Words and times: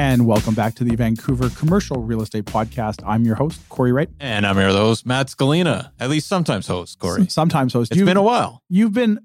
And 0.00 0.26
welcome 0.26 0.54
back 0.54 0.76
to 0.76 0.84
the 0.84 0.96
Vancouver 0.96 1.50
Commercial 1.50 2.00
Real 2.02 2.22
Estate 2.22 2.46
Podcast. 2.46 3.02
I'm 3.06 3.26
your 3.26 3.34
host, 3.34 3.60
Corey 3.68 3.92
Wright. 3.92 4.08
And 4.18 4.46
I'm 4.46 4.56
your 4.56 4.70
host, 4.70 5.04
Matt 5.04 5.26
Scalina. 5.26 5.90
At 6.00 6.08
least 6.08 6.26
sometimes 6.26 6.66
host, 6.66 6.98
Corey. 6.98 7.26
Sometimes 7.28 7.74
host. 7.74 7.90
It's 7.92 7.98
You've- 7.98 8.08
been 8.08 8.16
a 8.16 8.22
while. 8.22 8.62
You've 8.70 8.94
been 8.94 9.20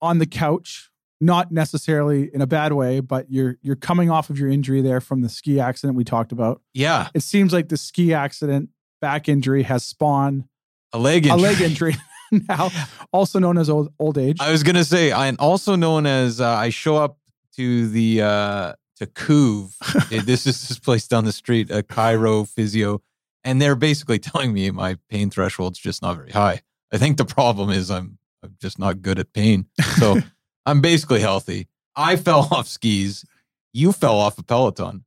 on 0.00 0.18
the 0.18 0.26
couch, 0.26 0.90
not 1.20 1.52
necessarily 1.52 2.28
in 2.34 2.40
a 2.40 2.48
bad 2.48 2.72
way, 2.72 2.98
but 2.98 3.30
you're 3.30 3.58
you're 3.62 3.76
coming 3.76 4.10
off 4.10 4.28
of 4.28 4.40
your 4.40 4.48
injury 4.48 4.82
there 4.82 5.00
from 5.00 5.20
the 5.22 5.28
ski 5.28 5.60
accident 5.60 5.96
we 5.96 6.02
talked 6.02 6.32
about. 6.32 6.60
Yeah, 6.74 7.06
It 7.14 7.22
seems 7.22 7.52
like 7.52 7.68
the 7.68 7.76
ski 7.76 8.12
accident 8.12 8.70
back 9.00 9.28
injury 9.28 9.62
has 9.62 9.84
spawned 9.84 10.46
a 10.92 10.98
leg 10.98 11.26
injury. 11.26 11.38
a 11.38 11.42
leg 11.42 11.60
injury 11.60 11.96
now, 12.48 12.70
also 13.12 13.38
known 13.38 13.56
as 13.56 13.70
old 13.70 13.92
old 14.00 14.18
age. 14.18 14.38
I 14.40 14.50
was 14.50 14.64
gonna 14.64 14.84
say, 14.84 15.12
I'm 15.12 15.36
also 15.38 15.76
known 15.76 16.06
as 16.06 16.40
uh, 16.40 16.48
I 16.48 16.70
show 16.70 16.96
up 16.96 17.18
to 17.54 17.86
the 17.88 18.22
uh, 18.22 18.72
to 18.96 19.06
Couve. 19.06 19.74
Eh, 20.10 20.20
this 20.24 20.46
is 20.46 20.68
this 20.68 20.78
place 20.78 21.06
down 21.06 21.24
the 21.24 21.32
street, 21.32 21.70
a 21.70 21.82
chiro 21.82 22.48
physio, 22.48 23.02
and 23.44 23.60
they're 23.60 23.76
basically 23.76 24.18
telling 24.30 24.52
me 24.52 24.70
my 24.70 24.98
pain 25.08 25.30
threshold's 25.30 25.78
just 25.78 26.02
not 26.02 26.16
very 26.16 26.30
high. 26.30 26.62
I 26.92 26.98
think 26.98 27.16
the 27.16 27.24
problem 27.24 27.70
is 27.70 27.90
I'm 27.90 28.18
I'm 28.42 28.56
just 28.60 28.78
not 28.78 29.02
good 29.02 29.18
at 29.18 29.32
pain. 29.32 29.66
So 29.96 30.18
I'm 30.66 30.80
basically 30.80 31.20
healthy. 31.20 31.68
I 31.94 32.16
fell 32.16 32.48
off 32.50 32.66
skis. 32.68 33.24
You 33.72 33.92
fell 33.92 34.16
off 34.16 34.38
a 34.38 34.42
Peloton. 34.42 35.04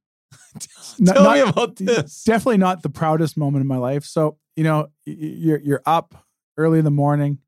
Tell 1.05 1.23
not- 1.23 1.35
me 1.35 1.41
about 1.41 1.75
this. 1.75 2.23
definitely 2.23 2.57
not 2.57 2.81
the 2.81 2.89
proudest 2.89 3.37
moment 3.37 3.61
in 3.61 3.67
my 3.67 3.77
life. 3.77 4.05
So 4.05 4.37
you 4.55 4.63
know, 4.63 4.87
you're 5.05 5.59
you're 5.59 5.81
up 5.85 6.25
early 6.57 6.79
in 6.79 6.85
the 6.85 6.91
morning. 6.91 7.39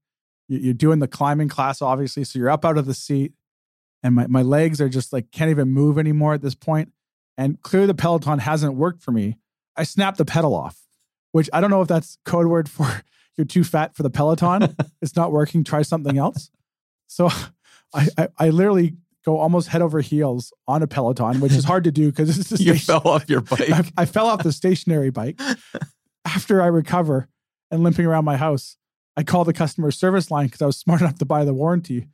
You're 0.49 0.73
doing 0.73 0.99
the 0.99 1.07
climbing 1.07 1.49
class, 1.49 1.81
obviously. 1.81 2.23
So 2.23 2.39
you're 2.39 2.49
up 2.49 2.63
out 2.63 2.77
of 2.77 2.85
the 2.85 2.93
seat, 2.93 3.33
and 4.07 4.15
my 4.15 4.25
my 4.27 4.41
legs 4.41 4.79
are 4.79 4.87
just 4.87 5.11
like 5.11 5.31
can't 5.31 5.51
even 5.51 5.67
move 5.69 5.99
anymore 5.99 6.33
at 6.33 6.41
this 6.41 6.55
point. 6.55 6.93
And 7.37 7.61
clearly, 7.61 7.87
the 7.87 7.93
Peloton 7.93 8.39
hasn't 8.39 8.73
worked 8.75 9.03
for 9.03 9.11
me. 9.11 9.37
I 9.75 9.83
snapped 9.83 10.17
the 10.17 10.25
pedal 10.25 10.55
off, 10.55 10.79
which 11.33 11.49
I 11.51 11.59
don't 11.61 11.69
know 11.69 11.81
if 11.81 11.89
that's 11.89 12.17
code 12.25 12.47
word 12.47 12.69
for 12.69 13.03
you're 13.35 13.45
too 13.45 13.65
fat 13.65 13.95
for 13.95 14.03
the 14.03 14.09
Peloton. 14.09 14.75
it's 15.01 15.15
not 15.15 15.31
working. 15.31 15.63
Try 15.63 15.81
something 15.81 16.17
else. 16.17 16.49
So 17.07 17.29
I, 17.93 18.07
I 18.17 18.27
I 18.39 18.49
literally 18.49 18.95
go 19.25 19.37
almost 19.37 19.67
head 19.67 19.81
over 19.81 19.99
heels 19.99 20.53
on 20.69 20.81
a 20.81 20.87
Peloton, 20.87 21.41
which 21.41 21.51
is 21.51 21.65
hard 21.65 21.83
to 21.83 21.91
do 21.91 22.09
because 22.09 22.37
it's 22.39 22.49
just 22.49 22.61
You 22.65 22.75
fell 22.75 23.05
off 23.05 23.29
your 23.29 23.41
bike. 23.41 23.69
I, 23.69 23.83
I 23.97 24.05
fell 24.05 24.27
off 24.27 24.41
the 24.41 24.53
stationary 24.53 25.09
bike. 25.09 25.39
After 26.23 26.61
I 26.61 26.67
recover 26.67 27.27
and 27.69 27.83
limping 27.83 28.05
around 28.05 28.23
my 28.23 28.37
house, 28.37 28.77
I 29.17 29.23
call 29.23 29.43
the 29.43 29.53
customer 29.53 29.91
service 29.91 30.31
line 30.31 30.45
because 30.45 30.61
I 30.61 30.65
was 30.65 30.77
smart 30.77 31.01
enough 31.01 31.17
to 31.17 31.25
buy 31.25 31.43
the 31.43 31.53
warranty. 31.53 32.07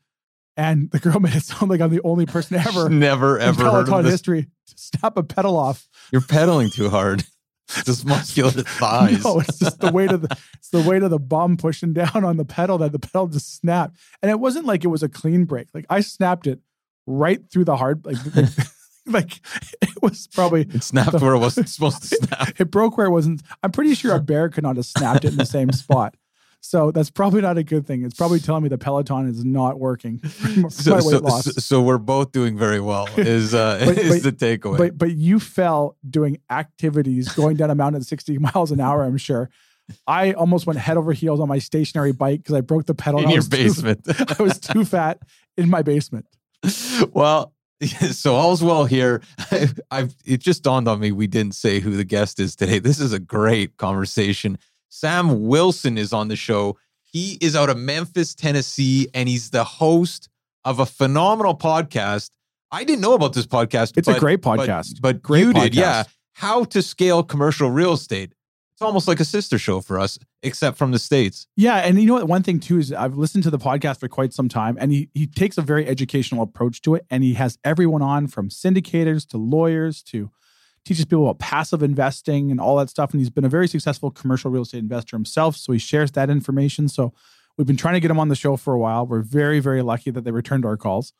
And 0.55 0.91
the 0.91 0.99
girl 0.99 1.19
made 1.19 1.35
it 1.35 1.43
sound 1.43 1.69
like 1.71 1.81
I'm 1.81 1.89
the 1.89 2.01
only 2.03 2.25
person 2.25 2.57
ever 2.57 2.89
Never 2.89 3.39
ever 3.39 3.63
heard 3.63 3.71
Peloton 3.87 3.93
of 3.99 4.03
this. 4.05 4.13
history 4.13 4.43
to 4.67 4.73
snap 4.77 5.17
a 5.17 5.23
pedal 5.23 5.57
off. 5.57 5.87
You're 6.11 6.21
pedaling 6.21 6.69
too 6.69 6.89
hard. 6.89 7.23
Just 7.85 8.05
muscular 8.05 8.51
thighs. 8.51 9.23
No, 9.23 9.39
it's 9.39 9.57
just 9.57 9.79
the 9.79 9.91
weight 9.91 10.11
of 10.11 10.21
the 10.21 10.37
it's 10.55 10.69
the 10.69 10.81
weight 10.81 11.01
of 11.01 11.09
the 11.09 11.17
bum 11.17 11.55
pushing 11.57 11.93
down 11.93 12.23
on 12.25 12.35
the 12.37 12.43
pedal 12.45 12.77
that 12.79 12.91
the 12.91 12.99
pedal 12.99 13.25
just 13.27 13.55
snapped. 13.55 13.97
And 14.21 14.29
it 14.29 14.39
wasn't 14.39 14.65
like 14.65 14.83
it 14.83 14.89
was 14.89 15.01
a 15.01 15.07
clean 15.09 15.45
break. 15.45 15.69
Like 15.73 15.85
I 15.89 16.01
snapped 16.01 16.45
it 16.45 16.59
right 17.07 17.39
through 17.49 17.63
the 17.65 17.77
hard 17.77 18.05
like 18.05 18.17
like 19.07 19.39
it 19.81 20.01
was 20.01 20.27
probably 20.27 20.63
It 20.73 20.83
snapped 20.83 21.13
where 21.21 21.33
it 21.33 21.39
wasn't 21.39 21.69
supposed 21.69 22.01
to 22.03 22.07
snap. 22.15 22.59
it 22.59 22.69
broke 22.69 22.97
where 22.97 23.07
it 23.07 23.11
wasn't. 23.11 23.41
I'm 23.63 23.71
pretty 23.71 23.95
sure 23.95 24.13
a 24.13 24.19
bear 24.19 24.49
could 24.49 24.63
not 24.63 24.75
have 24.75 24.85
snapped 24.85 25.23
it 25.25 25.31
in 25.31 25.37
the 25.37 25.45
same 25.45 25.71
spot. 25.71 26.15
So 26.65 26.91
that's 26.91 27.09
probably 27.09 27.41
not 27.41 27.57
a 27.57 27.63
good 27.63 27.85
thing. 27.85 28.05
It's 28.05 28.15
probably 28.15 28.39
telling 28.39 28.63
me 28.63 28.69
the 28.69 28.77
Peloton 28.77 29.27
is 29.27 29.43
not 29.43 29.79
working 29.81 30.23
So, 30.69 30.93
weight 30.95 31.03
so, 31.03 31.19
loss. 31.19 31.65
so, 31.65 31.81
we're 31.81 31.97
both 31.97 32.31
doing 32.31 32.57
very 32.57 32.79
well. 32.79 33.09
Is 33.17 33.53
uh, 33.53 33.83
But- 33.85 33.97
is 33.99 34.23
but- 34.23 34.37
the 34.39 34.45
takeaway? 34.57 34.77
but 34.77 34.97
but 34.97 35.11
you 35.11 35.39
fell 35.41 35.97
doing 36.09 36.37
activities 36.49 37.27
going 37.33 37.57
down 37.57 37.69
a 37.69 37.75
mountain 37.75 38.01
at 38.01 38.07
60 38.07 38.37
miles 38.39 38.71
an 38.71 38.79
hour. 38.79 39.03
I'm 39.03 39.17
sure. 39.17 39.49
I 40.07 40.31
almost 40.31 40.65
went 40.65 40.79
head 40.79 40.95
over 40.95 41.11
heels 41.11 41.41
on 41.41 41.49
my 41.49 41.59
stationary 41.59 42.13
bike 42.13 42.39
because 42.39 42.55
I 42.55 42.61
broke 42.61 42.85
the 42.85 42.95
pedal. 42.95 43.19
in 43.19 43.25
I 43.27 43.29
your 43.31 43.37
was 43.39 43.49
too- 43.49 43.57
basement. 43.57 43.99
I 44.39 44.41
was 44.41 44.57
too 44.57 44.85
fat 44.85 45.19
in 45.57 45.69
my 45.69 45.81
basement. 45.81 46.25
well, 47.11 47.53
so 48.11 48.35
all's 48.35 48.63
well 48.63 48.85
here. 48.85 49.21
I've 49.91 50.15
it 50.25 50.37
just 50.39 50.63
dawned 50.63 50.87
on 50.87 51.01
me 51.01 51.11
we 51.11 51.27
didn't 51.27 51.55
say 51.55 51.81
who 51.81 51.91
the 51.97 52.05
guest 52.05 52.39
is 52.39 52.55
today. 52.55 52.79
This 52.79 53.01
is 53.01 53.11
a 53.11 53.19
great 53.19 53.75
conversation. 53.75 54.57
Sam 54.93 55.47
Wilson 55.47 55.97
is 55.97 56.13
on 56.13 56.27
the 56.27 56.35
show. 56.35 56.77
He 57.01 57.39
is 57.41 57.55
out 57.55 57.71
of 57.71 57.77
Memphis, 57.77 58.35
Tennessee, 58.35 59.07
and 59.15 59.27
he's 59.27 59.49
the 59.49 59.63
host 59.63 60.29
of 60.65 60.79
a 60.79 60.85
phenomenal 60.85 61.57
podcast. 61.57 62.29
I 62.71 62.83
didn't 62.83 63.01
know 63.01 63.15
about 63.15 63.33
this 63.33 63.47
podcast. 63.47 63.97
It's 63.97 64.07
a 64.07 64.19
great 64.19 64.41
podcast. 64.41 65.01
but, 65.01 65.23
Great 65.23 65.39
you 65.39 65.53
did, 65.53 65.73
yeah. 65.73 66.03
How 66.33 66.63
to 66.65 66.83
scale 66.83 67.23
commercial 67.23 67.71
real 67.71 67.93
estate. 67.93 68.33
It's 68.73 68.83
almost 68.83 69.07
like 69.07 69.19
a 69.19 69.25
sister 69.25 69.57
show 69.57 69.81
for 69.81 69.99
us, 69.99 70.19
except 70.43 70.77
from 70.77 70.91
the 70.91 70.99
states. 70.99 71.47
Yeah, 71.55 71.77
and 71.77 71.99
you 71.99 72.05
know 72.05 72.13
what? 72.13 72.27
One 72.27 72.43
thing 72.43 72.59
too 72.59 72.77
is 72.77 72.93
I've 72.93 73.17
listened 73.17 73.43
to 73.45 73.49
the 73.49 73.59
podcast 73.59 73.99
for 73.99 74.07
quite 74.07 74.31
some 74.31 74.47
time, 74.47 74.77
and 74.79 74.91
he 74.91 75.09
he 75.15 75.25
takes 75.25 75.57
a 75.57 75.63
very 75.63 75.87
educational 75.87 76.43
approach 76.43 76.81
to 76.83 76.93
it, 76.95 77.05
and 77.09 77.23
he 77.23 77.33
has 77.33 77.57
everyone 77.63 78.03
on 78.03 78.27
from 78.27 78.49
syndicators 78.49 79.27
to 79.29 79.37
lawyers 79.37 80.03
to 80.03 80.29
teaches 80.85 81.05
people 81.05 81.23
about 81.29 81.39
passive 81.39 81.81
investing 81.83 82.51
and 82.51 82.59
all 82.59 82.75
that 82.77 82.89
stuff. 82.89 83.11
And 83.11 83.21
he's 83.21 83.29
been 83.29 83.45
a 83.45 83.49
very 83.49 83.67
successful 83.67 84.11
commercial 84.11 84.51
real 84.51 84.63
estate 84.63 84.79
investor 84.79 85.15
himself, 85.15 85.55
so 85.55 85.71
he 85.71 85.79
shares 85.79 86.11
that 86.11 86.29
information. 86.29 86.87
So 86.89 87.13
we've 87.57 87.67
been 87.67 87.77
trying 87.77 87.93
to 87.95 87.99
get 87.99 88.11
him 88.11 88.19
on 88.19 88.27
the 88.29 88.35
show 88.35 88.57
for 88.57 88.73
a 88.73 88.79
while. 88.79 89.05
We're 89.05 89.21
very 89.21 89.59
very 89.59 89.81
lucky 89.81 90.11
that 90.11 90.23
they 90.23 90.31
returned 90.31 90.65
our 90.65 90.77
calls, 90.77 91.13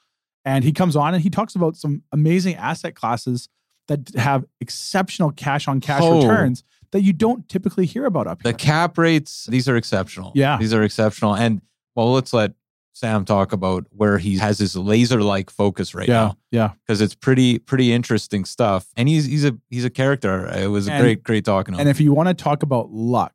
and 0.45 0.63
he 0.63 0.71
comes 0.73 0.95
on 0.95 1.13
and 1.13 1.23
he 1.23 1.29
talks 1.29 1.55
about 1.55 1.75
some 1.77 2.03
amazing 2.11 2.55
asset 2.55 2.95
classes 2.95 3.47
that 3.87 4.09
have 4.15 4.45
exceptional 4.61 5.31
cash 5.31 5.67
on 5.67 5.79
cash 5.81 6.01
Oh. 6.03 6.21
returns 6.21 6.63
that 6.91 7.01
you 7.01 7.11
don't 7.11 7.49
typically 7.49 7.85
hear 7.85 8.05
about 8.05 8.27
up 8.27 8.41
here. 8.43 8.51
The 8.51 8.57
cap 8.57 8.97
rates, 8.97 9.45
these 9.49 9.67
are 9.67 9.75
exceptional. 9.75 10.31
Yeah. 10.35 10.57
These 10.57 10.73
are 10.73 10.83
exceptional. 10.83 11.35
And 11.35 11.61
well, 11.95 12.13
let's 12.13 12.33
let 12.33 12.53
Sam 12.93 13.25
talk 13.25 13.51
about 13.51 13.85
where 13.89 14.19
he 14.19 14.37
has 14.37 14.59
his 14.59 14.75
laser 14.75 15.21
like 15.21 15.49
focus 15.49 15.95
right 15.95 16.07
yeah, 16.07 16.13
now 16.13 16.37
yeah. 16.51 16.71
because 16.85 17.01
it's 17.01 17.15
pretty 17.15 17.57
pretty 17.57 17.91
interesting 17.91 18.45
stuff. 18.45 18.87
And 18.95 19.09
he's 19.09 19.25
he's 19.25 19.43
a 19.43 19.57
he's 19.69 19.83
a 19.83 19.89
character. 19.89 20.45
It 20.47 20.67
was 20.67 20.87
a 20.87 20.93
And- 20.93 21.01
great 21.01 21.23
great 21.23 21.43
talking 21.43 21.73
to 21.73 21.77
him. 21.77 21.81
And 21.81 21.89
if 21.89 21.99
you 21.99 22.13
want 22.13 22.29
to 22.29 22.35
talk 22.35 22.61
about 22.63 22.91
luck, 22.91 23.33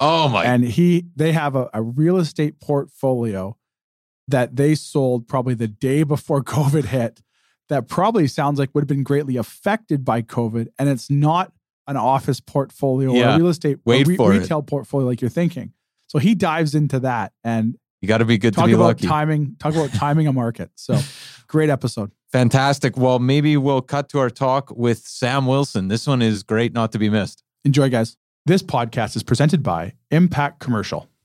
oh 0.00 0.28
my 0.28 0.44
and 0.44 0.64
he 0.64 1.04
they 1.14 1.32
have 1.32 1.54
a, 1.54 1.70
a 1.72 1.80
real 1.82 2.16
estate 2.18 2.60
portfolio 2.60 3.56
that 4.26 4.56
they 4.56 4.74
sold 4.74 5.28
probably 5.28 5.54
the 5.54 5.68
day 5.68 6.02
before 6.02 6.42
COVID 6.44 6.86
hit 6.86 7.22
that 7.68 7.88
probably 7.88 8.26
sounds 8.26 8.58
like 8.58 8.74
would 8.74 8.82
have 8.82 8.88
been 8.88 9.04
greatly 9.04 9.36
affected 9.36 10.04
by 10.04 10.20
COVID. 10.20 10.66
And 10.78 10.88
it's 10.88 11.08
not 11.08 11.52
an 11.86 11.96
office 11.96 12.40
portfolio 12.40 13.10
or 13.14 13.24
a 13.24 13.36
real 13.36 13.48
estate 13.48 13.78
Wait 13.84 14.06
it. 14.08 14.18
retail 14.18 14.62
portfolio 14.62 15.06
like 15.06 15.20
you're 15.20 15.30
thinking. 15.30 15.72
So 16.08 16.18
he 16.18 16.34
dives 16.34 16.74
into 16.74 16.98
that 17.00 17.32
and 17.44 17.76
you 18.00 18.08
got 18.08 18.18
to 18.18 18.24
be 18.24 18.38
good 18.38 18.54
to 18.54 18.60
talk 18.60 18.66
be 18.66 18.72
about 18.72 18.84
lucky. 18.84 19.06
timing, 19.06 19.56
talk 19.58 19.74
about 19.74 19.92
timing 19.92 20.26
a 20.26 20.32
market. 20.32 20.70
So 20.74 20.98
great 21.46 21.70
episode. 21.70 22.10
Fantastic. 22.32 22.96
Well, 22.96 23.18
maybe 23.18 23.56
we'll 23.56 23.82
cut 23.82 24.08
to 24.10 24.18
our 24.18 24.30
talk 24.30 24.70
with 24.76 24.98
Sam 24.98 25.46
Wilson. 25.46 25.88
This 25.88 26.06
one 26.06 26.22
is 26.22 26.42
great 26.42 26.72
not 26.72 26.92
to 26.92 26.98
be 26.98 27.10
missed. 27.10 27.42
Enjoy, 27.64 27.90
guys. 27.90 28.16
This 28.46 28.62
podcast 28.62 29.16
is 29.16 29.22
presented 29.22 29.62
by 29.62 29.94
Impact 30.10 30.60
Commercial. 30.60 31.08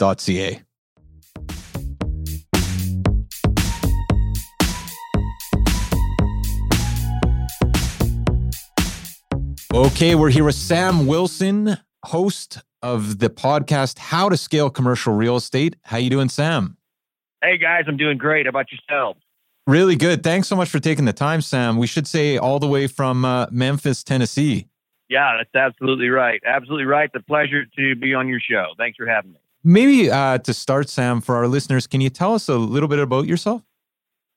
ca. 0.00 0.62
Okay, 9.72 10.14
we're 10.14 10.30
here 10.30 10.44
with 10.44 10.56
Sam 10.56 11.06
Wilson, 11.06 11.78
host 12.04 12.58
of 12.82 13.18
the 13.18 13.30
podcast 13.30 13.98
How 13.98 14.28
to 14.28 14.36
Scale 14.36 14.68
Commercial 14.68 15.14
Real 15.14 15.36
Estate. 15.36 15.76
How 15.84 15.98
you 15.98 16.10
doing, 16.10 16.28
Sam? 16.28 16.76
Hey 17.42 17.56
guys, 17.56 17.84
I'm 17.86 17.96
doing 17.96 18.18
great. 18.18 18.46
How 18.46 18.50
about 18.50 18.66
yourself? 18.72 19.16
Really 19.66 19.96
good. 19.96 20.22
Thanks 20.22 20.48
so 20.48 20.56
much 20.56 20.68
for 20.68 20.80
taking 20.80 21.04
the 21.04 21.12
time, 21.12 21.40
Sam. 21.40 21.76
We 21.76 21.86
should 21.86 22.06
say 22.06 22.36
all 22.36 22.58
the 22.58 22.66
way 22.66 22.86
from 22.86 23.24
uh, 23.24 23.46
Memphis, 23.50 24.02
Tennessee. 24.02 24.66
Yeah, 25.08 25.36
that's 25.38 25.54
absolutely 25.54 26.08
right. 26.08 26.40
Absolutely 26.44 26.86
right. 26.86 27.10
The 27.12 27.20
pleasure 27.20 27.64
to 27.64 27.96
be 27.96 28.14
on 28.14 28.28
your 28.28 28.40
show. 28.40 28.74
Thanks 28.76 28.96
for 28.96 29.06
having 29.06 29.32
me. 29.32 29.38
Maybe 29.62 30.10
uh, 30.10 30.38
to 30.38 30.54
start, 30.54 30.88
Sam, 30.88 31.20
for 31.20 31.36
our 31.36 31.46
listeners, 31.46 31.86
can 31.86 32.00
you 32.00 32.08
tell 32.08 32.34
us 32.34 32.48
a 32.48 32.56
little 32.56 32.88
bit 32.88 32.98
about 32.98 33.26
yourself? 33.26 33.62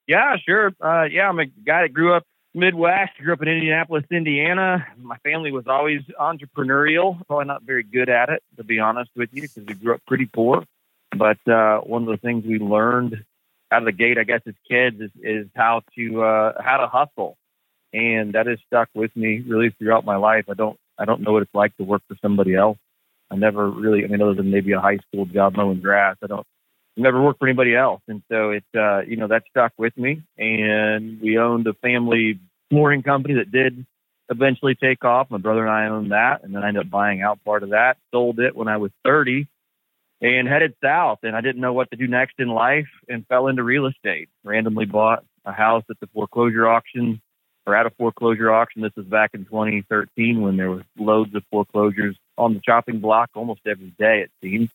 Yeah, 0.07 0.35
sure. 0.37 0.73
Uh, 0.81 1.03
yeah, 1.03 1.29
I'm 1.29 1.39
a 1.39 1.45
guy 1.45 1.83
that 1.83 1.93
grew 1.93 2.13
up 2.13 2.23
Midwest. 2.53 3.17
Grew 3.19 3.33
up 3.33 3.41
in 3.41 3.47
Indianapolis, 3.47 4.03
Indiana. 4.11 4.85
My 4.97 5.17
family 5.17 5.51
was 5.51 5.65
always 5.67 6.01
entrepreneurial. 6.19 7.25
Probably 7.27 7.45
not 7.45 7.63
very 7.63 7.83
good 7.83 8.09
at 8.09 8.29
it, 8.29 8.43
to 8.57 8.63
be 8.63 8.79
honest 8.79 9.11
with 9.15 9.29
you, 9.31 9.43
because 9.43 9.63
we 9.65 9.73
grew 9.75 9.95
up 9.95 10.01
pretty 10.05 10.25
poor. 10.25 10.65
But 11.17 11.37
uh, 11.47 11.79
one 11.79 12.03
of 12.03 12.09
the 12.09 12.17
things 12.17 12.43
we 12.45 12.59
learned 12.59 13.23
out 13.71 13.83
of 13.83 13.85
the 13.85 13.91
gate, 13.93 14.17
I 14.17 14.23
guess, 14.23 14.41
as 14.45 14.55
kids, 14.69 14.99
is, 14.99 15.11
is 15.21 15.47
how 15.55 15.83
to 15.95 16.23
uh, 16.23 16.61
how 16.61 16.77
to 16.77 16.87
hustle, 16.87 17.37
and 17.93 18.33
that 18.33 18.47
has 18.47 18.59
stuck 18.67 18.89
with 18.93 19.15
me 19.15 19.39
really 19.47 19.69
throughout 19.69 20.05
my 20.05 20.17
life. 20.17 20.45
I 20.49 20.53
don't 20.53 20.77
I 20.97 21.05
don't 21.05 21.21
know 21.21 21.31
what 21.31 21.43
it's 21.43 21.55
like 21.55 21.75
to 21.77 21.83
work 21.83 22.01
for 22.07 22.17
somebody 22.21 22.55
else. 22.55 22.77
I 23.33 23.35
never 23.35 23.69
really, 23.69 24.03
I 24.03 24.07
mean, 24.07 24.21
other 24.21 24.35
than 24.35 24.51
maybe 24.51 24.73
a 24.73 24.79
high 24.79 24.99
school 25.07 25.25
job 25.25 25.57
mowing 25.57 25.81
grass, 25.81 26.17
I 26.23 26.27
don't 26.27 26.45
never 26.95 27.21
worked 27.21 27.39
for 27.39 27.47
anybody 27.47 27.75
else. 27.75 28.01
And 28.07 28.21
so 28.31 28.51
it, 28.51 28.63
uh, 28.77 29.01
you 29.01 29.17
know, 29.17 29.27
that 29.27 29.43
stuck 29.49 29.73
with 29.77 29.97
me. 29.97 30.21
And 30.37 31.19
we 31.19 31.39
owned 31.39 31.65
a 31.65 31.73
family 31.73 32.39
flooring 32.69 33.01
company 33.01 33.35
that 33.35 33.51
did 33.51 33.85
eventually 34.29 34.75
take 34.75 35.03
off. 35.03 35.31
My 35.31 35.39
brother 35.39 35.65
and 35.65 35.71
I 35.71 35.87
owned 35.87 36.11
that. 36.11 36.43
And 36.43 36.55
then 36.55 36.63
I 36.63 36.67
ended 36.67 36.85
up 36.85 36.91
buying 36.91 37.23
out 37.23 37.43
part 37.43 37.63
of 37.63 37.71
that, 37.71 37.97
sold 38.11 38.39
it 38.39 38.55
when 38.55 38.67
I 38.67 38.77
was 38.77 38.91
30 39.03 39.47
and 40.21 40.47
headed 40.47 40.75
south. 40.83 41.19
And 41.23 41.35
I 41.35 41.41
didn't 41.41 41.61
know 41.61 41.73
what 41.73 41.89
to 41.91 41.97
do 41.97 42.07
next 42.07 42.35
in 42.37 42.47
life 42.47 42.87
and 43.09 43.25
fell 43.27 43.47
into 43.47 43.63
real 43.63 43.87
estate. 43.87 44.29
Randomly 44.43 44.85
bought 44.85 45.25
a 45.45 45.51
house 45.51 45.83
at 45.89 45.99
the 45.99 46.07
foreclosure 46.13 46.67
auction 46.67 47.21
or 47.65 47.75
at 47.75 47.85
a 47.85 47.89
foreclosure 47.91 48.51
auction. 48.51 48.81
This 48.81 48.95
was 48.95 49.05
back 49.05 49.31
in 49.33 49.45
2013 49.45 50.41
when 50.41 50.57
there 50.57 50.69
was 50.69 50.83
loads 50.97 51.33
of 51.35 51.43
foreclosures 51.49 52.15
on 52.37 52.53
the 52.53 52.59
chopping 52.59 52.99
block 52.99 53.29
almost 53.35 53.61
every 53.65 53.93
day, 53.97 54.21
it 54.21 54.31
seems. 54.41 54.69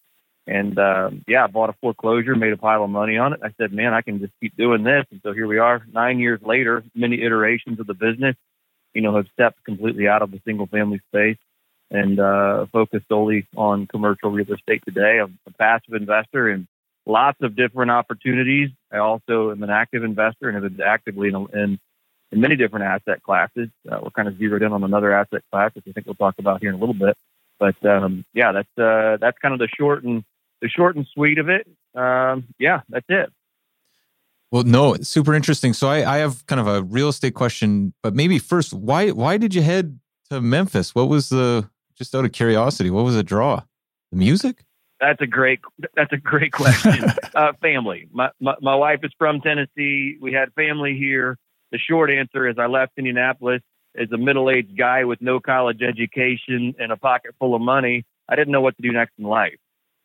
And 0.46 0.78
uh, 0.78 1.10
yeah, 1.26 1.44
I 1.44 1.46
bought 1.46 1.68
a 1.68 1.74
foreclosure, 1.74 2.34
made 2.34 2.54
a 2.54 2.56
pile 2.56 2.82
of 2.82 2.90
money 2.90 3.18
on 3.18 3.34
it. 3.34 3.40
I 3.42 3.52
said, 3.58 3.72
man, 3.72 3.92
I 3.92 4.00
can 4.00 4.18
just 4.18 4.32
keep 4.40 4.56
doing 4.56 4.82
this. 4.82 5.04
And 5.10 5.20
so 5.22 5.32
here 5.34 5.46
we 5.46 5.58
are, 5.58 5.84
nine 5.92 6.18
years 6.18 6.40
later, 6.42 6.82
many 6.94 7.22
iterations 7.22 7.78
of 7.78 7.86
the 7.86 7.94
business, 7.94 8.34
you 8.94 9.02
know, 9.02 9.14
have 9.16 9.26
stepped 9.34 9.62
completely 9.64 10.08
out 10.08 10.22
of 10.22 10.30
the 10.30 10.40
single 10.46 10.66
family 10.66 11.00
space 11.08 11.36
and 11.90 12.18
uh, 12.18 12.66
focused 12.72 13.06
solely 13.08 13.46
on 13.56 13.86
commercial 13.86 14.30
real 14.30 14.50
estate 14.52 14.82
today. 14.86 15.18
I'm 15.20 15.38
a 15.46 15.52
passive 15.52 15.94
investor 15.94 16.48
in 16.50 16.66
lots 17.04 17.38
of 17.42 17.54
different 17.54 17.90
opportunities. 17.90 18.70
I 18.90 18.98
also 18.98 19.50
am 19.50 19.62
an 19.62 19.70
active 19.70 20.02
investor 20.02 20.48
and 20.48 20.62
have 20.62 20.76
been 20.76 20.86
actively 20.86 21.28
in, 21.28 21.46
in 21.52 21.78
in 22.32 22.40
many 22.40 22.56
different 22.56 22.84
asset 22.84 23.22
classes. 23.22 23.68
Uh, 23.90 24.00
we're 24.02 24.10
kind 24.10 24.28
of 24.28 24.38
zeroed 24.38 24.62
in 24.62 24.72
on 24.72 24.84
another 24.84 25.12
asset 25.12 25.42
class, 25.50 25.74
which 25.74 25.84
I 25.88 25.92
think 25.92 26.06
we'll 26.06 26.14
talk 26.14 26.34
about 26.38 26.60
here 26.60 26.70
in 26.70 26.76
a 26.76 26.78
little 26.78 26.94
bit. 26.94 27.16
But 27.58 27.84
um, 27.84 28.24
yeah, 28.34 28.52
that's 28.52 28.78
uh, 28.78 29.16
that's 29.20 29.38
kind 29.38 29.52
of 29.52 29.58
the 29.58 29.68
short 29.68 30.04
and 30.04 30.24
the 30.60 30.68
short 30.68 30.96
and 30.96 31.06
sweet 31.12 31.38
of 31.38 31.48
it. 31.48 31.66
Um, 31.94 32.44
yeah, 32.58 32.82
that's 32.88 33.06
it. 33.08 33.32
Well, 34.50 34.62
no, 34.62 34.94
super 34.96 35.34
interesting. 35.34 35.74
So 35.74 35.88
I, 35.88 36.14
I 36.14 36.18
have 36.18 36.46
kind 36.46 36.60
of 36.60 36.66
a 36.66 36.82
real 36.82 37.08
estate 37.08 37.34
question, 37.34 37.92
but 38.02 38.14
maybe 38.14 38.38
first, 38.38 38.72
why 38.72 39.10
why 39.10 39.36
did 39.36 39.54
you 39.54 39.62
head 39.62 39.98
to 40.30 40.40
Memphis? 40.40 40.94
What 40.94 41.08
was 41.08 41.30
the 41.30 41.68
just 41.96 42.14
out 42.14 42.24
of 42.24 42.32
curiosity? 42.32 42.90
What 42.90 43.04
was 43.04 43.16
the 43.16 43.24
draw? 43.24 43.62
The 44.12 44.18
music? 44.18 44.64
That's 45.00 45.20
a 45.20 45.26
great. 45.26 45.60
That's 45.94 46.12
a 46.12 46.16
great 46.16 46.52
question. 46.52 47.04
uh, 47.34 47.52
family. 47.60 48.08
My, 48.12 48.30
my 48.40 48.54
my 48.60 48.74
wife 48.74 49.00
is 49.02 49.12
from 49.18 49.40
Tennessee. 49.40 50.16
We 50.20 50.32
had 50.32 50.52
family 50.54 50.96
here 50.96 51.38
the 51.70 51.78
short 51.78 52.10
answer 52.10 52.48
is 52.48 52.56
I 52.58 52.66
left 52.66 52.92
Indianapolis 52.96 53.62
as 53.96 54.10
a 54.12 54.18
middle 54.18 54.50
aged 54.50 54.76
guy 54.76 55.04
with 55.04 55.20
no 55.20 55.40
college 55.40 55.82
education 55.82 56.74
and 56.78 56.92
a 56.92 56.96
pocket 56.96 57.34
full 57.38 57.54
of 57.54 57.60
money. 57.60 58.04
I 58.28 58.36
didn't 58.36 58.52
know 58.52 58.60
what 58.60 58.76
to 58.76 58.82
do 58.82 58.92
next 58.92 59.12
in 59.18 59.24
life. 59.24 59.58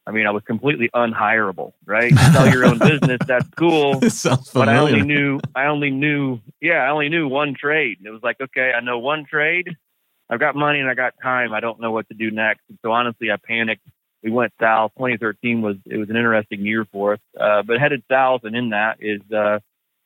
I 0.05 0.11
mean, 0.11 0.27
I 0.27 0.31
was 0.31 0.43
completely 0.43 0.89
unhireable, 0.93 1.73
right? 1.85 2.13
Sell 2.33 2.49
your 2.49 2.65
own 2.65 2.77
business, 2.77 3.19
that's 3.25 3.47
cool. 3.57 3.99
but 4.53 4.67
I 4.67 4.77
only 4.77 5.01
knew, 5.01 5.39
I 5.55 5.67
only 5.67 5.91
knew, 5.91 6.41
yeah, 6.59 6.79
I 6.79 6.89
only 6.89 7.07
knew 7.07 7.27
one 7.27 7.55
trade. 7.55 7.99
And 7.99 8.07
it 8.07 8.11
was 8.11 8.21
like, 8.21 8.41
okay, 8.41 8.73
I 8.75 8.81
know 8.81 8.99
one 8.99 9.25
trade. 9.25 9.69
I've 10.29 10.41
got 10.41 10.55
money 10.55 10.79
and 10.79 10.89
I 10.89 10.93
got 10.93 11.13
time. 11.21 11.53
I 11.53 11.61
don't 11.61 11.79
know 11.79 11.91
what 11.91 12.09
to 12.09 12.15
do 12.15 12.31
next. 12.31 12.61
And 12.67 12.77
so 12.81 12.91
honestly, 12.91 13.31
I 13.31 13.37
panicked. 13.37 13.87
We 14.23 14.31
went 14.31 14.53
south. 14.59 14.91
2013 14.97 15.61
was, 15.61 15.77
it 15.85 15.97
was 15.97 16.09
an 16.09 16.17
interesting 16.17 16.65
year 16.65 16.85
for 16.91 17.13
us, 17.13 17.19
uh, 17.39 17.63
but 17.63 17.79
headed 17.79 18.03
south. 18.09 18.43
And 18.43 18.55
in 18.55 18.69
that 18.69 18.97
is, 18.99 19.21
uh, 19.31 19.59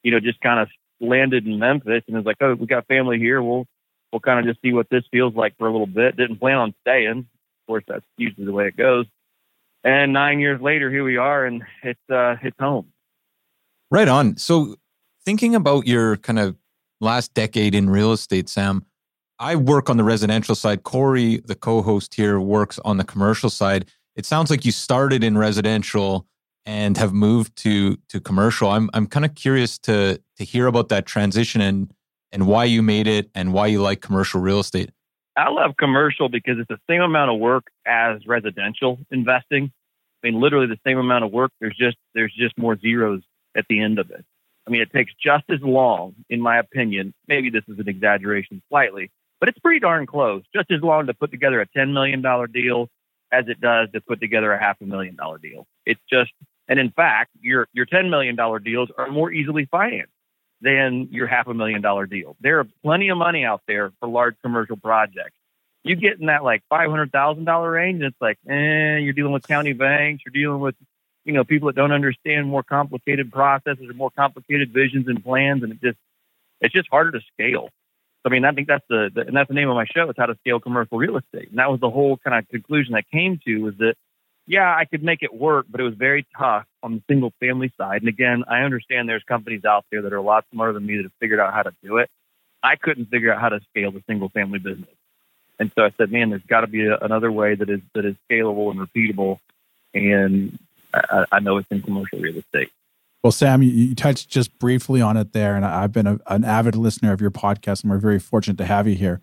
you 0.03 0.11
know, 0.11 0.19
just 0.19 0.39
kind 0.41 0.59
of 0.59 0.69
landed 0.99 1.45
in 1.45 1.59
Memphis 1.59 2.03
and 2.07 2.15
was 2.15 2.25
like, 2.25 2.37
oh, 2.41 2.55
we 2.55 2.65
got 2.65 2.87
family 2.87 3.19
here. 3.19 3.41
We'll 3.41 3.65
we'll 4.11 4.19
kind 4.19 4.39
of 4.39 4.45
just 4.45 4.61
see 4.61 4.73
what 4.73 4.89
this 4.89 5.03
feels 5.11 5.35
like 5.35 5.57
for 5.57 5.67
a 5.67 5.71
little 5.71 5.87
bit. 5.87 6.17
Didn't 6.17 6.39
plan 6.39 6.57
on 6.57 6.73
staying. 6.81 7.19
Of 7.19 7.67
course, 7.67 7.83
that's 7.87 8.05
usually 8.17 8.45
the 8.45 8.53
way 8.53 8.67
it 8.67 8.77
goes. 8.77 9.05
And 9.83 10.13
nine 10.13 10.39
years 10.39 10.61
later, 10.61 10.89
here 10.89 11.03
we 11.03 11.17
are, 11.17 11.45
and 11.45 11.63
it's 11.83 12.09
uh, 12.09 12.35
it's 12.41 12.57
home. 12.59 12.87
Right 13.89 14.07
on. 14.07 14.37
So, 14.37 14.75
thinking 15.25 15.55
about 15.55 15.87
your 15.87 16.17
kind 16.17 16.39
of 16.39 16.55
last 16.99 17.33
decade 17.33 17.75
in 17.75 17.89
real 17.89 18.11
estate, 18.11 18.49
Sam, 18.49 18.85
I 19.39 19.55
work 19.55 19.89
on 19.89 19.97
the 19.97 20.03
residential 20.03 20.55
side. 20.55 20.83
Corey, 20.83 21.37
the 21.37 21.55
co-host 21.55 22.15
here, 22.15 22.39
works 22.39 22.79
on 22.83 22.97
the 22.97 23.03
commercial 23.03 23.49
side. 23.49 23.89
It 24.15 24.25
sounds 24.25 24.49
like 24.49 24.65
you 24.65 24.71
started 24.71 25.23
in 25.23 25.37
residential 25.37 26.25
and 26.67 26.97
have 26.97 27.13
moved 27.13 27.55
to 27.55 27.95
to 28.09 28.19
commercial. 28.19 28.69
I'm 28.69 28.89
I'm 28.93 29.07
kind 29.07 29.25
of 29.25 29.33
curious 29.33 29.79
to 29.79 30.21
to 30.35 30.43
hear 30.43 30.67
about 30.67 30.89
that 30.89 31.07
transition 31.07 31.61
and 31.61 31.91
and 32.31 32.45
why 32.45 32.65
you 32.65 32.83
made 32.83 33.07
it 33.07 33.31
and 33.33 33.53
why 33.53 33.67
you 33.67 33.81
like 33.81 34.01
commercial 34.01 34.41
real 34.41 34.59
estate. 34.59 34.91
I 35.37 35.49
love 35.49 35.77
commercial 35.79 36.29
because 36.29 36.57
it's 36.59 36.67
the 36.67 36.79
same 36.89 37.01
amount 37.01 37.31
of 37.31 37.39
work 37.39 37.67
as 37.85 38.27
residential 38.27 38.99
investing. 39.11 39.71
I 40.23 40.29
mean, 40.29 40.41
literally 40.41 40.67
the 40.67 40.79
same 40.85 40.97
amount 40.97 41.23
of 41.23 41.31
work. 41.31 41.51
There's 41.61 41.77
just 41.77 41.97
there's 42.13 42.33
just 42.37 42.57
more 42.57 42.77
zeros 42.77 43.21
at 43.55 43.65
the 43.69 43.81
end 43.81 43.97
of 43.97 44.11
it. 44.11 44.25
I 44.67 44.69
mean, 44.69 44.81
it 44.81 44.91
takes 44.91 45.13
just 45.23 45.45
as 45.49 45.61
long, 45.61 46.15
in 46.29 46.41
my 46.41 46.59
opinion. 46.59 47.13
Maybe 47.29 47.49
this 47.49 47.63
is 47.69 47.79
an 47.79 47.87
exaggeration 47.87 48.61
slightly, 48.67 49.09
but 49.39 49.47
it's 49.47 49.59
pretty 49.59 49.79
darn 49.79 50.05
close. 50.05 50.43
Just 50.53 50.69
as 50.69 50.81
long 50.81 51.07
to 51.07 51.13
put 51.13 51.31
together 51.31 51.61
a 51.61 51.65
ten 51.67 51.93
million 51.93 52.21
dollar 52.21 52.47
deal 52.47 52.89
as 53.31 53.45
it 53.47 53.61
does 53.61 53.89
to 53.93 54.01
put 54.01 54.19
together 54.19 54.51
a 54.51 54.59
half 54.59 54.75
a 54.81 54.85
million 54.85 55.15
dollar 55.15 55.37
deal. 55.37 55.65
It's 55.85 56.01
just 56.09 56.31
and 56.67 56.79
in 56.79 56.91
fact, 56.91 57.31
your 57.41 57.67
your 57.73 57.85
$10 57.85 58.09
million 58.09 58.35
deals 58.63 58.89
are 58.97 59.09
more 59.09 59.31
easily 59.31 59.65
financed 59.65 60.11
than 60.61 61.09
your 61.11 61.27
half 61.27 61.47
a 61.47 61.53
million 61.53 61.81
dollar 61.81 62.05
deal. 62.05 62.35
There 62.41 62.59
are 62.59 62.67
plenty 62.83 63.09
of 63.09 63.17
money 63.17 63.45
out 63.45 63.61
there 63.67 63.91
for 63.99 64.09
large 64.09 64.35
commercial 64.41 64.77
projects. 64.77 65.35
You 65.83 65.95
get 65.95 66.19
in 66.19 66.25
that 66.27 66.43
like 66.43 66.63
five 66.69 66.89
hundred 66.89 67.11
thousand 67.11 67.45
dollar 67.45 67.71
range, 67.71 68.01
and 68.01 68.05
it's 68.05 68.21
like, 68.21 68.37
eh, 68.49 68.97
you're 68.97 69.13
dealing 69.13 69.33
with 69.33 69.47
county 69.47 69.73
banks, 69.73 70.23
you're 70.25 70.33
dealing 70.33 70.59
with, 70.59 70.75
you 71.23 71.33
know, 71.33 71.43
people 71.43 71.67
that 71.67 71.75
don't 71.75 71.91
understand 71.91 72.47
more 72.47 72.63
complicated 72.63 73.31
processes 73.31 73.87
or 73.87 73.93
more 73.93 74.11
complicated 74.11 74.73
visions 74.73 75.07
and 75.07 75.23
plans, 75.23 75.63
and 75.63 75.73
it 75.73 75.81
just 75.81 75.97
it's 76.59 76.73
just 76.73 76.89
harder 76.89 77.11
to 77.11 77.21
scale. 77.33 77.69
I 78.25 78.29
mean, 78.29 78.43
I 78.43 78.51
think 78.51 78.67
that's 78.67 78.83
the, 78.89 79.09
the 79.13 79.21
and 79.21 79.35
that's 79.37 79.47
the 79.47 79.53
name 79.53 79.69
of 79.69 79.75
my 79.75 79.85
show. 79.85 80.09
It's 80.09 80.19
how 80.19 80.25
to 80.25 80.35
scale 80.39 80.59
commercial 80.59 80.97
real 80.97 81.17
estate, 81.17 81.49
and 81.49 81.59
that 81.59 81.71
was 81.71 81.79
the 81.79 81.89
whole 81.89 82.17
kind 82.17 82.37
of 82.37 82.49
conclusion 82.49 82.93
I 82.95 83.03
came 83.03 83.39
to 83.45 83.59
was 83.59 83.75
that 83.77 83.95
yeah, 84.47 84.73
I 84.73 84.85
could 84.85 85.03
make 85.03 85.23
it 85.23 85.33
work, 85.33 85.65
but 85.69 85.81
it 85.81 85.83
was 85.83 85.93
very 85.93 86.25
tough 86.37 86.65
on 86.81 86.95
the 86.95 87.03
single 87.09 87.33
family 87.39 87.71
side. 87.77 88.01
And 88.01 88.07
again, 88.07 88.45
I 88.47 88.61
understand 88.61 89.09
there's 89.09 89.23
companies 89.23 89.65
out 89.65 89.85
there 89.91 90.01
that 90.01 90.13
are 90.13 90.17
a 90.17 90.21
lot 90.21 90.45
smarter 90.53 90.71
than 90.73 90.85
me 90.85 90.95
that 90.95 91.03
have 91.03 91.11
figured 91.19 91.39
out 91.39 91.53
how 91.53 91.63
to 91.63 91.73
do 91.83 91.97
it. 91.97 92.09
I 92.63 92.77
couldn't 92.77 93.07
figure 93.07 93.33
out 93.33 93.41
how 93.41 93.49
to 93.49 93.59
scale 93.69 93.91
the 93.91 94.01
single 94.07 94.29
family 94.29 94.59
business. 94.59 94.89
And 95.59 95.71
so 95.75 95.83
I 95.83 95.91
said, 95.97 96.11
man, 96.11 96.29
there's 96.29 96.45
got 96.47 96.61
to 96.61 96.67
be 96.67 96.85
a, 96.85 96.97
another 96.97 97.31
way 97.31 97.55
that 97.55 97.69
is 97.69 97.81
that 97.93 98.05
is 98.05 98.15
scalable 98.29 98.71
and 98.71 98.79
repeatable. 98.79 99.39
And 99.93 100.57
I, 100.93 101.25
I 101.31 101.39
know 101.39 101.57
it's 101.57 101.67
in 101.69 101.81
commercial 101.81 102.19
real 102.19 102.37
estate. 102.37 102.71
Well, 103.23 103.31
Sam, 103.31 103.61
you, 103.61 103.95
touched 103.95 104.29
just 104.29 104.57
briefly 104.59 105.01
on 105.01 105.17
it 105.17 105.33
there, 105.33 105.55
and 105.55 105.65
I've 105.65 105.91
been 105.91 106.07
a, 106.07 106.19
an 106.27 106.45
avid 106.45 106.75
listener 106.75 107.11
of 107.11 107.19
your 107.19 107.31
podcast, 107.31 107.81
and 107.81 107.91
we're 107.91 107.97
very 107.97 108.19
fortunate 108.19 108.57
to 108.59 108.65
have 108.65 108.87
you 108.87 108.95
here. 108.95 109.19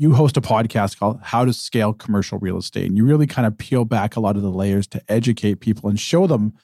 You 0.00 0.14
host 0.14 0.36
a 0.36 0.40
podcast 0.40 0.96
called 0.96 1.18
How 1.22 1.44
to 1.44 1.52
Scale 1.52 1.92
Commercial 1.92 2.38
Real 2.38 2.56
Estate, 2.56 2.86
and 2.86 2.96
you 2.96 3.04
really 3.04 3.26
kind 3.26 3.46
of 3.46 3.58
peel 3.58 3.84
back 3.84 4.14
a 4.14 4.20
lot 4.20 4.36
of 4.36 4.42
the 4.42 4.50
layers 4.50 4.86
to 4.88 5.02
educate 5.08 5.56
people 5.56 5.90
and 5.90 5.98
show 5.98 6.28
them 6.28 6.54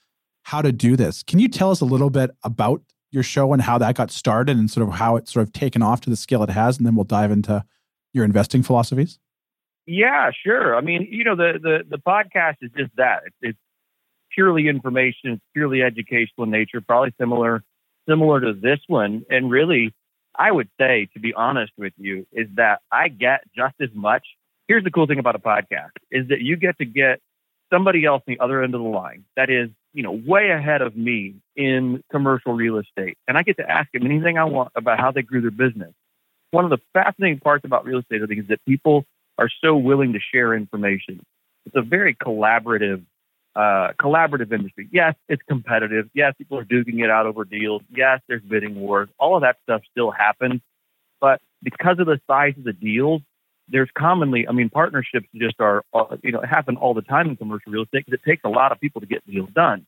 how 0.45 0.63
to 0.63 0.71
do 0.71 0.95
this. 0.95 1.25
Can 1.25 1.41
you 1.41 1.49
tell 1.49 1.73
us 1.73 1.81
a 1.81 1.85
little 1.85 2.11
bit 2.11 2.31
about 2.45 2.83
your 3.11 3.25
show 3.25 3.53
and 3.53 3.61
how 3.61 3.77
that 3.79 3.97
got 3.97 4.13
started 4.13 4.57
and 4.57 4.71
sort 4.71 4.87
of 4.87 4.95
how 4.95 5.17
it's 5.17 5.33
sort 5.33 5.45
of 5.45 5.53
taken 5.53 5.83
off 5.83 6.01
to 6.03 6.11
the 6.11 6.17
scale 6.17 6.45
it 6.45 6.51
has, 6.51 6.77
and 6.77 6.87
then 6.87 6.95
we'll 6.95 7.03
dive 7.03 7.33
into 7.33 7.65
your 8.13 8.25
investing 8.25 8.63
philosophies? 8.63 9.19
Yeah, 9.85 10.31
sure. 10.45 10.77
I 10.77 10.81
mean, 10.81 11.09
you 11.11 11.25
know, 11.25 11.35
the 11.35 11.59
the 11.61 11.79
the 11.89 11.99
podcast 11.99 12.57
is 12.63 12.71
just 12.77 12.95
that. 12.97 13.23
It's, 13.27 13.37
it's 13.43 13.59
purely 14.33 14.69
information. 14.69 15.33
It's 15.33 15.43
purely 15.53 15.83
educational 15.83 16.45
in 16.45 16.51
nature. 16.51 16.81
Probably 16.81 17.13
similar 17.21 17.65
similar 18.09 18.41
to 18.41 18.53
this 18.53 18.79
one. 18.87 19.25
And 19.29 19.51
really, 19.51 19.93
I 20.37 20.51
would 20.51 20.69
say, 20.79 21.09
to 21.15 21.21
be 21.21 21.33
honest 21.35 21.73
with 21.77 21.93
you, 21.97 22.27
is 22.33 22.49
that 22.55 22.81
I 22.91 23.09
get 23.09 23.41
just 23.57 23.75
as 23.81 23.91
much. 23.95 24.27
Here's 24.69 24.85
the 24.85 24.91
cool 24.91 25.07
thing 25.07 25.19
about 25.19 25.37
a 25.37 25.39
podcast: 25.39 25.91
is 26.11 26.29
that 26.29 26.41
you 26.41 26.57
get 26.57 26.79
to 26.79 26.85
get 26.85 27.21
somebody 27.73 28.05
else 28.05 28.23
on 28.29 28.35
the 28.35 28.41
other 28.45 28.63
end 28.63 28.75
of 28.75 28.83
the 28.83 28.89
line 28.89 29.25
that 29.37 29.51
is, 29.51 29.69
you 29.93 30.03
know, 30.03 30.13
way 30.13 30.51
ahead 30.51 30.83
of 30.83 30.97
me 30.97 31.37
in 31.57 32.03
commercial 32.11 32.53
real 32.53 32.79
estate, 32.79 33.17
and 33.29 33.39
I 33.39 33.43
get 33.43 33.57
to 33.59 33.71
ask 33.71 33.91
them 33.93 34.05
anything 34.05 34.39
I 34.39 34.45
want 34.45 34.73
about 34.77 34.99
how 35.01 35.11
they 35.13 35.23
grew 35.23 35.41
their 35.41 35.51
business. 35.51 35.93
One 36.51 36.65
of 36.65 36.71
the 36.71 36.79
fascinating 36.93 37.41
parts 37.41 37.65
about 37.65 37.85
real 37.85 37.99
estate, 37.99 38.23
I 38.23 38.27
think, 38.27 38.41
is 38.41 38.49
that 38.49 38.65
people 38.67 39.05
are 39.39 39.51
so 39.63 39.77
willing 39.77 40.13
to 40.13 40.21
share 40.33 40.55
information. 40.55 41.21
It's 41.67 41.77
a 41.77 41.83
very 41.83 42.15
collaborative, 42.15 43.03
uh, 43.57 43.93
collaborative 43.99 44.53
industry. 44.53 44.89
Yes, 44.93 45.15
it's 45.29 45.43
competitive. 45.49 46.09
Yes, 46.15 46.35
people 46.37 46.59
are 46.59 46.65
duking 46.65 47.05
it 47.05 47.11
out 47.11 47.27
over 47.27 47.45
deals. 47.45 47.83
Yes, 47.95 48.21
there's 48.29 48.43
bidding 48.43 48.75
wars. 48.75 49.09
All 49.19 49.37
of 49.37 49.43
that 49.43 49.57
stuff 49.63 49.83
still 49.91 50.11
happens. 50.11 50.61
But 51.21 51.41
because 51.63 51.99
of 51.99 52.07
the 52.07 52.21
size 52.27 52.55
of 52.59 52.65
the 52.65 52.73
deals, 52.73 53.23
there's 53.69 53.89
commonly, 53.97 54.47
I 54.47 54.53
mean, 54.53 54.69
partnerships 54.69 55.27
just 55.35 55.55
are, 55.61 55.85
you 56.23 56.33
know, 56.33 56.43
happen 56.43 56.77
all 56.77 56.95
the 56.95 57.03
time 57.03 57.29
in 57.29 57.37
commercial 57.37 57.73
real 57.73 57.85
estate 57.85 58.05
because 58.05 58.21
it 58.23 58.29
takes 58.29 58.43
a 58.45 58.49
lot 58.49 58.73
of 58.73 58.81
people 58.81 59.01
to 59.01 59.07
get 59.07 59.27
deals 59.27 59.49
done. 59.55 59.87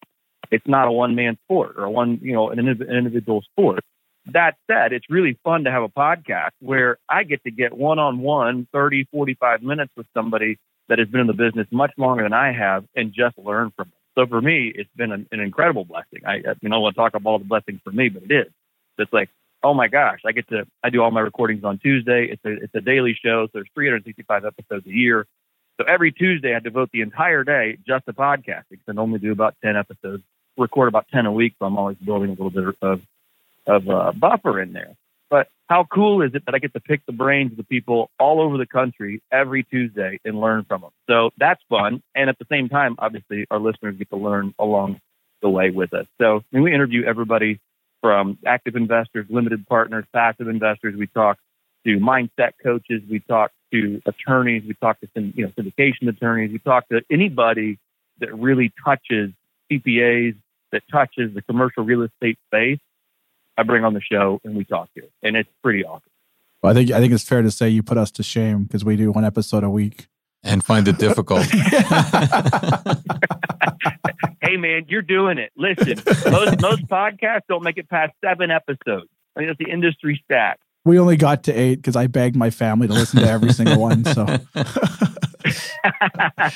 It's 0.51 0.67
not 0.67 0.89
a 0.89 0.93
one 0.93 1.15
man 1.15 1.37
sport 1.45 1.75
or 1.77 1.89
one, 1.89 2.19
you 2.23 2.33
know, 2.33 2.51
an, 2.51 2.61
an 2.61 2.83
individual 2.83 3.43
sport. 3.43 3.81
That 4.27 4.57
said, 4.69 4.93
it's 4.93 5.07
really 5.11 5.39
fun 5.45 5.65
to 5.65 5.71
have 5.71 5.83
a 5.83 5.89
podcast 5.89 6.51
where 6.61 6.99
I 7.09 7.25
get 7.25 7.45
to 7.45 7.51
get 7.51 7.77
one 7.77 7.99
on 7.99 8.19
one 8.21 8.67
30, 8.73 9.09
45 9.13 9.63
minutes 9.63 9.93
with 9.97 10.07
somebody 10.15 10.59
that 10.89 10.99
has 10.99 11.09
been 11.09 11.21
in 11.21 11.27
the 11.27 11.33
business 11.33 11.67
much 11.71 11.93
longer 11.97 12.23
than 12.23 12.33
I 12.33 12.53
have 12.53 12.85
and 12.95 13.13
just 13.13 13.37
learn 13.39 13.73
from 13.77 13.89
them. 13.89 13.93
So 14.17 14.27
for 14.27 14.41
me, 14.41 14.73
it's 14.75 14.91
been 14.97 15.13
an, 15.13 15.27
an 15.31 15.41
incredible 15.41 15.85
blessing. 15.85 16.23
I, 16.27 16.37
you 16.61 16.69
know, 16.69 16.77
I 16.77 16.79
want 16.79 16.95
to 16.95 17.01
talk 17.01 17.15
about 17.15 17.31
all 17.31 17.39
the 17.39 17.45
blessings 17.45 17.81
for 17.85 17.91
me, 17.91 18.09
but 18.09 18.23
it 18.23 18.33
is. 18.33 18.53
It's 18.99 19.13
like, 19.13 19.29
oh 19.63 19.75
my 19.75 19.89
gosh, 19.89 20.21
I 20.25 20.33
get 20.33 20.49
to, 20.49 20.67
I 20.83 20.91
do 20.91 21.03
all 21.03 21.11
my 21.11 21.21
recordings 21.21 21.65
on 21.65 21.79
Tuesday. 21.79 22.29
It's 22.31 22.45
a, 22.45 22.65
it's 22.65 22.75
a 22.75 22.81
daily 22.81 23.15
show. 23.15 23.47
So 23.47 23.51
there's 23.55 23.69
365 23.75 24.45
episodes 24.45 24.87
a 24.87 24.91
year. 24.91 25.27
So 25.79 25.85
every 25.87 26.13
Tuesday, 26.13 26.55
I 26.55 26.61
devote 26.61 26.91
the 26.93 27.03
entire 27.03 27.45
day 27.45 27.77
just 27.87 28.07
to 28.07 28.15
podcasting. 28.15 28.79
I 28.89 28.93
normally 28.93 29.19
do 29.19 29.33
about 29.33 29.55
10 29.63 29.77
episodes, 29.77 30.23
record 30.57 30.89
about 30.89 31.09
10 31.09 31.27
a 31.27 31.33
week. 31.33 31.55
So 31.59 31.67
I'm 31.67 31.77
always 31.77 31.99
building 31.99 32.31
a 32.31 32.33
little 32.33 32.51
bit 32.51 32.77
of 32.81 33.03
of 33.67 33.89
uh, 33.89 34.13
buffer 34.13 34.61
in 34.61 34.73
there. 34.73 34.95
But 35.29 35.49
how 35.69 35.85
cool 35.85 36.23
is 36.23 36.35
it 36.35 36.45
that 36.47 36.55
I 36.55 36.59
get 36.59 36.73
to 36.75 36.81
pick 36.81 37.05
the 37.07 37.13
brains 37.13 37.53
of 37.53 37.57
the 37.57 37.65
people 37.65 38.11
all 38.19 38.41
over 38.41 38.57
the 38.57 38.67
country 38.67 39.23
every 39.33 39.65
Tuesday 39.65 40.21
and 40.25 40.41
learn 40.41 40.65
from 40.65 40.83
them? 40.83 40.91
So 41.09 41.31
that's 41.39 41.61
fun. 41.69 42.03
And 42.15 42.31
at 42.31 42.39
the 42.39 42.47
same 42.51 42.69
time, 42.69 42.97
obviously, 42.99 43.47
our 43.51 43.59
listeners 43.59 43.97
get 43.97 44.11
to 44.11 44.17
learn 44.17 44.55
along 44.59 45.01
the 45.43 45.51
way 45.51 45.71
with 45.71 45.93
us. 45.93 46.07
So 46.21 46.37
I 46.37 46.43
mean, 46.53 46.63
we 46.63 46.75
interview 46.75 47.05
everybody 47.05 47.61
from 48.01 48.39
active 48.47 48.77
investors, 48.77 49.27
limited 49.29 49.67
partners, 49.67 50.05
passive 50.13 50.49
investors. 50.49 50.95
We 50.97 51.09
talk 51.09 51.39
to 51.85 51.99
mindset 51.99 52.53
coaches. 52.63 53.03
We 53.11 53.21
talk 53.21 53.51
to 53.73 54.01
attorneys. 54.07 54.63
We 54.67 54.75
talk 54.75 55.01
to 55.01 55.09
some 55.15 55.33
you 55.37 55.45
know 55.45 55.53
syndication 55.59 56.09
attorneys. 56.09 56.53
We 56.53 56.59
talk 56.59 56.89
to 56.91 57.03
anybody 57.11 57.79
that 58.21 58.33
really 58.35 58.73
touches 58.85 59.33
CPAs, 59.71 60.37
that 60.73 60.83
touches 60.91 61.35
the 61.35 61.43
commercial 61.43 61.85
real 61.85 62.03
estate 62.03 62.39
space 62.47 62.79
I 63.57 63.63
bring 63.63 63.85
on 63.85 63.95
the 63.95 64.01
show 64.01 64.41
and 64.45 64.57
we 64.57 64.65
talk 64.65 64.91
here, 64.95 65.09
and 65.23 65.37
it's 65.37 65.51
pretty 65.63 65.85
awesome. 65.85 66.11
Well, 66.63 66.73
I 66.73 66.75
think 66.75 66.91
I 66.91 67.01
think 67.01 67.13
it's 67.13 67.25
fair 67.25 67.43
to 67.43 67.51
say 67.51 67.69
you 67.69 67.83
put 67.83 67.99
us 67.99 68.11
to 68.13 68.23
shame 68.23 68.65
because 68.65 68.85
we 68.85 68.97
do 68.97 69.13
one 69.13 69.25
episode 69.25 69.65
a 69.65 69.71
week 69.71 70.09
and 70.43 70.65
find 70.65 70.89
it 70.89 70.99
difficult. 70.99 71.45
hey 74.41 74.57
man, 74.57 74.87
you're 74.89 75.03
doing 75.03 75.39
it. 75.39 75.53
Listen, 75.57 76.03
most 76.31 76.61
most 76.61 76.87
podcasts 76.87 77.43
don't 77.49 77.63
make 77.63 77.79
it 77.79 77.89
past 77.89 78.13
seven 78.25 78.51
episodes. 78.51 79.09
I 79.37 79.41
mean, 79.41 79.49
that's 79.49 79.59
the 79.59 79.71
industry 79.71 80.21
stat. 80.25 80.59
We 80.85 80.99
only 80.99 81.17
got 81.17 81.43
to 81.45 81.53
eight 81.53 81.77
because 81.77 81.97
I 81.97 82.07
begged 82.07 82.37
my 82.37 82.51
family 82.51 82.87
to 82.87 82.95
listen 82.95 83.21
to 83.21 83.29
every 83.29 83.53
single 83.53 83.81
one. 83.81 84.05
So. 84.05 84.25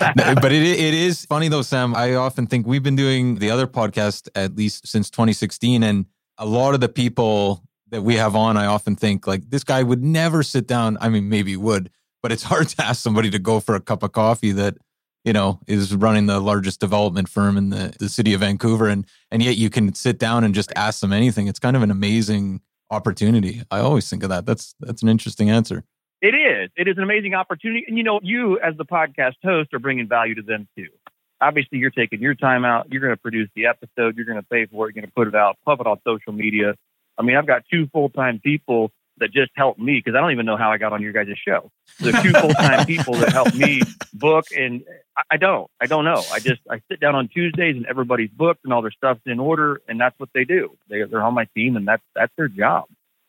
but 0.09 0.53
it 0.53 0.63
it 0.63 0.95
is 0.95 1.25
funny 1.27 1.49
though, 1.49 1.63
Sam. 1.63 1.95
I 1.95 2.15
often 2.15 2.47
think 2.47 2.67
we've 2.67 2.83
been 2.83 2.97
doing 2.97 3.37
the 3.37 3.51
other 3.51 3.67
podcast 3.67 4.29
at 4.35 4.57
least 4.57 4.87
since 4.87 5.11
2016, 5.11 5.83
and 5.83 6.07
a 6.41 6.47
lot 6.47 6.75
of 6.75 6.81
the 6.81 6.89
people 6.89 7.63
that 7.91 8.03
we 8.03 8.17
have 8.17 8.35
on, 8.35 8.57
I 8.57 8.67
often 8.67 8.97
think 8.97 9.27
like 9.27 9.49
this 9.51 9.63
guy 9.63 9.83
would 9.83 10.03
never 10.03 10.43
sit 10.43 10.67
down. 10.67 10.97
I 11.01 11.11
mean, 11.11 11.29
maybe 11.29 11.57
would, 11.57 11.91
but 12.23 12.33
it's 12.33 12.43
hard 12.53 12.69
to 12.71 12.85
ask 12.85 13.01
somebody 13.01 13.31
to 13.31 13.39
go 13.39 13.61
for 13.61 13.77
a 13.77 13.81
cup 13.81 14.03
of 14.03 14.13
coffee 14.13 14.53
that 14.53 14.77
you 15.25 15.35
know 15.35 15.61
is 15.69 15.95
running 15.95 16.27
the 16.27 16.41
largest 16.41 16.81
development 16.81 17.29
firm 17.29 17.57
in 17.57 17.71
the, 17.71 17.95
the 18.01 18.09
city 18.09 18.33
of 18.35 18.41
Vancouver, 18.41 18.89
and 18.89 19.07
and 19.31 19.43
yet 19.43 19.57
you 19.57 19.71
can 19.71 19.95
sit 19.95 20.19
down 20.19 20.43
and 20.43 20.55
just 20.55 20.73
ask 20.75 21.01
them 21.01 21.13
anything. 21.13 21.47
It's 21.47 21.61
kind 21.61 21.77
of 21.77 21.83
an 21.83 21.91
amazing 21.91 22.63
opportunity. 22.91 23.63
I 23.71 23.81
always 23.81 24.09
think 24.09 24.23
of 24.23 24.31
that. 24.31 24.47
That's 24.47 24.75
that's 24.81 25.03
an 25.03 25.09
interesting 25.09 25.51
answer. 25.51 25.85
It 26.23 26.35
is. 26.35 26.71
It 26.77 26.87
is 26.89 26.97
an 26.97 27.03
amazing 27.03 27.35
opportunity, 27.35 27.85
and 27.87 27.99
you 27.99 28.03
know, 28.03 28.19
you 28.23 28.59
as 28.61 28.77
the 28.79 28.85
podcast 28.87 29.35
host 29.45 29.75
are 29.75 29.79
bringing 29.79 30.09
value 30.09 30.35
to 30.37 30.43
them 30.43 30.67
too 30.77 30.89
obviously 31.41 31.79
you're 31.79 31.91
taking 31.91 32.21
your 32.21 32.35
time 32.35 32.65
out. 32.65 32.91
You're 32.91 33.01
going 33.01 33.15
to 33.15 33.21
produce 33.21 33.49
the 33.55 33.67
episode. 33.67 34.17
You're 34.17 34.27
going 34.27 34.41
to 34.41 34.47
pay 34.47 34.67
for 34.67 34.89
it. 34.89 34.95
You're 34.95 35.03
going 35.03 35.09
to 35.09 35.15
put 35.15 35.29
it 35.29 35.35
out, 35.35 35.57
pump 35.65 35.81
it 35.81 35.87
on 35.87 35.99
social 36.07 36.33
media. 36.33 36.75
I 37.19 37.23
mean, 37.23 37.37
I've 37.37 37.47
got 37.47 37.65
two 37.71 37.87
full 37.93 38.09
time 38.11 38.41
people 38.43 38.93
that 39.19 39.33
just 39.33 39.51
help 39.55 39.79
me 39.79 40.01
because 40.03 40.17
I 40.17 40.21
don't 40.21 40.33
even 40.33 40.47
know 40.47 40.57
how 40.57 40.73
I 40.73 40.79
got 40.79 40.93
on 40.93 41.03
your 41.03 41.13
guys' 41.13 41.37
show. 41.47 41.71
The 41.99 42.13
two 42.13 42.33
full 42.33 42.55
time 42.55 42.87
people 42.87 43.15
that 43.15 43.33
help 43.33 43.55
me 43.55 43.83
book, 44.15 44.47
and 44.57 44.83
I 45.31 45.37
don't. 45.37 45.71
I 45.81 45.87
don't 45.87 46.05
know. 46.05 46.23
I 46.33 46.41
just 46.41 46.63
I 46.69 46.81
sit 46.91 47.01
down 47.01 47.15
on 47.15 47.29
Tuesdays 47.29 47.77
and 47.77 47.87
everybody's 47.87 48.31
booked 48.31 48.65
and 48.65 48.73
all 48.73 48.83
their 48.83 48.91
stuff's 48.91 49.21
in 49.27 49.39
order, 49.39 49.81
and 49.87 50.01
that's 50.01 50.19
what 50.19 50.31
they 50.35 50.45
do. 50.45 50.77
They, 50.89 51.03
they're 51.03 51.23
on 51.23 51.35
my 51.35 51.47
team, 51.55 51.77
and 51.77 51.87
that's 51.87 52.03
that's 52.15 52.33
their 52.37 52.49
job. 52.49 52.87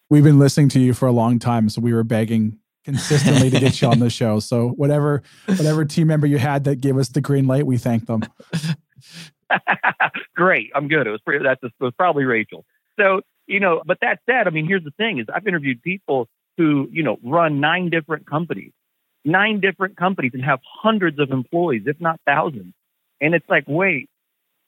We've 0.10 0.24
been 0.24 0.40
listening 0.40 0.70
to 0.70 0.80
you 0.80 0.94
for 0.94 1.08
a 1.08 1.12
long 1.12 1.40
time, 1.40 1.70
so 1.70 1.82
we 1.82 1.94
were 1.94 2.04
begging 2.04 2.58
consistently 2.84 3.50
to 3.50 3.60
get 3.60 3.82
you 3.82 3.88
on 3.88 4.00
the 4.00 4.10
show. 4.22 4.40
So 4.40 4.70
whatever 4.70 5.24
whatever 5.46 5.86
team 5.86 6.08
member 6.08 6.28
you 6.28 6.38
had 6.38 6.64
that 6.66 6.82
gave 6.82 6.98
us 6.98 7.10
the 7.10 7.22
green 7.22 7.48
light, 7.48 7.66
we 7.66 7.78
thank 7.78 8.08
them. 8.08 8.24
Great, 10.36 10.72
I'm 10.74 10.88
good. 10.88 11.08
It 11.08 11.12
was 11.12 11.22
pretty, 11.22 11.44
that's 11.44 11.62
it 11.64 11.72
was 11.80 11.94
probably 11.98 12.24
Rachel. 12.24 12.66
So 13.00 13.22
you 13.48 13.60
know, 13.60 13.82
but 13.86 13.98
that 14.02 14.20
said, 14.26 14.48
I 14.48 14.50
mean, 14.50 14.66
here's 14.66 14.84
the 14.84 14.92
thing: 14.92 15.20
is 15.20 15.28
I've 15.34 15.48
interviewed 15.48 15.82
people 15.82 16.28
who 16.58 16.88
you 16.92 17.04
know 17.04 17.18
run 17.24 17.60
nine 17.60 17.90
different 17.90 18.26
companies, 18.26 18.72
nine 19.26 19.60
different 19.60 19.98
companies, 19.98 20.32
and 20.34 20.44
have 20.44 20.60
hundreds 20.64 21.20
of 21.20 21.32
employees, 21.32 21.84
if 21.86 22.00
not 22.00 22.20
thousands. 22.26 22.74
And 23.20 23.36
it's 23.36 23.48
like, 23.50 23.66
wait, 23.68 24.10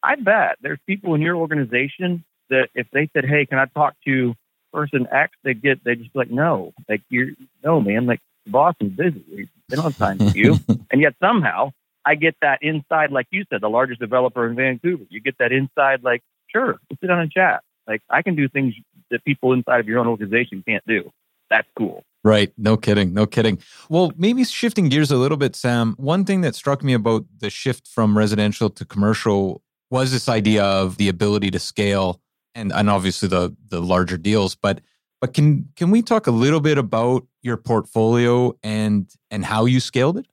I 0.04 0.16
bet 0.16 0.58
there's 0.62 0.80
people 0.86 1.16
in 1.16 1.22
your 1.22 1.38
organization 1.38 2.24
that 2.50 2.70
if 2.76 2.88
they 2.92 3.10
said, 3.14 3.26
"Hey, 3.26 3.46
can 3.46 3.58
I 3.58 3.66
talk 3.66 3.96
to 4.06 4.36
person 4.74 5.08
X, 5.10 5.32
they 5.44 5.54
get 5.54 5.84
they 5.84 5.96
just 5.96 6.16
like 6.16 6.32
no, 6.32 6.74
like 6.90 7.02
you're 7.10 7.30
no 7.64 7.82
man, 7.82 8.06
like 8.06 8.20
the 8.46 8.52
boss 8.52 8.76
is 8.80 8.92
busy. 8.92 9.50
They 9.70 9.76
don't 9.76 9.86
have 9.86 9.98
time 9.98 10.18
for 10.18 10.38
you, 10.38 10.58
and 10.92 11.02
yet 11.02 11.16
somehow 11.20 11.72
I 12.06 12.16
get 12.16 12.36
that 12.42 12.60
inside, 12.62 13.12
like 13.12 13.28
you 13.32 13.46
said, 13.50 13.62
the 13.62 13.70
largest 13.70 14.00
developer 14.00 14.48
in 14.48 14.56
Vancouver. 14.56 15.04
You 15.10 15.22
get 15.22 15.38
that 15.40 15.52
inside, 15.52 16.04
like 16.04 16.22
sure, 16.50 16.80
let's 16.90 17.02
sit 17.02 17.08
down 17.08 17.20
and 17.20 17.32
chat. 17.32 17.64
Like 17.88 18.02
I 18.10 18.22
can 18.22 18.36
do 18.36 18.48
things 18.48 18.74
that 19.12 19.24
people 19.26 19.54
inside 19.54 19.80
of 19.80 19.88
your 19.88 20.00
own 20.00 20.08
organization 20.08 20.64
can't 20.68 20.86
do. 20.88 21.12
That's 21.50 21.68
cool. 21.78 22.04
Right. 22.24 22.54
No 22.58 22.78
kidding. 22.78 23.14
No 23.14 23.26
kidding. 23.26 23.60
Well, 23.90 24.14
maybe 24.16 24.46
shifting 24.46 24.88
gears 24.88 25.12
a 25.12 25.18
little 25.18 25.38
bit, 25.38 25.58
Sam. 25.58 25.94
One 25.98 26.24
thing 26.24 26.40
that 26.42 26.56
struck 26.56 26.82
me 26.82 26.94
about 26.94 27.26
the 27.40 27.50
shift 27.50 27.86
from 27.86 28.18
residential 28.18 28.70
to 28.70 28.86
commercial 28.86 29.62
was 29.92 30.12
this 30.12 30.30
idea 30.30 30.64
of 30.64 30.98
the 30.98 31.10
ability 31.10 31.52
to 31.52 31.60
scale 31.60 32.22
and 32.56 32.72
and 32.72 32.90
obviously 32.90 33.28
the 33.30 33.56
the 33.70 33.82
larger 33.82 34.18
deals 34.18 34.56
but 34.56 34.82
but 35.24 35.34
can 35.34 35.70
can 35.78 35.90
we 35.90 36.02
talk 36.02 36.28
a 36.28 36.32
little 36.32 36.60
bit 36.60 36.78
about 36.78 37.26
your 37.42 37.56
portfolio 37.56 38.54
and 38.62 39.10
and 39.32 39.46
how 39.46 39.64
you 39.64 39.80
scaled 39.80 40.18
it? 40.18 40.26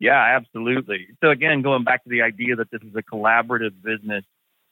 Yeah 0.00 0.36
absolutely. 0.36 1.06
So 1.22 1.30
again 1.30 1.62
going 1.62 1.84
back 1.84 2.02
to 2.02 2.10
the 2.10 2.22
idea 2.22 2.56
that 2.56 2.68
this 2.72 2.80
is 2.82 2.92
a 2.96 3.04
collaborative 3.04 3.70
business 3.84 4.24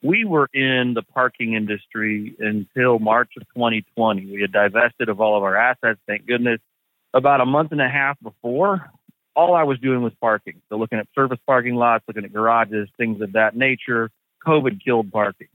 we 0.03 0.25
were 0.25 0.49
in 0.53 0.95
the 0.95 1.03
parking 1.03 1.55
industry 1.55 2.35
until 2.41 2.99
march 2.99 3.31
of 3.37 3.45
2020 3.55 4.27
we 4.27 4.41
had 4.41 4.51
divested 4.51 5.09
of 5.09 5.21
all 5.21 5.37
of 5.37 5.45
our 5.45 5.55
assets 5.55 6.01
thank 6.05 6.27
goodness. 6.27 6.59
About 7.15 7.41
a 7.41 7.47
month 7.47 7.71
and 7.71 7.81
a 7.81 7.89
half 7.89 8.19
before 8.21 8.91
all 9.37 9.55
i 9.55 9.63
was 9.63 9.79
doing 9.79 10.03
was 10.03 10.13
parking. 10.21 10.61
So 10.69 10.79
looking 10.79 10.99
at 10.99 11.07
service 11.15 11.39
parking 11.47 11.77
lots 11.77 12.03
looking 12.09 12.25
at 12.25 12.33
garages 12.33 12.89
things 12.99 13.21
of 13.21 13.35
that 13.35 13.55
nature. 13.55 14.11
COVID 14.45 14.83
killed 14.85 15.13
parking. 15.13 15.47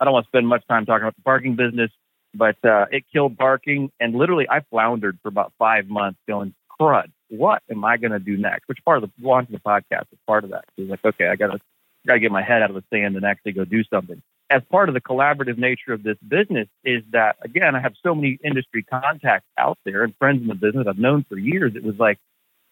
I 0.00 0.04
don't 0.04 0.14
want 0.14 0.26
to 0.26 0.30
spend 0.30 0.48
much 0.48 0.66
time 0.66 0.84
talking 0.84 1.04
about 1.04 1.14
the 1.14 1.22
parking 1.22 1.54
business, 1.54 1.92
but 2.34 2.56
uh, 2.64 2.86
it 2.90 3.04
killed 3.12 3.36
barking. 3.36 3.90
And 4.00 4.14
literally, 4.14 4.48
I 4.48 4.60
floundered 4.60 5.18
for 5.22 5.28
about 5.28 5.52
five 5.58 5.88
months 5.88 6.18
going, 6.26 6.54
crud, 6.80 7.10
what 7.28 7.62
am 7.70 7.84
I 7.84 7.96
going 7.96 8.12
to 8.12 8.18
do 8.18 8.36
next? 8.36 8.68
Which 8.68 8.84
part 8.84 9.02
of 9.02 9.10
the 9.10 9.26
launching 9.26 9.54
the 9.54 9.60
podcast 9.60 10.04
is 10.12 10.18
part 10.26 10.44
of 10.44 10.50
that. 10.50 10.64
So 10.76 10.82
like, 10.84 11.04
okay, 11.04 11.28
I 11.28 11.36
got 11.36 11.48
to 11.48 11.60
got 12.06 12.14
to 12.14 12.20
get 12.20 12.32
my 12.32 12.42
head 12.42 12.62
out 12.62 12.70
of 12.70 12.76
the 12.76 12.84
sand 12.92 13.16
and 13.16 13.24
actually 13.24 13.52
go 13.52 13.64
do 13.64 13.84
something. 13.84 14.20
As 14.50 14.62
part 14.70 14.88
of 14.88 14.94
the 14.94 15.00
collaborative 15.00 15.56
nature 15.56 15.92
of 15.92 16.02
this 16.02 16.18
business 16.26 16.68
is 16.84 17.02
that 17.12 17.36
again, 17.42 17.74
I 17.74 17.80
have 17.80 17.94
so 18.02 18.14
many 18.14 18.38
industry 18.44 18.82
contacts 18.82 19.46
out 19.56 19.78
there 19.84 20.02
and 20.02 20.14
friends 20.18 20.42
in 20.42 20.48
the 20.48 20.54
business 20.54 20.86
I've 20.88 20.98
known 20.98 21.24
for 21.28 21.38
years. 21.38 21.74
It 21.74 21.84
was 21.84 21.98
like, 21.98 22.18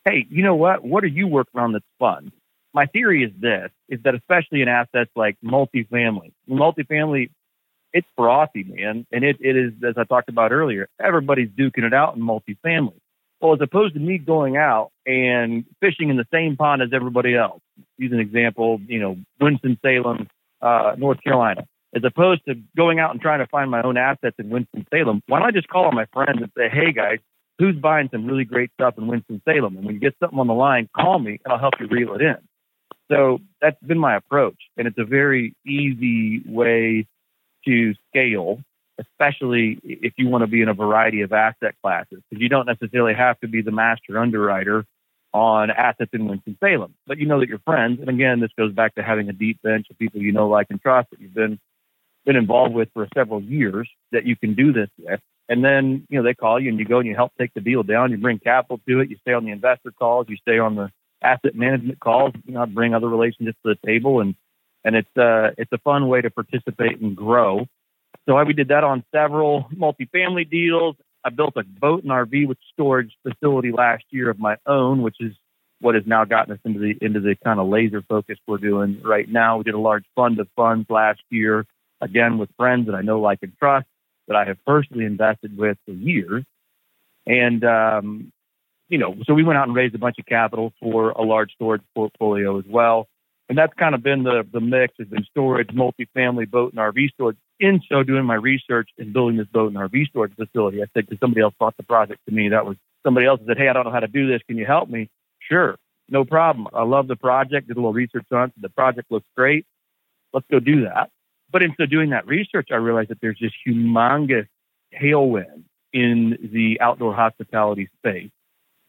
hey, 0.05 0.27
you 0.29 0.43
know 0.43 0.57
what? 0.57 0.85
What 0.85 1.05
are 1.05 1.09
you 1.09 1.27
working 1.27 1.61
on 1.61 1.73
that's 1.73 1.85
fun? 1.99 2.33
My 2.75 2.87
theory 2.87 3.25
is 3.25 3.33
this: 3.41 3.71
is 3.89 4.01
that 4.05 4.15
especially 4.15 4.63
in 4.63 4.69
assets 4.69 5.11
like 5.17 5.37
multifamily, 5.45 6.33
multifamily, 6.49 7.31
it's 7.93 8.07
frothy, 8.17 8.65
man, 8.65 9.07
and 9.13 9.25
it, 9.25 9.37
it 9.41 9.57
is 9.57 9.73
as 9.87 9.95
I 9.97 10.05
talked 10.05 10.29
about 10.29 10.53
earlier. 10.53 10.89
Everybody's 11.03 11.49
duking 11.49 11.85
it 11.85 11.95
out 11.95 12.17
in 12.17 12.23
multifamily. 12.23 13.01
Well, 13.41 13.55
as 13.55 13.61
opposed 13.63 13.95
to 13.95 14.01
me 14.01 14.19
going 14.19 14.57
out 14.57 14.91
and 15.07 15.65
fishing 15.81 16.11
in 16.11 16.17
the 16.17 16.27
same 16.33 16.57
pond 16.57 16.83
as 16.83 16.91
everybody 16.93 17.35
else, 17.35 17.63
use 17.97 18.13
an 18.13 18.21
example, 18.21 18.81
you 18.87 19.01
know, 19.01 19.17
Winston-Salem, 19.41 20.29
uh, 20.61 20.95
North 20.99 21.23
Carolina, 21.25 21.67
as 21.95 22.03
opposed 22.05 22.43
to 22.47 22.55
going 22.77 22.99
out 22.99 23.13
and 23.13 23.21
trying 23.21 23.39
to 23.39 23.47
find 23.47 23.71
my 23.71 23.83
own 23.83 23.97
assets 23.97 24.37
in 24.39 24.51
Winston-Salem, 24.51 25.23
why 25.27 25.39
don't 25.39 25.49
I 25.49 25.53
just 25.53 25.69
call 25.69 25.87
on 25.87 25.95
my 25.95 26.07
friends 26.13 26.39
and 26.43 26.51
say, 26.57 26.69
hey 26.69 26.93
guys, 26.93 27.19
who's 27.59 27.77
buying 27.77 28.09
some 28.13 28.27
really 28.27 28.45
great 28.45 28.71
stuff 28.75 28.95
in 28.99 29.07
Winston-Salem? 29.07 29.77
And 29.77 29.87
when 29.87 29.95
you 29.95 30.01
get 30.01 30.15
something 30.21 30.39
on 30.39 30.47
the 30.47 30.55
line, 30.55 30.89
call 30.95 31.19
me 31.19 31.41
and 31.45 31.53
I'll 31.53 31.59
help 31.59 31.75
you 31.81 31.87
reel 31.87 32.15
it 32.15 32.21
in. 32.21 32.37
So 33.11 33.39
that's 33.61 33.81
been 33.83 33.99
my 33.99 34.17
approach. 34.17 34.59
And 34.77 34.87
it's 34.87 34.99
a 34.99 35.05
very 35.05 35.55
easy 35.67 36.43
way 36.47 37.07
to 37.67 37.95
scale 38.09 38.61
especially 39.01 39.79
if 39.83 40.13
you 40.17 40.29
want 40.29 40.43
to 40.43 40.47
be 40.47 40.63
in 40.63 40.69
a 40.69 40.75
variety 40.75 41.23
of 41.23 41.33
asset 41.33 41.75
classes, 41.83 42.21
because 42.29 42.43
you 42.43 42.49
don't 42.49 42.67
necessarily 42.67 43.15
have 43.15 43.39
to 43.41 43.49
be 43.49 43.63
the 43.63 43.71
master 43.71 44.19
underwriter 44.19 44.85
on 45.33 45.71
assets 45.71 46.11
in 46.13 46.27
Winston-Salem, 46.27 46.95
but 47.07 47.19
you 47.19 47.27
know 47.27 47.39
that 47.41 47.49
your 47.49 47.61
friends, 47.61 48.01
and 48.01 48.09
again, 48.09 48.41
this 48.41 48.51
goes 48.59 48.73
back 48.73 48.95
to 48.97 49.03
having 49.03 49.29
a 49.29 49.33
deep 49.33 49.63
bench 49.63 49.87
of 49.91 49.99
people 49.99 50.21
you 50.21 50.33
know, 50.33 50.49
like, 50.49 50.67
and 50.71 50.81
trust 50.81 51.09
that 51.11 51.21
you've 51.21 51.35
been 51.35 51.59
been 52.27 52.37
involved 52.37 52.75
with 52.75 52.89
for 52.93 53.09
several 53.15 53.41
years 53.41 53.89
that 54.13 54.27
you 54.27 54.37
can 54.37 54.55
do 54.55 54.75
this 54.75 54.91
with. 54.99 55.21
And 55.49 55.65
then, 55.65 56.07
you 56.11 56.19
know, 56.19 56.23
they 56.23 56.35
call 56.35 56.61
you 56.61 56.69
and 56.69 56.79
you 56.79 56.85
go 56.85 56.99
and 56.99 57.09
you 57.09 57.15
help 57.15 57.33
take 57.39 57.55
the 57.55 57.63
deal 57.63 57.83
down. 57.83 58.11
You 58.11 58.19
bring 58.19 58.39
capital 58.39 58.79
to 58.87 59.01
it. 59.01 59.09
You 59.09 59.17
stay 59.23 59.33
on 59.33 59.47
the 59.47 59.53
investor 59.53 59.91
calls. 59.91 60.27
You 60.29 60.37
stay 60.37 60.59
on 60.59 60.75
the 60.75 60.91
asset 61.23 61.55
management 61.55 61.99
calls. 61.99 62.35
You 62.45 62.53
know, 62.53 62.67
bring 62.67 62.95
other 62.95 63.09
relationships 63.09 63.57
to 63.65 63.75
the 63.75 63.87
table, 63.87 64.21
and 64.21 64.35
and 64.85 64.97
it's 64.97 65.17
uh 65.17 65.51
it's 65.59 65.73
a 65.73 65.79
fun 65.79 66.09
way 66.09 66.21
to 66.21 66.31
participate 66.31 67.01
and 67.01 67.17
grow. 67.17 67.67
So 68.27 68.43
we 68.45 68.53
did 68.53 68.69
that 68.69 68.85
on 68.85 69.05
several 69.13 69.69
multifamily 69.75 70.51
deals. 70.51 70.97
I 71.25 71.31
built 71.31 71.55
a 71.57 71.65
boat 71.65 72.03
and 72.03 72.13
RV 72.13 72.49
with 72.49 72.59
storage 72.73 73.13
facility 73.23 73.73
last 73.73 74.05
year 74.11 74.31
of 74.31 74.39
my 74.39 74.57
own, 74.67 75.03
which 75.03 75.17
is 75.21 75.35
what 75.81 75.95
has 75.95 76.05
now 76.07 76.25
gotten 76.25 76.53
us 76.53 76.61
into 76.65 76.79
the 76.79 76.95
into 77.01 77.21
the 77.21 77.37
kind 77.45 77.59
of 77.59 77.69
laser 77.69 78.03
focus 78.09 78.39
we're 78.47 78.59
doing 78.59 79.01
right 79.03 79.29
now. 79.29 79.59
We 79.59 79.65
did 79.65 79.75
a 79.75 79.79
large 79.79 80.05
fund 80.15 80.39
of 80.39 80.49
funds 80.57 80.89
last 80.89 81.21
year, 81.31 81.67
again 82.01 82.39
with 82.39 82.51
friends 82.57 82.87
that 82.87 82.95
I 82.95 83.03
know, 83.03 83.21
like, 83.21 83.41
and 83.43 83.53
trust 83.59 83.87
that 84.29 84.37
I 84.37 84.45
have 84.45 84.59
personally 84.65 85.05
invested 85.05 85.57
with 85.57 85.77
for 85.87 85.93
years. 85.93 86.45
And 87.27 87.65
um, 87.65 88.33
you 88.89 88.99
know, 88.99 89.17
so 89.25 89.35
we 89.35 89.45
went 89.45 89.59
out 89.59 89.69
and 89.69 89.77
raised 89.77 89.95
a 89.95 89.99
bunch 89.99 90.19
of 90.19 90.27
capital 90.27 90.73
for 90.81 91.11
a 91.11 91.23
large 91.23 91.53
storage 91.53 91.83
portfolio 91.95 92.59
as 92.59 92.65
well. 92.69 93.09
And 93.51 93.59
that's 93.59 93.75
kind 93.75 93.97
of 93.97 94.03
been 94.05 94.23
the 94.23 94.47
the 94.53 94.61
mix 94.61 94.95
has 95.01 95.09
been 95.09 95.25
storage, 95.25 95.71
multifamily, 95.71 96.49
boat, 96.49 96.73
and 96.73 96.79
RV 96.79 97.11
storage. 97.15 97.37
In 97.59 97.81
so 97.91 98.05
doing 98.05 98.25
my 98.25 98.37
research 98.37 98.91
and 98.97 99.13
building 99.13 99.39
this 99.39 99.49
boat 99.49 99.73
and 99.73 99.77
RV 99.77 100.07
storage 100.07 100.33
facility, 100.37 100.81
I 100.81 100.87
said 100.95 101.07
because 101.07 101.19
somebody 101.19 101.43
else 101.43 101.53
brought 101.59 101.77
the 101.77 101.83
project 101.83 102.21
to 102.29 102.33
me. 102.33 102.51
That 102.51 102.65
was 102.65 102.77
somebody 103.05 103.27
else 103.27 103.41
said, 103.45 103.59
"Hey, 103.59 103.67
I 103.67 103.73
don't 103.73 103.85
know 103.85 103.91
how 103.91 103.99
to 103.99 104.07
do 104.07 104.29
this. 104.29 104.41
Can 104.47 104.57
you 104.57 104.67
help 104.67 104.89
me?" 104.89 105.09
Sure, 105.41 105.75
no 106.09 106.25
problem. 106.25 106.69
I 106.73 106.85
love 106.85 107.09
the 107.09 107.17
project. 107.17 107.67
Did 107.67 107.77
a 107.77 107.81
little 107.81 107.93
research 107.93 108.25
on 108.31 108.51
it. 108.51 108.53
The 108.57 108.69
project 108.69 109.11
looks 109.11 109.27
great. 109.37 109.67
Let's 110.33 110.47
go 110.49 110.61
do 110.61 110.83
that. 110.85 111.11
But 111.51 111.65
in 111.65 111.75
so 111.77 111.87
doing 111.87 112.11
that 112.11 112.29
research, 112.29 112.69
I 112.71 112.77
realized 112.77 113.11
that 113.11 113.21
there's 113.21 113.39
this 113.41 113.53
humongous 113.67 114.47
tailwind 114.95 115.65
in 115.93 116.39
the 116.53 116.81
outdoor 116.81 117.17
hospitality 117.17 117.89
space, 117.99 118.31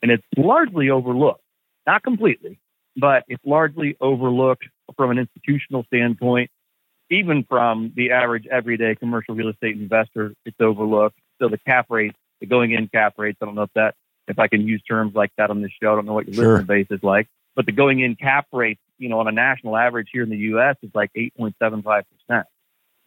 and 0.03 0.11
it's 0.11 0.23
largely 0.37 0.91
overlooked. 0.91 1.41
Not 1.87 2.03
completely, 2.03 2.59
but 3.01 3.25
it's 3.27 3.43
largely 3.43 3.97
overlooked 3.99 4.67
from 4.95 5.09
an 5.09 5.17
institutional 5.17 5.83
standpoint. 5.85 6.51
Even 7.09 7.43
from 7.43 7.91
the 7.95 8.11
average 8.11 8.45
everyday 8.49 8.95
commercial 8.95 9.33
real 9.35 9.49
estate 9.49 9.75
investor, 9.75 10.33
it's 10.45 10.55
overlooked. 10.61 11.17
So 11.41 11.49
the 11.49 11.57
cap 11.57 11.87
rates, 11.89 12.15
the 12.39 12.45
going 12.45 12.71
in 12.71 12.87
cap 12.87 13.15
rates, 13.17 13.39
I 13.41 13.45
don't 13.45 13.55
know 13.55 13.63
if 13.63 13.73
that, 13.73 13.95
if 14.27 14.37
I 14.37 14.47
can 14.47 14.67
use 14.67 14.81
terms 14.87 15.15
like 15.15 15.31
that 15.37 15.49
on 15.49 15.61
this 15.61 15.71
show, 15.81 15.91
I 15.91 15.95
don't 15.95 16.05
know 16.05 16.13
what 16.13 16.27
your 16.27 16.35
sure. 16.35 16.53
listener 16.53 16.65
base 16.65 16.87
is 16.91 17.03
like, 17.03 17.27
but 17.55 17.65
the 17.65 17.71
going 17.71 17.99
in 17.99 18.15
cap 18.15 18.45
rate, 18.53 18.79
you 18.99 19.09
know, 19.09 19.19
on 19.19 19.27
a 19.27 19.31
national 19.31 19.75
average 19.75 20.09
here 20.13 20.23
in 20.23 20.29
the 20.29 20.37
U.S. 20.37 20.77
is 20.83 20.91
like 20.93 21.11
8.75%, 21.17 22.03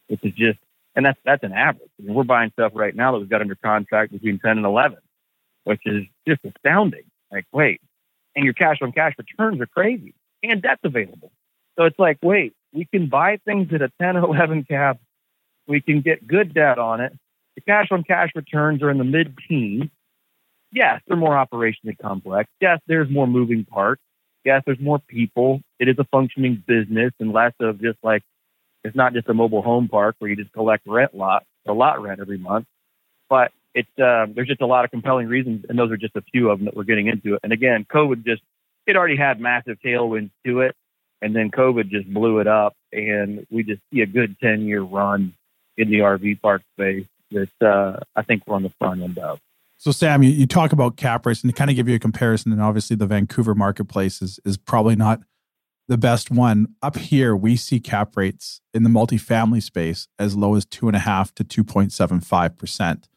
which 0.07 0.19
is 0.23 0.33
just, 0.33 0.59
and 0.93 1.05
that's, 1.05 1.19
that's 1.23 1.43
an 1.43 1.53
average. 1.53 1.89
I 1.99 2.03
mean, 2.03 2.13
we're 2.13 2.25
buying 2.25 2.51
stuff 2.51 2.73
right 2.75 2.93
now 2.93 3.13
that 3.13 3.19
we've 3.19 3.29
got 3.29 3.41
under 3.41 3.55
contract 3.55 4.11
between 4.11 4.39
10 4.39 4.57
and 4.57 4.65
11, 4.65 4.97
which 5.63 5.81
is 5.85 6.03
just 6.27 6.41
astounding. 6.43 7.05
Like, 7.31 7.45
wait, 7.53 7.81
and 8.35 8.45
your 8.45 8.53
cash 8.53 8.77
on 8.81 8.91
cash 8.91 9.13
returns 9.17 9.61
are 9.61 9.65
crazy 9.65 10.13
and 10.43 10.61
debt's 10.61 10.81
available. 10.83 11.31
So 11.77 11.85
it's 11.85 11.99
like, 11.99 12.17
wait, 12.21 12.53
we 12.73 12.85
can 12.85 13.07
buy 13.07 13.39
things 13.45 13.73
at 13.73 13.81
a 13.81 13.91
10 14.01 14.17
or 14.17 14.35
11 14.35 14.65
cap. 14.65 14.99
We 15.67 15.81
can 15.81 16.01
get 16.01 16.27
good 16.27 16.53
debt 16.53 16.77
on 16.77 17.01
it. 17.01 17.13
The 17.55 17.61
cash 17.61 17.87
on 17.91 18.03
cash 18.03 18.29
returns 18.35 18.83
are 18.83 18.91
in 18.91 18.97
the 18.97 19.03
mid 19.03 19.37
teens. 19.47 19.89
Yes, 20.71 21.01
they're 21.07 21.17
more 21.17 21.35
operationally 21.35 21.97
complex. 22.01 22.49
Yes, 22.59 22.79
there's 22.87 23.09
more 23.09 23.27
moving 23.27 23.63
parts. 23.65 24.01
Yes, 24.43 24.61
there's 24.65 24.79
more 24.79 24.99
people. 24.99 25.61
It 25.79 25.87
is 25.87 25.95
a 25.97 26.03
functioning 26.11 26.63
business 26.67 27.13
and 27.19 27.31
less 27.31 27.53
of 27.59 27.81
just 27.81 27.97
like, 28.03 28.23
it's 28.83 28.95
not 28.95 29.13
just 29.13 29.27
a 29.29 29.33
mobile 29.33 29.61
home 29.61 29.87
park 29.87 30.15
where 30.19 30.29
you 30.29 30.35
just 30.35 30.51
collect 30.51 30.85
rent 30.85 31.15
lot 31.15 31.43
or 31.65 31.73
lot 31.73 32.01
rent 32.01 32.19
every 32.19 32.37
month. 32.37 32.67
But 33.29 33.51
it's 33.75 33.99
uh, 33.99 34.25
there's 34.33 34.47
just 34.47 34.61
a 34.61 34.65
lot 34.65 34.85
of 34.85 34.91
compelling 34.91 35.27
reasons, 35.27 35.65
and 35.69 35.77
those 35.77 35.91
are 35.91 35.97
just 35.97 36.15
a 36.15 36.21
few 36.21 36.49
of 36.49 36.57
them 36.57 36.65
that 36.65 36.75
we're 36.75 36.83
getting 36.83 37.07
into 37.07 37.35
it. 37.35 37.41
And 37.43 37.51
again, 37.51 37.85
COVID 37.93 38.25
just 38.25 38.41
it 38.87 38.95
already 38.95 39.17
had 39.17 39.39
massive 39.39 39.77
tailwinds 39.85 40.31
to 40.45 40.61
it, 40.61 40.75
and 41.21 41.35
then 41.35 41.51
COVID 41.51 41.89
just 41.89 42.11
blew 42.11 42.39
it 42.39 42.47
up, 42.47 42.73
and 42.93 43.45
we 43.51 43.63
just 43.63 43.81
see 43.93 44.01
a 44.01 44.05
good 44.05 44.37
ten 44.41 44.61
year 44.61 44.81
run 44.81 45.33
in 45.77 45.89
the 45.89 45.99
RV 45.99 46.41
park 46.41 46.61
space 46.73 47.05
that 47.31 47.49
uh, 47.61 47.99
I 48.15 48.21
think 48.21 48.43
we're 48.47 48.55
on 48.55 48.63
the 48.63 48.73
front 48.79 49.01
end 49.01 49.17
of. 49.17 49.39
So, 49.77 49.91
Sam, 49.91 50.23
you, 50.23 50.29
you 50.29 50.47
talk 50.47 50.71
about 50.71 50.95
cap 50.95 51.25
rates 51.25 51.43
and 51.43 51.51
to 51.51 51.57
kind 51.57 51.69
of 51.69 51.75
give 51.75 51.89
you 51.89 51.95
a 51.95 51.99
comparison, 51.99 52.53
and 52.53 52.61
obviously 52.61 52.95
the 52.95 53.05
Vancouver 53.05 53.53
marketplace 53.53 54.21
is, 54.21 54.39
is 54.45 54.55
probably 54.55 54.95
not 54.95 55.19
the 55.89 55.97
best 55.97 56.31
one. 56.31 56.75
Up 56.81 56.97
here, 56.97 57.35
we 57.35 57.57
see 57.57 57.81
cap 57.81 58.15
rates 58.15 58.61
in 58.73 58.83
the 58.83 58.89
multifamily 58.89 59.61
space 59.61 60.07
as 60.17 60.37
low 60.37 60.55
as 60.55 60.65
two 60.65 60.87
and 60.87 60.95
a 60.95 60.99
half 60.99 61.35
to 61.35 61.43
2.75 61.43 62.57
percent. 62.57 63.09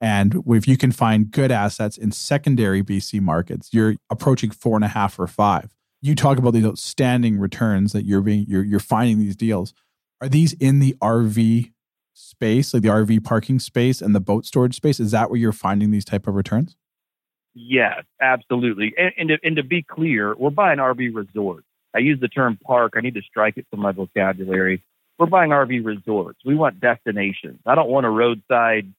And 0.00 0.42
if 0.46 0.68
you 0.68 0.76
can 0.76 0.92
find 0.92 1.30
good 1.30 1.50
assets 1.50 1.96
in 1.96 2.12
secondary 2.12 2.82
BC 2.82 3.20
markets, 3.20 3.70
you're 3.72 3.96
approaching 4.10 4.50
four 4.50 4.76
and 4.76 4.84
a 4.84 4.88
half 4.88 5.18
or 5.18 5.26
five. 5.26 5.74
You 6.00 6.14
talk 6.14 6.38
about 6.38 6.52
these 6.52 6.64
outstanding 6.64 7.38
returns 7.38 7.92
that 7.92 8.04
you're 8.04 8.20
being 8.20 8.44
you're 8.48 8.62
you're 8.62 8.78
finding 8.78 9.18
these 9.18 9.34
deals. 9.34 9.74
Are 10.20 10.28
these 10.28 10.52
in 10.54 10.78
the 10.78 10.96
RV 11.00 11.72
space, 12.14 12.74
like 12.74 12.82
the 12.82 12.88
RV 12.88 13.24
parking 13.24 13.58
space 13.58 14.00
and 14.00 14.14
the 14.14 14.20
boat 14.20 14.46
storage 14.46 14.74
space? 14.74 15.00
Is 15.00 15.10
that 15.10 15.30
where 15.30 15.38
you're 15.38 15.52
finding 15.52 15.90
these 15.90 16.04
type 16.04 16.26
of 16.26 16.34
returns? 16.34 16.76
Yes, 17.54 18.04
absolutely. 18.20 18.94
And, 18.96 19.12
and, 19.18 19.28
to, 19.30 19.38
and 19.42 19.56
to 19.56 19.62
be 19.64 19.82
clear, 19.82 20.34
we're 20.36 20.50
buying 20.50 20.78
RV 20.78 21.14
resorts. 21.14 21.66
I 21.94 21.98
use 21.98 22.20
the 22.20 22.28
term 22.28 22.58
park. 22.64 22.92
I 22.96 23.00
need 23.00 23.14
to 23.14 23.22
strike 23.22 23.56
it 23.56 23.66
from 23.70 23.80
my 23.80 23.92
vocabulary. 23.92 24.84
We're 25.18 25.26
buying 25.26 25.50
RV 25.50 25.84
resorts. 25.84 26.38
We 26.44 26.54
want 26.54 26.80
destinations. 26.80 27.58
I 27.66 27.74
don't 27.74 27.88
want 27.88 28.06
a 28.06 28.10
roadside 28.10 28.92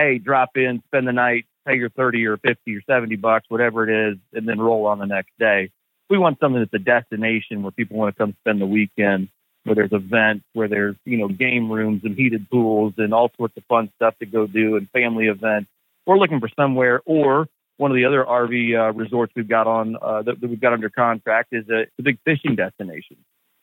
hey, 0.00 0.18
drop 0.18 0.56
in, 0.56 0.82
spend 0.86 1.06
the 1.06 1.12
night, 1.12 1.46
pay 1.66 1.76
your 1.76 1.90
30 1.90 2.26
or 2.26 2.36
50 2.38 2.74
or 2.74 2.82
70 2.88 3.16
bucks, 3.16 3.46
whatever 3.48 3.88
it 3.88 4.12
is, 4.12 4.18
and 4.32 4.48
then 4.48 4.58
roll 4.58 4.86
on 4.86 4.98
the 4.98 5.06
next 5.06 5.32
day. 5.38 5.70
We 6.08 6.18
want 6.18 6.38
something 6.40 6.60
that's 6.60 6.74
a 6.74 6.78
destination 6.78 7.62
where 7.62 7.70
people 7.70 7.96
want 7.96 8.14
to 8.14 8.18
come 8.18 8.34
spend 8.40 8.60
the 8.60 8.66
weekend, 8.66 9.28
where 9.64 9.74
there's 9.74 9.92
events, 9.92 10.44
where 10.54 10.68
there's, 10.68 10.96
you 11.04 11.18
know, 11.18 11.28
game 11.28 11.70
rooms 11.70 12.02
and 12.04 12.16
heated 12.16 12.48
pools 12.50 12.94
and 12.96 13.12
all 13.12 13.30
sorts 13.36 13.56
of 13.56 13.64
fun 13.64 13.90
stuff 13.96 14.14
to 14.20 14.26
go 14.26 14.46
do 14.46 14.76
and 14.76 14.90
family 14.90 15.26
events. 15.26 15.68
We're 16.06 16.18
looking 16.18 16.40
for 16.40 16.48
somewhere 16.56 17.02
or 17.04 17.46
one 17.76 17.90
of 17.90 17.94
the 17.94 18.04
other 18.04 18.24
RV 18.24 18.74
uh, 18.74 18.92
resorts 18.92 19.32
we've 19.36 19.48
got 19.48 19.66
on 19.66 19.96
uh, 20.00 20.22
that, 20.22 20.40
that, 20.40 20.50
we've 20.50 20.60
got 20.60 20.72
under 20.72 20.90
contract 20.90 21.48
is 21.52 21.68
a, 21.68 21.86
a 21.98 22.02
big 22.02 22.18
fishing 22.24 22.56
destination. 22.56 23.16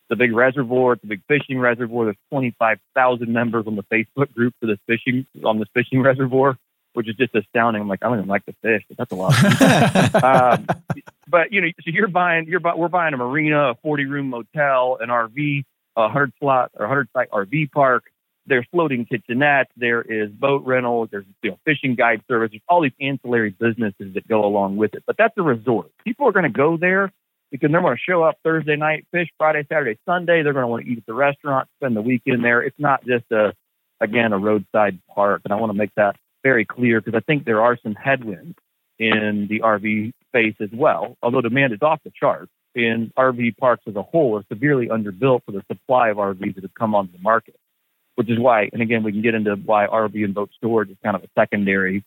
It's 0.09 0.15
a 0.15 0.15
big 0.15 0.33
reservoir. 0.33 0.93
It's 0.93 1.03
a 1.03 1.07
big 1.07 1.21
fishing 1.27 1.59
reservoir. 1.59 2.05
There's 2.05 2.17
25,000 2.31 3.27
members 3.31 3.67
on 3.67 3.75
the 3.75 3.83
Facebook 3.83 4.33
group 4.33 4.53
for 4.61 4.67
this 4.67 4.79
fishing 4.87 5.25
on 5.43 5.59
this 5.59 5.67
fishing 5.73 6.01
reservoir, 6.09 6.57
which 6.93 7.09
is 7.09 7.15
just 7.15 7.35
astounding. 7.35 7.81
I'm 7.81 7.89
like, 7.89 7.99
I 8.01 8.07
don't 8.07 8.19
even 8.19 8.29
like 8.29 8.45
to 8.45 8.53
fish, 8.61 8.83
but 8.87 8.97
that's 8.97 9.11
a 9.11 9.15
lot. 9.15 10.23
um, 10.23 10.65
but 11.27 11.51
you 11.51 11.59
know, 11.59 11.67
so 11.81 11.91
you're 11.91 12.07
buying, 12.07 12.47
you're 12.47 12.61
we're 12.61 12.87
buying 12.87 13.13
a 13.13 13.17
marina, 13.17 13.71
a 13.71 13.75
40 13.75 14.05
room 14.05 14.29
motel, 14.29 14.97
an 15.01 15.09
RV. 15.09 15.65
a 15.97 16.07
hundred 16.09 16.31
slot 16.39 16.71
or 16.75 16.87
hundred 16.87 17.09
site 17.11 17.29
RV 17.31 17.71
park. 17.71 18.05
There's 18.45 18.65
floating 18.71 19.05
kitchenettes. 19.05 19.65
There 19.75 20.01
is 20.01 20.31
boat 20.31 20.63
rentals. 20.65 21.09
There's 21.11 21.25
you 21.43 21.51
know, 21.51 21.59
fishing 21.65 21.95
guide 21.95 22.21
service. 22.29 22.51
There's 22.51 22.61
all 22.69 22.81
these 22.81 22.93
ancillary 23.01 23.49
businesses 23.49 24.13
that 24.13 24.25
go 24.25 24.45
along 24.45 24.77
with 24.77 24.93
it. 24.93 25.03
But 25.05 25.17
that's 25.17 25.37
a 25.37 25.41
resort. 25.41 25.91
People 26.05 26.29
are 26.29 26.31
going 26.31 26.43
to 26.43 26.49
go 26.49 26.77
there 26.77 27.11
because 27.51 27.71
they're 27.71 27.81
going 27.81 27.95
to 27.95 28.01
show 28.01 28.23
up 28.23 28.37
Thursday 28.43 28.75
night, 28.75 29.05
fish 29.11 29.29
Friday, 29.37 29.65
Saturday, 29.69 29.99
Sunday. 30.05 30.43
They're 30.43 30.53
going 30.53 30.63
to 30.63 30.67
want 30.67 30.85
to 30.85 30.91
eat 30.91 30.97
at 30.97 31.05
the 31.05 31.13
restaurant, 31.13 31.67
spend 31.79 31.95
the 31.95 32.01
weekend 32.01 32.43
there. 32.43 32.61
It's 32.61 32.79
not 32.79 33.05
just 33.05 33.25
a, 33.31 33.53
again, 34.01 34.33
a 34.33 34.37
roadside 34.37 34.99
park. 35.13 35.41
And 35.45 35.53
I 35.53 35.57
want 35.57 35.71
to 35.71 35.77
make 35.77 35.93
that 35.95 36.15
very 36.43 36.65
clear 36.65 37.01
because 37.01 37.17
I 37.17 37.21
think 37.21 37.45
there 37.45 37.61
are 37.61 37.77
some 37.81 37.95
headwinds 37.95 38.57
in 38.99 39.47
the 39.49 39.61
RV 39.61 40.13
space 40.27 40.55
as 40.59 40.69
well, 40.73 41.17
although 41.21 41.41
demand 41.41 41.73
is 41.73 41.79
off 41.81 41.99
the 42.03 42.11
charts. 42.17 42.51
And 42.75 43.13
RV 43.15 43.57
parks 43.57 43.83
as 43.87 43.95
a 43.95 44.03
whole 44.03 44.37
are 44.37 44.43
severely 44.51 44.87
underbuilt 44.87 45.41
for 45.45 45.51
the 45.51 45.63
supply 45.71 46.09
of 46.09 46.17
RVs 46.17 46.55
that 46.55 46.63
have 46.63 46.75
come 46.75 46.93
onto 46.93 47.11
the 47.11 47.23
market, 47.23 47.55
which 48.15 48.29
is 48.29 48.37
why, 48.37 48.69
and 48.71 48.83
again, 48.83 49.03
we 49.03 49.11
can 49.11 49.23
get 49.23 49.33
into 49.33 49.55
why 49.55 49.87
RV 49.87 50.23
and 50.23 50.35
boat 50.35 50.51
storage 50.55 50.89
is 50.89 50.97
kind 51.03 51.15
of 51.15 51.23
a 51.23 51.27
secondary 51.35 52.03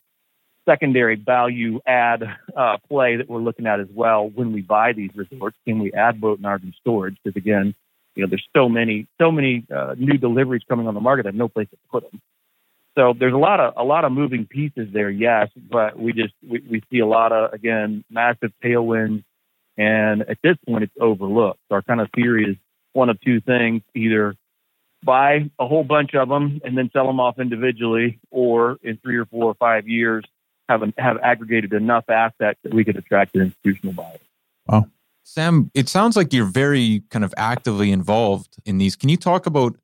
secondary 0.71 1.17
value 1.17 1.81
add 1.87 2.23
uh, 2.57 2.77
play 2.89 3.17
that 3.17 3.29
we're 3.29 3.41
looking 3.41 3.67
at 3.67 3.81
as 3.81 3.89
well 3.93 4.29
when 4.29 4.53
we 4.53 4.61
buy 4.61 4.93
these 4.93 5.11
resorts. 5.15 5.57
Can 5.67 5.81
we 5.81 5.93
add 5.93 6.21
boat 6.21 6.39
and 6.39 6.47
RV 6.47 6.75
storage? 6.81 7.17
Because 7.23 7.37
again, 7.37 7.75
you 8.15 8.23
know, 8.23 8.29
there's 8.29 8.47
so 8.55 8.69
many, 8.69 9.09
so 9.21 9.33
many 9.33 9.67
uh, 9.75 9.95
new 9.99 10.17
deliveries 10.17 10.63
coming 10.69 10.87
on 10.87 10.95
the 10.95 11.01
market. 11.01 11.27
I 11.27 11.29
have 11.29 11.35
no 11.35 11.49
place 11.49 11.69
to 11.71 11.77
put 11.91 12.09
them. 12.11 12.21
So 12.97 13.15
there's 13.19 13.35
a 13.35 13.39
lot 13.39 13.61
of 13.61 13.75
a 13.77 13.85
lot 13.85 14.05
of 14.05 14.13
moving 14.13 14.47
pieces 14.47 14.89
there, 14.93 15.11
yes, 15.11 15.49
but 15.57 15.99
we 15.99 16.13
just 16.13 16.35
we, 16.47 16.63
we 16.69 16.83
see 16.91 16.99
a 16.99 17.07
lot 17.07 17.33
of 17.33 17.53
again 17.53 18.05
massive 18.11 18.53
tailwinds, 18.63 19.23
and 19.79 20.23
at 20.23 20.39
this 20.43 20.57
point 20.67 20.85
it's 20.85 20.93
overlooked. 21.01 21.61
So 21.69 21.77
our 21.77 21.83
kind 21.83 22.01
of 22.01 22.09
theory 22.15 22.51
is 22.51 22.57
one 22.93 23.09
of 23.09 23.21
two 23.21 23.41
things: 23.41 23.83
either 23.95 24.35
buy 25.05 25.51
a 25.59 25.67
whole 25.67 25.85
bunch 25.85 26.15
of 26.15 26.29
them 26.29 26.61
and 26.65 26.77
then 26.77 26.91
sell 26.93 27.07
them 27.07 27.21
off 27.21 27.39
individually, 27.39 28.19
or 28.31 28.77
in 28.83 28.99
three 28.99 29.17
or 29.17 29.25
four 29.27 29.45
or 29.45 29.55
five 29.55 29.89
years 29.89 30.25
have 30.71 30.83
an, 30.83 30.95
have 30.99 31.19
aggregated 31.19 31.73
enough 31.73 32.09
assets 32.09 32.59
that 32.63 32.73
we 32.73 32.85
could 32.85 32.97
attract 32.97 33.35
an 33.35 33.43
institutional 33.43 33.93
buyer. 33.93 34.19
Wow. 34.67 34.87
Sam, 35.25 35.71
it 35.75 35.89
sounds 35.89 36.17
like 36.17 36.33
you're 36.33 36.45
very 36.45 37.03
kind 37.11 37.25
of 37.25 37.35
actively 37.37 37.91
involved 37.91 38.57
in 38.65 38.79
these. 38.79 38.97
Can 38.97 39.09
you 39.09 39.17
talk 39.17 39.47
about 39.47 39.77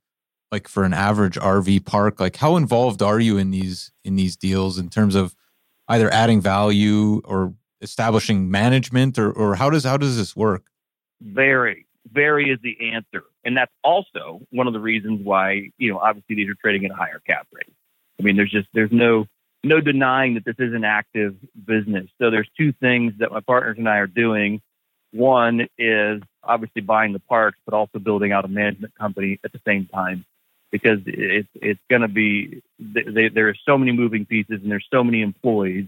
like 0.52 0.68
for 0.68 0.84
an 0.84 0.92
average 0.92 1.34
RV 1.34 1.84
park, 1.84 2.20
like 2.20 2.36
how 2.36 2.56
involved 2.56 3.02
are 3.02 3.18
you 3.18 3.36
in 3.36 3.50
these 3.50 3.90
in 4.04 4.16
these 4.16 4.36
deals 4.36 4.78
in 4.78 4.88
terms 4.88 5.14
of 5.16 5.34
either 5.88 6.12
adding 6.12 6.40
value 6.40 7.20
or 7.24 7.52
establishing 7.80 8.50
management 8.50 9.18
or 9.18 9.30
or 9.32 9.56
how 9.56 9.70
does 9.70 9.84
how 9.84 9.96
does 9.96 10.16
this 10.16 10.36
work? 10.36 10.66
Very, 11.20 11.86
very 12.12 12.50
is 12.50 12.58
the 12.62 12.76
answer. 12.92 13.24
And 13.44 13.56
that's 13.56 13.72
also 13.82 14.40
one 14.50 14.66
of 14.66 14.72
the 14.72 14.80
reasons 14.80 15.20
why, 15.24 15.70
you 15.78 15.92
know, 15.92 15.98
obviously 15.98 16.36
these 16.36 16.48
are 16.48 16.54
trading 16.54 16.84
at 16.84 16.92
a 16.92 16.94
higher 16.94 17.20
cap 17.26 17.46
rate. 17.52 17.72
I 18.18 18.22
mean, 18.22 18.36
there's 18.36 18.50
just 18.50 18.68
there's 18.72 18.92
no 18.92 19.26
no 19.66 19.80
denying 19.80 20.34
that 20.34 20.44
this 20.44 20.56
is 20.58 20.74
an 20.74 20.84
active 20.84 21.36
business. 21.66 22.08
So 22.20 22.30
there's 22.30 22.48
two 22.56 22.72
things 22.72 23.14
that 23.18 23.32
my 23.32 23.40
partners 23.40 23.76
and 23.78 23.88
I 23.88 23.98
are 23.98 24.06
doing. 24.06 24.60
One 25.12 25.68
is 25.78 26.22
obviously 26.42 26.82
buying 26.82 27.12
the 27.12 27.20
parks, 27.20 27.58
but 27.64 27.74
also 27.74 27.98
building 27.98 28.32
out 28.32 28.44
a 28.44 28.48
management 28.48 28.94
company 28.94 29.38
at 29.44 29.52
the 29.52 29.60
same 29.66 29.86
time 29.86 30.24
because 30.70 30.98
it's 31.06 31.48
it's 31.54 31.80
going 31.88 32.02
to 32.02 32.08
be 32.08 32.62
they, 32.78 33.28
there 33.28 33.48
are 33.48 33.56
so 33.64 33.78
many 33.78 33.92
moving 33.92 34.26
pieces 34.26 34.60
and 34.62 34.70
there's 34.70 34.86
so 34.92 35.02
many 35.04 35.22
employees 35.22 35.86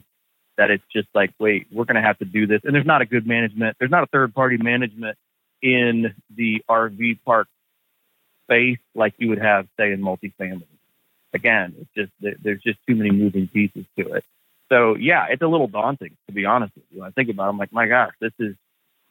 that 0.57 0.71
it's 0.71 0.85
just 0.93 1.09
like 1.15 1.33
wait 1.39 1.67
we're 1.73 1.85
going 1.85 1.97
to 1.97 2.03
have 2.03 2.19
to 2.19 2.25
do 2.25 2.47
this 2.47 2.61
and 2.65 2.75
there's 2.75 2.87
not 2.87 3.03
a 3.03 3.07
good 3.07 3.27
management 3.27 3.77
there's 3.79 3.91
not 3.91 4.03
a 4.03 4.07
third 4.07 4.35
party 4.35 4.57
management 4.57 5.17
in 5.63 6.15
the 6.35 6.63
RV 6.71 7.19
park 7.25 7.49
space 8.45 8.79
like 8.95 9.15
you 9.19 9.29
would 9.29 9.41
have 9.41 9.67
say 9.79 9.93
in 9.93 10.01
multifamily 10.01 10.78
again, 11.33 11.75
it's 11.81 11.91
just 11.97 12.39
there's 12.43 12.63
just 12.63 12.79
too 12.87 12.95
many 12.95 13.11
moving 13.11 13.49
pieces 13.49 13.85
to 13.99 14.13
it. 14.15 14.25
So 14.71 14.97
yeah, 14.97 15.27
it's 15.31 15.43
a 15.43 15.47
little 15.47 15.69
daunting 15.69 16.17
to 16.27 16.33
be 16.33 16.45
honest 16.45 16.75
with 16.75 16.85
you. 16.91 17.01
When 17.01 17.09
I 17.09 17.13
think 17.13 17.31
about, 17.31 17.47
it, 17.47 17.51
I'm 17.51 17.59
like, 17.59 17.73
my 17.73 17.87
gosh, 17.87 18.13
this 18.21 18.33
is 18.39 18.55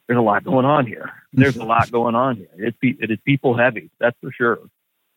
there's 0.08 0.18
a 0.18 0.22
lot 0.22 0.42
going 0.42 0.64
on 0.64 0.86
here. 0.86 1.12
There's 1.32 1.56
a 1.56 1.64
lot 1.64 1.90
going 1.92 2.14
on 2.14 2.36
here. 2.36 2.48
It's 2.56 2.78
it 2.82 3.10
is 3.10 3.18
people 3.24 3.56
heavy, 3.56 3.90
that's 4.00 4.16
for 4.20 4.32
sure. 4.32 4.58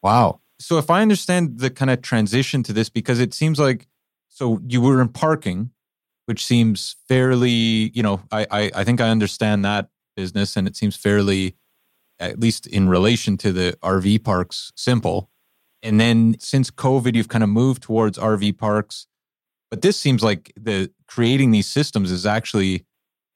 Wow. 0.04 0.42
So 0.60 0.78
if 0.78 0.90
I 0.90 1.02
understand 1.02 1.60
the 1.60 1.70
kind 1.70 1.90
of 1.90 2.02
transition 2.02 2.62
to 2.64 2.74
this, 2.74 2.90
because 2.90 3.20
it 3.20 3.34
seems 3.34 3.58
like 3.58 3.88
so 4.28 4.60
you 4.68 4.82
were 4.82 5.02
in 5.02 5.08
parking, 5.08 5.72
which 6.26 6.46
seems 6.46 6.98
fairly, 7.08 7.50
you 7.94 8.04
know, 8.04 8.22
I 8.32 8.46
I, 8.52 8.72
I 8.76 8.84
think 8.84 9.02
I 9.02 9.10
understand 9.10 9.66
that 9.66 9.90
business, 10.16 10.58
and 10.58 10.68
it 10.68 10.76
seems 10.76 10.96
fairly, 10.96 11.56
at 12.20 12.40
least 12.40 12.68
in 12.68 12.90
relation 12.90 13.38
to 13.38 13.52
the 13.52 13.78
RV 13.82 14.24
parks, 14.24 14.72
simple. 14.76 15.31
And 15.84 16.00
then 16.00 16.36
since 16.40 16.70
COVID, 16.70 17.16
you've 17.16 17.30
kind 17.30 17.44
of 17.44 17.50
moved 17.50 17.84
towards 17.84 18.18
RV 18.18 18.58
parks. 18.58 19.08
But 19.70 19.82
this 19.82 19.98
seems 19.98 20.24
like 20.24 20.52
the 20.56 20.92
creating 21.08 21.52
these 21.52 21.68
systems 21.68 22.12
is 22.12 22.26
actually, 22.26 22.86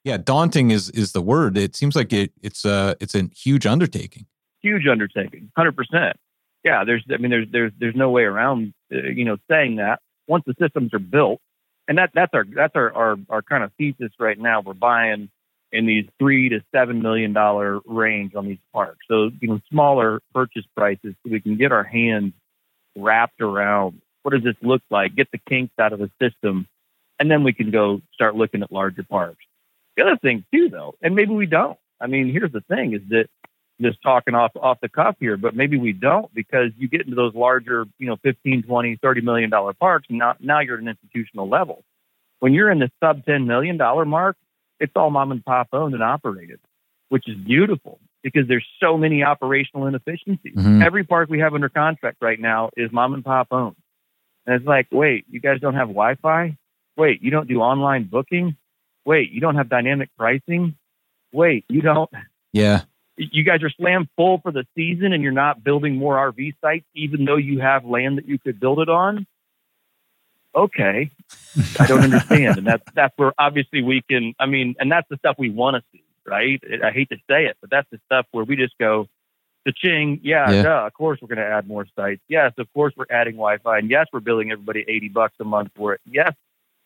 yeah, 0.03 0.17
daunting 0.17 0.71
is 0.71 0.89
is 0.91 1.13
the 1.13 1.21
word. 1.21 1.58
It 1.58 1.75
seems 1.75 1.95
like 1.95 2.12
it 2.12 2.31
it's 2.41 2.65
a 2.65 2.95
it's 2.99 3.15
a 3.15 3.29
huge 3.36 3.65
undertaking. 3.65 4.25
Huge 4.62 4.86
undertaking, 4.88 5.51
hundred 5.55 5.75
percent. 5.75 6.17
Yeah, 6.63 6.84
there's 6.84 7.05
I 7.12 7.17
mean 7.17 7.31
there's 7.31 7.47
there's 7.51 7.71
there's 7.79 7.95
no 7.95 8.10
way 8.10 8.23
around 8.23 8.73
uh, 8.93 8.97
you 8.97 9.23
know 9.23 9.38
saying 9.49 9.77
that 9.77 9.99
once 10.27 10.43
the 10.45 10.55
systems 10.60 10.93
are 10.93 10.99
built, 10.99 11.39
and 11.88 11.97
that 11.97 12.12
that's 12.13 12.34
our 12.34 12.45
that's 12.53 12.75
our 12.75 12.93
our, 12.93 13.17
our 13.29 13.41
kind 13.41 13.63
of 13.63 13.71
thesis 13.77 14.12
right 14.19 14.38
now. 14.38 14.62
We're 14.62 14.73
buying 14.73 15.29
in 15.71 15.86
these 15.86 16.06
three 16.19 16.49
to 16.49 16.62
seven 16.73 17.01
million 17.01 17.34
dollar 17.34 17.80
range 17.86 18.36
on 18.36 18.47
these 18.47 18.60
parks. 18.73 18.99
So, 19.10 19.30
you 19.39 19.47
know, 19.47 19.60
smaller 19.69 20.21
purchase 20.34 20.65
prices 20.75 21.15
so 21.23 21.32
we 21.32 21.41
can 21.41 21.58
get 21.58 21.71
our 21.71 21.84
hands 21.84 22.34
wrapped 22.95 23.41
around 23.41 24.01
what 24.23 24.34
does 24.34 24.43
this 24.43 24.56
look 24.62 24.82
like, 24.89 25.15
get 25.15 25.30
the 25.32 25.39
kinks 25.49 25.73
out 25.80 25.93
of 25.93 25.99
the 25.99 26.10
system, 26.21 26.67
and 27.19 27.30
then 27.30 27.43
we 27.43 27.54
can 27.54 27.71
go 27.71 28.01
start 28.13 28.36
looking 28.36 28.63
at 28.63 28.71
larger 28.71 29.04
parks. 29.04 29.43
The 29.97 30.04
other 30.04 30.17
thing 30.17 30.45
too 30.54 30.69
though, 30.69 30.95
and 31.01 31.15
maybe 31.15 31.32
we 31.32 31.45
don't. 31.45 31.78
I 32.01 32.08
mean, 32.08 32.32
here's 32.32 32.51
the 32.51 32.62
thing 32.62 32.93
is 32.93 33.01
that 33.10 33.28
just 33.82 34.01
talking 34.01 34.36
off 34.36 34.51
off 34.56 34.80
the 34.82 34.89
cuff 34.89 35.15
here, 35.19 35.38
but 35.38 35.56
maybe 35.56 35.78
we 35.78 35.91
don't 35.91 36.34
because 36.34 36.71
you 36.78 36.88
get 36.88 37.01
into 37.01 37.15
those 37.15 37.36
larger, 37.36 37.86
you 37.97 38.08
know, 38.08 38.17
15, 38.23 38.63
20, 38.63 38.99
30 39.01 39.21
million 39.21 39.49
dollar 39.49 39.73
parks, 39.73 40.08
now 40.10 40.36
now 40.39 40.60
you're 40.62 40.75
at 40.75 40.82
an 40.82 40.88
institutional 40.88 41.49
level. 41.49 41.84
When 42.39 42.54
you're 42.54 42.71
in 42.71 42.80
the 42.80 42.91
sub 43.01 43.25
10 43.25 43.47
million 43.47 43.78
dollar 43.78 44.06
mark, 44.06 44.38
it's 44.80 44.94
all 44.96 45.10
mom 45.10 45.32
and 45.32 45.44
pop 45.44 45.70
owned 45.74 45.94
and 45.94 46.04
operated, 46.04 46.60
which 47.10 47.28
is 47.28 47.36
beautiful 47.36 48.00
because 48.24 48.48
there's 48.48 48.66
so 48.82 48.98
many 48.98 49.24
operational 49.24 49.88
inefficiencies. 49.88 50.56
Mm-hmm. 50.56 50.82
Every 50.82 51.04
park 51.04 51.30
we 51.30 51.40
have 51.40 51.54
under 51.54 51.70
contract 51.70 52.18
right 52.22 52.40
now 52.40 52.72
is 52.76 52.92
mom 52.92 53.14
and 53.14 53.24
pop 53.24 53.48
owned. 53.52 53.76
And 54.46 54.56
it's 54.56 54.66
like, 54.66 54.88
wait, 54.92 55.26
you 55.30 55.40
guys 55.40 55.60
don't 55.60 55.76
have 55.76 55.88
Wi 55.88 56.16
Fi? 56.16 56.58
Wait, 56.98 57.22
you 57.22 57.32
don't 57.32 57.48
do 57.48 57.60
online 57.60 58.06
booking? 58.06 58.56
Wait, 59.06 59.32
you 59.32 59.42
don't 59.42 59.56
have 59.56 59.70
dynamic 59.70 60.10
pricing? 60.18 60.76
Wait, 61.32 61.66
you 61.70 61.82
don't. 61.82 62.10
Yeah. 62.54 62.84
You 63.18 63.44
guys 63.44 63.64
are 63.64 63.70
slammed 63.70 64.08
full 64.16 64.40
for 64.40 64.50
the 64.50 64.66
season 64.76 65.12
and 65.12 65.22
you're 65.22 65.34
not 65.34 65.62
building 65.62 65.98
more 65.98 66.16
RV 66.32 66.54
sites, 66.62 66.86
even 66.96 67.26
though 67.26 67.36
you 67.36 67.60
have 67.60 67.84
land 67.84 68.18
that 68.18 68.30
you 68.30 68.40
could 68.40 68.62
build 68.62 68.80
it 68.80 68.88
on 68.88 69.28
okay, 70.56 71.12
I 71.80 71.88
don't 71.88 72.02
understand. 72.02 72.58
and 72.58 72.68
that's 72.68 72.84
that's 72.94 73.13
where 73.18 73.34
obviously 73.38 73.82
we 73.82 74.02
can. 74.02 74.34
I 74.39 74.46
mean, 74.46 74.76
and 74.80 74.91
that's 74.91 75.08
the 75.10 75.18
stuff 75.18 75.36
we 75.38 75.50
want 75.50 75.76
to 75.76 75.84
see, 75.91 76.04
right? 76.26 76.62
I 76.84 76.91
hate 76.91 77.10
to 77.10 77.18
say 77.30 77.46
it, 77.46 77.58
but 77.62 77.70
that's 77.70 77.89
the 77.91 78.00
stuff 78.06 78.26
where 78.32 78.44
we 78.46 78.56
just 78.56 78.78
go, 78.78 79.08
the 79.65 79.74
ching, 79.76 80.20
yeah, 80.24 80.50
yeah. 80.52 80.63
Duh, 80.63 80.86
of 80.88 80.94
course 80.94 81.20
we're 81.22 81.28
going 81.28 81.46
to 81.46 81.46
add 81.46 81.68
more 81.68 81.86
sites. 81.96 82.22
Yes, 82.28 82.54
of 82.58 82.72
course 82.74 82.94
we're 82.96 83.06
adding 83.10 83.34
Wi-Fi, 83.34 83.80
and 83.80 83.89
yes, 83.89 84.08
we're 84.13 84.20
billing 84.20 84.52
everybody 84.52 84.86
eighty 84.88 85.10
bucks 85.10 85.36
a 85.39 85.44
month 85.44 85.72
for 85.76 85.94
it. 85.94 86.02
Yes, 86.06 86.34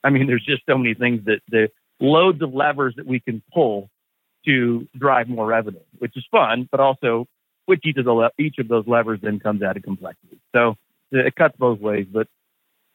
I 0.03 0.09
mean, 0.09 0.27
there's 0.27 0.45
just 0.45 0.63
so 0.67 0.77
many 0.77 0.93
things 0.93 1.25
that 1.25 1.41
the 1.49 1.69
loads 1.99 2.41
of 2.41 2.53
levers 2.53 2.95
that 2.95 3.05
we 3.05 3.19
can 3.19 3.41
pull 3.53 3.89
to 4.45 4.87
drive 4.97 5.27
more 5.27 5.45
revenue, 5.45 5.79
which 5.97 6.15
is 6.15 6.25
fun, 6.31 6.67
but 6.71 6.79
also 6.79 7.27
which 7.65 7.81
each 7.85 7.97
of 7.97 8.05
the 8.05 8.31
each 8.39 8.57
of 8.57 8.67
those 8.67 8.87
levers 8.87 9.19
then 9.21 9.39
comes 9.39 9.61
out 9.61 9.77
of 9.77 9.83
complexity. 9.83 10.39
So 10.55 10.75
it 11.11 11.35
cuts 11.35 11.55
both 11.57 11.79
ways, 11.79 12.07
but 12.11 12.27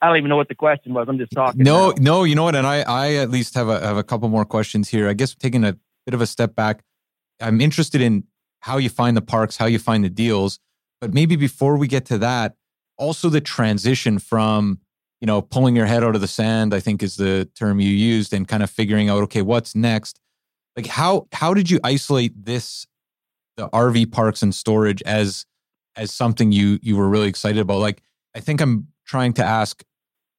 I 0.00 0.08
don't 0.08 0.16
even 0.18 0.28
know 0.28 0.36
what 0.36 0.48
the 0.48 0.54
question 0.54 0.92
was. 0.92 1.06
I'm 1.08 1.18
just 1.18 1.32
talking. 1.32 1.62
No, 1.62 1.90
now. 1.90 1.96
no, 1.98 2.24
you 2.24 2.34
know 2.34 2.44
what? 2.44 2.54
And 2.54 2.66
I, 2.66 2.82
I 2.82 3.14
at 3.14 3.30
least 3.30 3.54
have 3.54 3.68
a 3.68 3.80
have 3.80 3.96
a 3.96 4.02
couple 4.02 4.28
more 4.28 4.44
questions 4.44 4.88
here. 4.88 5.08
I 5.08 5.14
guess 5.14 5.34
taking 5.34 5.64
a 5.64 5.76
bit 6.04 6.14
of 6.14 6.20
a 6.20 6.26
step 6.26 6.54
back, 6.54 6.82
I'm 7.40 7.60
interested 7.60 8.00
in 8.00 8.24
how 8.60 8.76
you 8.76 8.88
find 8.88 9.16
the 9.16 9.22
parks, 9.22 9.56
how 9.56 9.66
you 9.66 9.78
find 9.78 10.04
the 10.04 10.10
deals. 10.10 10.58
But 11.00 11.12
maybe 11.12 11.36
before 11.36 11.76
we 11.76 11.86
get 11.86 12.06
to 12.06 12.18
that, 12.18 12.54
also 12.98 13.28
the 13.28 13.40
transition 13.40 14.18
from 14.18 14.78
you 15.20 15.26
know 15.26 15.40
pulling 15.40 15.76
your 15.76 15.86
head 15.86 16.04
out 16.04 16.14
of 16.14 16.20
the 16.20 16.28
sand. 16.28 16.74
I 16.74 16.80
think 16.80 17.02
is 17.02 17.16
the 17.16 17.48
term 17.54 17.80
you 17.80 17.90
used, 17.90 18.32
and 18.32 18.46
kind 18.46 18.62
of 18.62 18.70
figuring 18.70 19.08
out 19.08 19.22
okay, 19.24 19.42
what's 19.42 19.74
next. 19.74 20.20
Like 20.76 20.86
how 20.86 21.28
how 21.32 21.54
did 21.54 21.70
you 21.70 21.80
isolate 21.84 22.44
this 22.44 22.86
the 23.56 23.68
RV 23.68 24.12
parks 24.12 24.42
and 24.42 24.54
storage 24.54 25.02
as 25.02 25.46
as 25.96 26.12
something 26.12 26.52
you 26.52 26.78
you 26.82 26.96
were 26.96 27.08
really 27.08 27.28
excited 27.28 27.60
about? 27.60 27.78
Like 27.78 28.02
I 28.34 28.40
think 28.40 28.60
I'm 28.60 28.88
trying 29.04 29.32
to 29.34 29.44
ask 29.44 29.82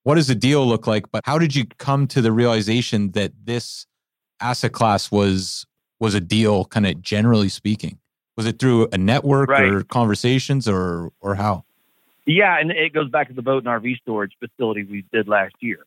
what 0.04 0.15
does 0.15 0.28
the 0.28 0.36
deal 0.36 0.65
look 0.67 0.86
like? 0.86 1.12
But 1.12 1.21
how 1.25 1.39
did 1.39 1.56
you 1.56 1.65
come 1.80 2.06
to 2.08 2.21
the 2.21 2.32
realization 2.32 3.12
that 3.12 3.32
this 3.43 3.88
asset 4.39 4.71
class 4.71 5.12
was 5.12 5.65
was 5.99 6.13
a 6.13 6.21
deal, 6.21 6.65
kind 6.65 6.86
of 6.86 7.01
generally 7.01 7.49
speaking? 7.49 7.97
Was 8.38 8.45
it 8.45 8.60
through 8.60 8.88
a 8.91 8.97
network 8.97 9.49
Right. 9.49 9.65
or 9.65 9.84
conversations 9.84 10.67
or 10.67 11.12
or 11.21 11.36
how? 11.36 11.63
Yeah, 12.28 12.60
and 12.60 12.71
it 12.71 12.93
goes 12.93 13.10
back 13.10 13.28
to 13.30 13.34
the 13.34 13.41
boat 13.41 13.65
and 13.65 13.67
RV 13.67 13.97
storage 14.01 14.34
facility 14.39 14.84
we 14.84 15.06
did 15.12 15.28
last 15.28 15.56
year. 15.60 15.86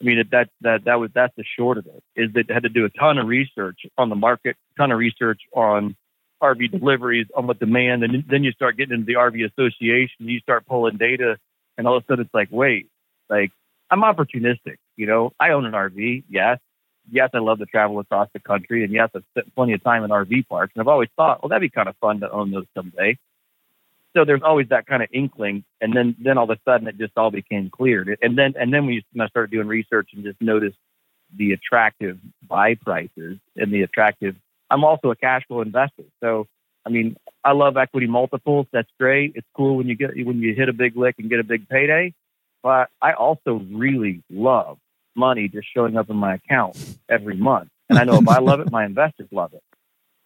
I 0.00 0.04
mean, 0.04 0.18
that 0.18 0.30
that 0.30 0.48
that, 0.60 0.84
that 0.84 1.00
was 1.00 1.10
that's 1.12 1.34
the 1.36 1.44
short 1.56 1.78
of 1.78 1.86
it. 1.86 2.02
Is 2.14 2.32
that 2.34 2.50
had 2.50 2.62
to 2.62 2.68
do 2.68 2.84
a 2.84 2.90
ton 2.90 3.18
of 3.18 3.26
research 3.26 3.80
on 3.96 4.08
the 4.08 4.16
market, 4.16 4.56
ton 4.76 4.92
of 4.92 4.98
research 4.98 5.40
on 5.52 5.96
RV 6.40 6.70
deliveries, 6.70 7.26
on 7.36 7.48
what 7.48 7.58
demand, 7.58 8.04
and 8.04 8.22
then 8.28 8.44
you 8.44 8.52
start 8.52 8.76
getting 8.76 8.94
into 8.94 9.06
the 9.06 9.14
RV 9.14 9.50
association. 9.50 10.28
You 10.28 10.38
start 10.38 10.66
pulling 10.66 10.96
data, 10.96 11.38
and 11.78 11.86
all 11.86 11.96
of 11.96 12.02
a 12.02 12.06
sudden 12.06 12.24
it's 12.26 12.34
like, 12.34 12.48
wait, 12.50 12.88
like 13.30 13.52
I'm 13.90 14.02
opportunistic. 14.02 14.76
You 14.96 15.06
know, 15.06 15.32
I 15.40 15.50
own 15.50 15.64
an 15.64 15.72
RV. 15.72 16.24
Yes, 16.28 16.58
yes, 17.10 17.30
I 17.32 17.38
love 17.38 17.58
to 17.60 17.66
travel 17.66 17.98
across 18.00 18.28
the 18.34 18.40
country, 18.40 18.84
and 18.84 18.92
yes, 18.92 19.08
I've 19.14 19.24
spent 19.30 19.54
plenty 19.54 19.72
of 19.72 19.82
time 19.82 20.04
in 20.04 20.10
RV 20.10 20.48
parks, 20.48 20.72
and 20.74 20.82
I've 20.82 20.88
always 20.88 21.08
thought, 21.16 21.42
well, 21.42 21.48
that'd 21.48 21.62
be 21.62 21.70
kind 21.70 21.88
of 21.88 21.96
fun 21.96 22.20
to 22.20 22.30
own 22.30 22.50
those 22.50 22.66
someday 22.74 23.16
so 24.18 24.24
there's 24.24 24.42
always 24.42 24.68
that 24.68 24.86
kind 24.86 25.02
of 25.02 25.08
inkling 25.12 25.64
and 25.80 25.94
then 25.94 26.16
then 26.18 26.38
all 26.38 26.44
of 26.44 26.50
a 26.50 26.58
sudden 26.64 26.88
it 26.88 26.98
just 26.98 27.12
all 27.16 27.30
became 27.30 27.70
clear 27.70 28.16
and 28.22 28.36
then 28.36 28.54
and 28.58 28.72
then 28.72 28.86
when 28.86 28.94
you 28.94 29.02
started 29.28 29.50
doing 29.50 29.66
research 29.66 30.10
and 30.14 30.24
just 30.24 30.40
noticed 30.40 30.78
the 31.36 31.52
attractive 31.52 32.18
buy 32.46 32.74
prices 32.74 33.38
and 33.56 33.72
the 33.72 33.82
attractive 33.82 34.34
I'm 34.70 34.84
also 34.84 35.10
a 35.10 35.16
cash 35.16 35.44
flow 35.46 35.60
investor 35.60 36.04
so 36.20 36.46
I 36.88 36.90
mean 36.90 37.16
I 37.44 37.52
love 37.52 37.76
equity 37.76 38.06
multiples 38.06 38.66
that's 38.72 38.90
great 38.98 39.32
it's 39.34 39.46
cool 39.54 39.76
when 39.76 39.88
you 39.88 39.94
get 39.94 40.10
when 40.26 40.40
you 40.40 40.54
hit 40.54 40.68
a 40.68 40.72
big 40.72 40.96
lick 40.96 41.16
and 41.18 41.28
get 41.28 41.40
a 41.40 41.44
big 41.44 41.68
payday 41.68 42.14
but 42.62 42.88
I 43.00 43.12
also 43.12 43.62
really 43.70 44.22
love 44.30 44.78
money 45.14 45.48
just 45.48 45.68
showing 45.74 45.96
up 45.96 46.10
in 46.10 46.16
my 46.16 46.34
account 46.34 46.76
every 47.08 47.36
month 47.36 47.70
and 47.90 47.98
I 47.98 48.04
know 48.04 48.18
if 48.18 48.28
I 48.28 48.38
love 48.38 48.60
it 48.60 48.72
my 48.72 48.84
investors 48.84 49.28
love 49.30 49.52
it 49.52 49.62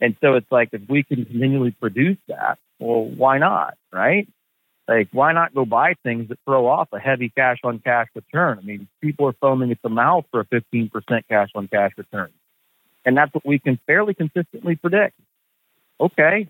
and 0.02 0.16
so 0.20 0.34
it's 0.34 0.50
like 0.50 0.70
if 0.72 0.82
we 0.88 1.04
can 1.04 1.24
continually 1.24 1.70
produce 1.70 2.18
that, 2.26 2.58
well, 2.80 3.04
why 3.04 3.38
not, 3.38 3.74
right? 3.92 4.26
Like, 4.88 5.08
why 5.12 5.32
not 5.32 5.54
go 5.54 5.64
buy 5.64 5.94
things 6.02 6.28
that 6.28 6.40
throw 6.44 6.66
off 6.66 6.88
a 6.92 6.98
heavy 6.98 7.28
cash 7.28 7.58
on 7.62 7.78
cash 7.78 8.08
return? 8.16 8.58
I 8.58 8.62
mean, 8.62 8.88
people 9.00 9.28
are 9.28 9.32
foaming 9.40 9.70
at 9.70 9.80
the 9.80 9.88
mouth 9.88 10.24
for 10.32 10.40
a 10.40 10.44
15% 10.44 10.90
cash 11.28 11.50
on 11.54 11.68
cash 11.68 11.92
return. 11.96 12.30
And 13.04 13.16
that's 13.16 13.32
what 13.32 13.46
we 13.46 13.60
can 13.60 13.78
fairly 13.86 14.12
consistently 14.12 14.74
predict. 14.74 15.14
Okay, 16.02 16.48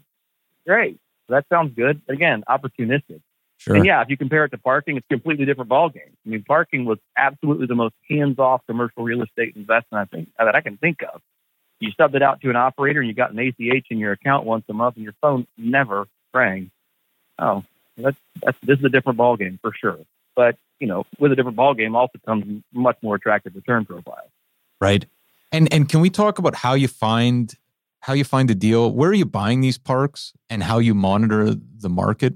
great. 0.67 0.99
That 1.29 1.45
sounds 1.49 1.75
good. 1.77 2.01
Again, 2.09 2.43
opportunistic. 2.49 3.21
Sure. 3.59 3.77
And 3.77 3.85
yeah, 3.85 4.03
if 4.03 4.09
you 4.09 4.17
compare 4.17 4.45
it 4.45 4.49
to 4.49 4.59
parking, 4.59 4.97
it's 4.97 5.07
a 5.09 5.15
completely 5.15 5.45
different 5.45 5.71
ballgame. 5.71 6.11
I 6.27 6.29
mean, 6.29 6.43
parking 6.43 6.85
was 6.85 6.99
absolutely 7.17 7.67
the 7.67 7.75
most 7.75 7.95
hands-off 8.11 8.63
commercial 8.67 9.05
real 9.05 9.23
estate 9.23 9.55
investment 9.55 10.09
I 10.13 10.17
think 10.17 10.31
that 10.37 10.57
I 10.57 10.63
can 10.63 10.79
think 10.79 11.03
of. 11.03 11.21
You 11.79 11.91
subbed 11.99 12.15
it 12.15 12.23
out 12.23 12.41
to 12.41 12.51
an 12.51 12.57
operator, 12.57 13.01
and 13.01 13.09
you 13.09 13.15
got 13.15 13.33
an 13.33 13.39
ACH 13.39 13.87
in 13.91 13.99
your 13.99 14.13
account 14.13 14.47
once 14.47 14.65
a 14.69 14.73
month, 14.73 14.97
and 14.97 15.05
your 15.05 15.15
phone 15.21 15.47
never 15.57 16.07
rang. 16.33 16.71
Oh, 17.39 17.63
that's 17.97 18.17
that's 18.43 18.59
this 18.63 18.79
is 18.79 18.85
a 18.85 18.89
different 18.89 19.19
ballgame 19.19 19.61
for 19.61 19.73
sure. 19.79 19.99
But 20.35 20.57
you 20.81 20.87
know, 20.87 21.05
with 21.19 21.33
a 21.33 21.37
different 21.37 21.57
ballgame, 21.57 21.95
also 21.95 22.19
comes 22.27 22.63
much 22.73 22.97
more 23.03 23.17
attractive 23.17 23.55
return 23.55 23.85
profile. 23.85 24.31
Right. 24.81 25.07
And 25.53 25.73
and 25.73 25.89
can 25.89 26.01
we 26.01 26.11
talk 26.11 26.39
about 26.39 26.57
how 26.57 26.75
you 26.75 26.89
find 26.89 27.55
how 28.03 28.13
you 28.13 28.25
find 28.25 28.51
a 28.51 28.55
deal? 28.55 28.91
Where 28.91 29.11
are 29.11 29.15
you 29.15 29.25
buying 29.25 29.61
these 29.61 29.79
parks 29.79 30.33
and 30.51 30.63
how 30.63 30.79
you 30.79 30.93
monitor 30.93 31.55
the 31.55 31.89
market? 31.89 32.35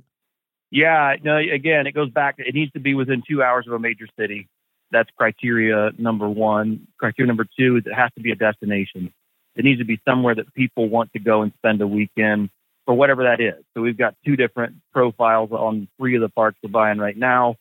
Yeah, 0.70 1.14
no, 1.22 1.36
again, 1.36 1.86
it 1.86 1.92
goes 1.92 2.10
back. 2.10 2.36
It 2.38 2.54
needs 2.54 2.72
to 2.72 2.80
be 2.80 2.94
within 2.94 3.22
two 3.28 3.42
hours 3.42 3.66
of 3.66 3.72
a 3.72 3.78
major 3.78 4.06
city. 4.18 4.48
That's 4.92 5.10
criteria 5.16 5.90
number 5.98 6.28
one. 6.28 6.86
Criteria 6.98 7.26
number 7.26 7.46
two 7.58 7.76
is 7.76 7.82
it 7.86 7.94
has 7.94 8.10
to 8.14 8.20
be 8.20 8.30
a 8.30 8.36
destination. 8.36 9.12
It 9.56 9.64
needs 9.64 9.80
to 9.80 9.84
be 9.84 10.00
somewhere 10.08 10.36
that 10.36 10.52
people 10.54 10.88
want 10.88 11.12
to 11.14 11.18
go 11.18 11.42
and 11.42 11.52
spend 11.58 11.80
a 11.82 11.86
weekend 11.86 12.50
for 12.84 12.94
whatever 12.94 13.24
that 13.24 13.40
is. 13.40 13.64
So 13.74 13.80
we've 13.80 13.98
got 13.98 14.14
two 14.24 14.36
different 14.36 14.76
profiles 14.92 15.50
on 15.50 15.88
three 15.98 16.14
of 16.14 16.22
the 16.22 16.28
parks 16.28 16.58
we're 16.62 16.70
buying 16.70 16.98
right 16.98 17.16
now, 17.16 17.56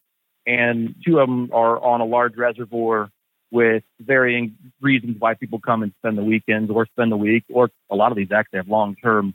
and 0.46 0.94
two 1.04 1.20
of 1.20 1.28
them 1.28 1.50
are 1.52 1.84
on 1.84 2.02
a 2.02 2.06
large 2.06 2.36
reservoir 2.38 3.10
with 3.52 3.84
varying 4.00 4.56
reasons 4.82 5.16
why 5.20 5.34
people 5.34 5.60
come 5.60 5.84
and 5.84 5.94
spend 6.00 6.18
the 6.18 6.24
weekends 6.24 6.70
or 6.72 6.86
spend 6.88 7.12
the 7.12 7.18
week, 7.18 7.44
or 7.50 7.70
a 7.90 7.96
lot 7.96 8.12
of 8.12 8.18
these 8.18 8.32
actually 8.32 8.58
have 8.58 8.68
long 8.68 8.96
term 8.96 9.34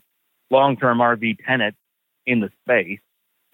long 0.50 0.76
term 0.76 0.98
RV 0.98 1.38
tenants 1.46 1.78
in 2.26 2.40
the 2.40 2.50
space. 2.62 3.00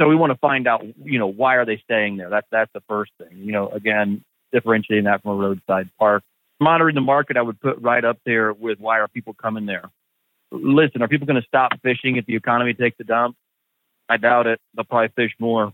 So 0.01 0.09
we 0.09 0.17
want 0.17 0.33
to 0.33 0.39
find 0.39 0.67
out, 0.67 0.85
you 1.05 1.19
know, 1.19 1.27
why 1.27 1.57
are 1.57 1.65
they 1.65 1.79
staying 1.79 2.17
there? 2.17 2.29
That's 2.29 2.47
that's 2.51 2.73
the 2.75 2.83
first 2.89 3.13
thing. 3.19 3.39
You 3.39 3.53
know, 3.53 3.69
again, 3.69 4.25
differentiating 4.53 5.05
that 5.05 5.23
from 5.23 5.33
a 5.33 5.35
roadside 5.35 5.91
park. 5.99 6.23
Monitoring 6.59 6.95
the 6.95 7.03
market, 7.03 7.37
I 7.37 7.43
would 7.43 7.61
put 7.61 7.81
right 7.81 8.05
up 8.05 8.19
there 8.25 8.53
with 8.53 8.79
why 8.79 9.01
are 9.01 9.09
people 9.09 9.35
coming 9.35 9.67
there. 9.67 9.91
Listen, 10.51 11.03
are 11.03 11.09
people 11.09 11.27
going 11.27 11.41
to 11.41 11.47
stop 11.47 11.73
fishing 11.83 12.17
if 12.17 12.25
the 12.27 12.37
economy 12.37 12.73
takes 12.73 12.97
a 13.01 13.05
dump? 13.05 13.37
I 14.09 14.17
doubt 14.17 14.47
it. 14.47 14.61
They'll 14.75 14.85
probably 14.85 15.09
fish 15.17 15.33
more. 15.39 15.73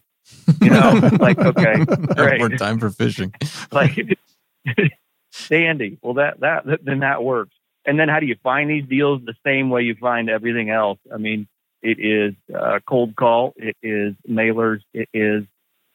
You 0.60 0.70
know, 0.70 1.10
like 1.20 1.38
okay, 1.38 1.84
great. 2.16 2.38
More 2.38 2.48
time 2.50 2.78
for 2.78 2.90
fishing. 2.90 3.34
like 3.72 3.98
Sandy. 5.30 5.98
Well, 6.02 6.14
that 6.14 6.40
that 6.40 6.64
then 6.84 7.00
that 7.00 7.22
works. 7.22 7.54
And 7.84 7.98
then 7.98 8.08
how 8.08 8.20
do 8.20 8.26
you 8.26 8.36
find 8.42 8.70
these 8.70 8.86
deals? 8.88 9.22
The 9.24 9.34
same 9.44 9.70
way 9.70 9.82
you 9.82 9.96
find 9.96 10.30
everything 10.30 10.70
else. 10.70 10.98
I 11.12 11.16
mean, 11.16 11.48
it 11.82 11.98
is 11.98 12.34
uh, 12.54 12.78
cold 12.86 13.16
call. 13.16 13.54
It 13.56 13.76
is 13.82 14.14
mailers. 14.28 14.80
It 14.94 15.08
is. 15.12 15.44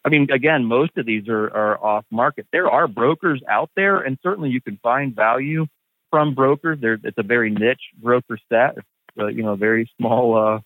I 0.03 0.09
mean, 0.09 0.29
again, 0.31 0.65
most 0.65 0.97
of 0.97 1.05
these 1.05 1.27
are, 1.27 1.47
are 1.47 1.83
off 1.83 2.05
market. 2.11 2.47
There 2.51 2.69
are 2.69 2.87
brokers 2.87 3.41
out 3.47 3.69
there, 3.75 3.99
and 3.99 4.17
certainly 4.21 4.49
you 4.49 4.61
can 4.61 4.77
find 4.83 5.15
value 5.15 5.67
from 6.09 6.33
brokers. 6.33 6.79
There, 6.81 6.97
it's 7.03 7.17
a 7.17 7.23
very 7.23 7.49
niche 7.49 7.91
broker 8.01 8.37
set. 8.49 8.77
Uh, 9.19 9.27
you 9.27 9.43
know, 9.43 9.53
a 9.53 9.57
very 9.57 9.89
small, 9.97 10.37
uh, 10.37 10.59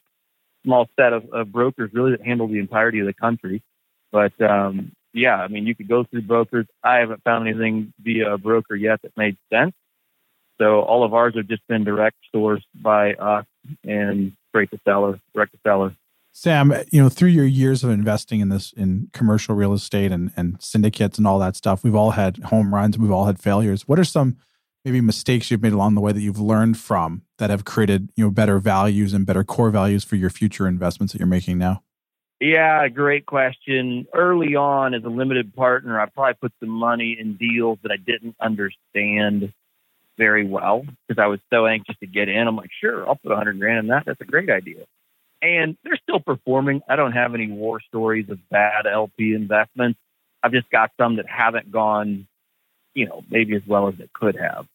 small 0.65 0.87
set 0.99 1.13
of, 1.13 1.29
of 1.31 1.51
brokers 1.51 1.91
really 1.93 2.11
that 2.11 2.25
handle 2.25 2.47
the 2.47 2.59
entirety 2.59 2.99
of 2.99 3.05
the 3.05 3.13
country. 3.13 3.63
But 4.11 4.39
um, 4.41 4.91
yeah, 5.13 5.35
I 5.35 5.47
mean, 5.47 5.65
you 5.65 5.75
could 5.75 5.87
go 5.87 6.03
through 6.03 6.21
brokers. 6.23 6.65
I 6.83 6.97
haven't 6.97 7.23
found 7.23 7.47
anything 7.47 7.93
via 8.01 8.33
a 8.33 8.37
broker 8.37 8.75
yet 8.75 9.01
that 9.01 9.15
made 9.17 9.37
sense. 9.51 9.73
So 10.59 10.81
all 10.81 11.03
of 11.03 11.13
ours 11.13 11.33
have 11.35 11.47
just 11.47 11.67
been 11.67 11.83
direct 11.83 12.17
sourced 12.33 12.61
by 12.75 13.13
us 13.13 13.45
and 13.83 14.33
straight 14.49 14.69
to 14.71 14.79
seller, 14.85 15.19
direct 15.33 15.53
to 15.53 15.59
seller. 15.63 15.95
Sam, 16.33 16.73
you 16.91 17.01
know, 17.01 17.09
through 17.09 17.29
your 17.29 17.45
years 17.45 17.83
of 17.83 17.89
investing 17.89 18.39
in 18.39 18.49
this 18.49 18.71
in 18.73 19.09
commercial 19.11 19.53
real 19.53 19.73
estate 19.73 20.11
and, 20.11 20.31
and 20.37 20.61
syndicates 20.61 21.17
and 21.17 21.27
all 21.27 21.39
that 21.39 21.55
stuff, 21.55 21.83
we've 21.83 21.95
all 21.95 22.11
had 22.11 22.37
home 22.37 22.73
runs, 22.73 22.97
we've 22.97 23.11
all 23.11 23.25
had 23.25 23.39
failures. 23.39 23.87
What 23.87 23.99
are 23.99 24.05
some 24.05 24.37
maybe 24.85 25.01
mistakes 25.01 25.51
you've 25.51 25.61
made 25.61 25.73
along 25.73 25.95
the 25.95 26.01
way 26.01 26.11
that 26.11 26.21
you've 26.21 26.39
learned 26.39 26.77
from 26.77 27.23
that 27.37 27.49
have 27.49 27.65
created, 27.65 28.11
you 28.15 28.23
know, 28.23 28.31
better 28.31 28.59
values 28.59 29.13
and 29.13 29.25
better 29.25 29.43
core 29.43 29.71
values 29.71 30.03
for 30.03 30.15
your 30.15 30.29
future 30.29 30.67
investments 30.67 31.11
that 31.11 31.19
you're 31.19 31.27
making 31.27 31.57
now? 31.57 31.83
Yeah, 32.41 32.87
great 32.87 33.27
question. 33.27 34.07
Early 34.11 34.55
on, 34.55 34.95
as 34.95 35.03
a 35.03 35.09
limited 35.09 35.55
partner, 35.55 36.01
I 36.01 36.07
probably 36.07 36.33
put 36.33 36.51
some 36.59 36.69
money 36.69 37.15
in 37.19 37.35
deals 37.35 37.77
that 37.83 37.91
I 37.91 37.97
didn't 37.97 38.35
understand 38.41 39.53
very 40.17 40.43
well 40.43 40.83
because 41.07 41.21
I 41.21 41.27
was 41.27 41.39
so 41.51 41.67
anxious 41.67 41.95
to 41.99 42.07
get 42.07 42.29
in. 42.29 42.47
I'm 42.47 42.55
like, 42.55 42.71
sure, 42.81 43.07
I'll 43.07 43.15
put 43.15 43.31
a 43.31 43.35
hundred 43.35 43.59
grand 43.59 43.77
in 43.77 43.87
that. 43.87 44.05
That's 44.07 44.19
a 44.21 44.25
great 44.25 44.49
idea. 44.49 44.85
And 45.43 45.77
they're 45.83 45.99
still 46.01 46.19
performing. 46.19 46.81
I 46.89 46.95
don't 46.95 47.11
have 47.11 47.35
any 47.35 47.47
war 47.47 47.79
stories 47.79 48.27
of 48.31 48.39
bad 48.49 48.87
LP 48.87 49.35
investments. 49.35 49.99
I've 50.41 50.51
just 50.51 50.69
got 50.71 50.89
some 50.97 51.17
that 51.17 51.29
haven't 51.29 51.71
gone, 51.71 52.27
you 52.95 53.05
know, 53.05 53.23
maybe 53.29 53.55
as 53.55 53.67
well 53.67 53.87
as 53.87 53.95
they 53.97 54.09
could 54.13 54.35
have. 54.35 54.67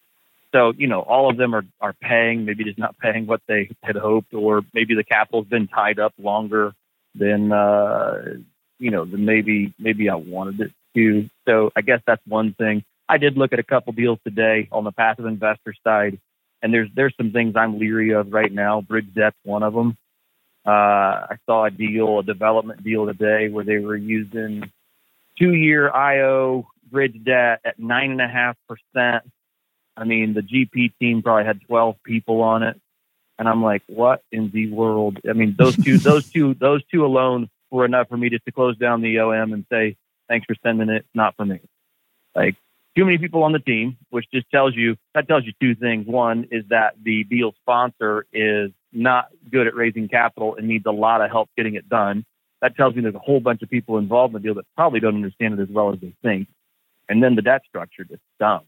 So, 0.52 0.72
you 0.76 0.86
know, 0.86 1.00
all 1.00 1.28
of 1.28 1.36
them 1.36 1.52
are, 1.52 1.64
are 1.80 1.94
paying, 1.94 2.44
maybe 2.44 2.62
just 2.62 2.78
not 2.78 2.96
paying 2.96 3.26
what 3.26 3.40
they 3.48 3.70
had 3.82 3.96
hoped, 3.96 4.34
or 4.34 4.62
maybe 4.72 4.94
the 4.94 5.02
capital's 5.02 5.46
been 5.46 5.66
tied 5.66 5.98
up 5.98 6.14
longer 6.16 6.72
than 7.18 7.52
uh, 7.52 8.36
you 8.78 8.90
know, 8.90 9.04
than 9.04 9.24
maybe 9.24 9.74
maybe 9.78 10.08
I 10.08 10.16
wanted 10.16 10.60
it 10.60 10.72
to. 10.94 11.28
So 11.46 11.72
I 11.76 11.82
guess 11.82 12.00
that's 12.06 12.22
one 12.26 12.54
thing. 12.54 12.84
I 13.08 13.18
did 13.18 13.36
look 13.36 13.52
at 13.52 13.58
a 13.58 13.64
couple 13.64 13.92
deals 13.92 14.18
today 14.24 14.68
on 14.72 14.84
the 14.84 14.92
passive 14.92 15.26
investor 15.26 15.74
side, 15.84 16.18
and 16.62 16.72
there's 16.72 16.88
there's 16.94 17.14
some 17.16 17.32
things 17.32 17.54
I'm 17.56 17.78
leery 17.78 18.10
of 18.10 18.32
right 18.32 18.52
now. 18.52 18.80
Bridge 18.80 19.12
debt's 19.14 19.36
one 19.44 19.62
of 19.62 19.74
them. 19.74 19.96
Uh, 20.66 21.30
I 21.30 21.36
saw 21.46 21.64
a 21.64 21.70
deal, 21.70 22.18
a 22.18 22.22
development 22.24 22.82
deal 22.82 23.06
today, 23.06 23.48
where 23.48 23.64
they 23.64 23.78
were 23.78 23.96
using 23.96 24.68
two-year 25.38 25.90
IO 25.90 26.66
bridge 26.90 27.22
debt 27.24 27.60
at 27.64 27.78
nine 27.78 28.10
and 28.10 28.20
a 28.20 28.28
half 28.28 28.56
percent. 28.68 29.24
I 29.96 30.04
mean, 30.04 30.34
the 30.34 30.42
GP 30.42 30.92
team 30.98 31.22
probably 31.22 31.44
had 31.44 31.60
12 31.62 31.96
people 32.02 32.42
on 32.42 32.62
it, 32.62 32.80
and 33.38 33.48
I'm 33.48 33.62
like, 33.62 33.82
what 33.86 34.22
in 34.32 34.50
the 34.50 34.70
world? 34.70 35.18
I 35.28 35.32
mean, 35.32 35.54
those 35.58 35.76
two, 35.76 35.98
those 36.10 36.28
two, 36.30 36.54
those 36.54 36.82
two 36.86 37.04
alone 37.04 37.48
were 37.70 37.84
enough 37.84 38.08
for 38.08 38.16
me 38.16 38.30
just 38.30 38.44
to 38.46 38.52
close 38.52 38.76
down 38.76 39.02
the 39.02 39.18
OM 39.18 39.52
and 39.52 39.64
say, 39.70 39.96
thanks 40.28 40.46
for 40.46 40.56
sending 40.62 40.88
it, 40.88 41.06
not 41.14 41.36
for 41.36 41.44
me. 41.44 41.60
Like 42.34 42.56
too 42.96 43.04
many 43.04 43.18
people 43.18 43.42
on 43.42 43.52
the 43.52 43.58
team, 43.58 43.96
which 44.10 44.26
just 44.32 44.50
tells 44.50 44.74
you 44.74 44.96
that 45.14 45.28
tells 45.28 45.44
you 45.44 45.52
two 45.60 45.74
things. 45.74 46.06
One 46.06 46.48
is 46.50 46.64
that 46.70 46.94
the 47.02 47.24
deal 47.24 47.52
sponsor 47.60 48.26
is 48.32 48.70
not 48.92 49.28
good 49.50 49.66
at 49.66 49.74
raising 49.74 50.08
capital 50.08 50.56
and 50.56 50.66
needs 50.66 50.86
a 50.86 50.92
lot 50.92 51.20
of 51.20 51.30
help 51.30 51.50
getting 51.56 51.74
it 51.74 51.88
done. 51.88 52.24
That 52.62 52.74
tells 52.76 52.94
me 52.94 53.02
there's 53.02 53.14
a 53.14 53.18
whole 53.18 53.40
bunch 53.40 53.62
of 53.62 53.68
people 53.68 53.98
involved 53.98 54.34
in 54.34 54.40
the 54.40 54.46
deal 54.46 54.54
that 54.54 54.64
probably 54.74 55.00
don't 55.00 55.14
understand 55.14 55.58
it 55.58 55.62
as 55.62 55.68
well 55.68 55.92
as 55.92 56.00
they 56.00 56.14
think. 56.22 56.48
And 57.08 57.22
then 57.22 57.34
the 57.34 57.42
debt 57.42 57.62
structure 57.68 58.04
just 58.04 58.22
dumb. 58.40 58.62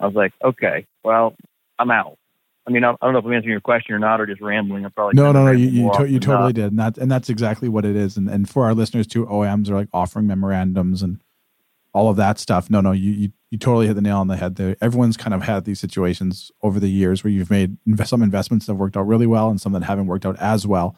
I 0.00 0.06
was 0.06 0.14
like, 0.14 0.32
okay, 0.42 0.86
well, 1.04 1.36
I'm 1.78 1.90
out. 1.90 2.18
I 2.66 2.70
mean, 2.70 2.84
I, 2.84 2.90
I 2.90 2.96
don't 3.00 3.12
know 3.12 3.18
if 3.20 3.24
I'm 3.24 3.32
answering 3.32 3.52
your 3.52 3.60
question 3.60 3.94
or 3.94 3.98
not, 3.98 4.20
or 4.20 4.26
just 4.26 4.40
rambling. 4.40 4.84
I'm 4.84 4.92
probably 4.92 5.14
no, 5.14 5.32
no, 5.32 5.46
no. 5.46 5.52
You 5.52 5.66
you, 5.66 5.92
to, 5.94 6.08
you 6.08 6.20
totally 6.20 6.48
not. 6.48 6.54
did, 6.54 6.64
and 6.66 6.78
that 6.78 6.98
and 6.98 7.10
that's 7.10 7.28
exactly 7.28 7.68
what 7.68 7.84
it 7.84 7.96
is. 7.96 8.16
And 8.16 8.28
and 8.28 8.48
for 8.48 8.64
our 8.64 8.74
listeners 8.74 9.06
too, 9.06 9.26
OMs 9.26 9.70
are 9.70 9.74
like 9.74 9.88
offering 9.92 10.26
memorandums 10.26 11.02
and 11.02 11.20
all 11.92 12.08
of 12.08 12.16
that 12.16 12.38
stuff. 12.38 12.70
No, 12.70 12.80
no, 12.80 12.92
you 12.92 13.10
you, 13.10 13.32
you 13.50 13.58
totally 13.58 13.86
hit 13.86 13.94
the 13.94 14.02
nail 14.02 14.18
on 14.18 14.28
the 14.28 14.36
head 14.36 14.56
there. 14.56 14.76
Everyone's 14.80 15.16
kind 15.16 15.34
of 15.34 15.42
had 15.42 15.64
these 15.64 15.80
situations 15.80 16.52
over 16.62 16.78
the 16.78 16.90
years 16.90 17.24
where 17.24 17.30
you've 17.30 17.50
made 17.50 17.78
invest, 17.86 18.10
some 18.10 18.22
investments 18.22 18.66
that 18.66 18.72
have 18.72 18.78
worked 18.78 18.96
out 18.96 19.06
really 19.06 19.26
well 19.26 19.48
and 19.48 19.60
some 19.60 19.72
that 19.72 19.82
haven't 19.82 20.06
worked 20.06 20.26
out 20.26 20.38
as 20.38 20.66
well, 20.66 20.96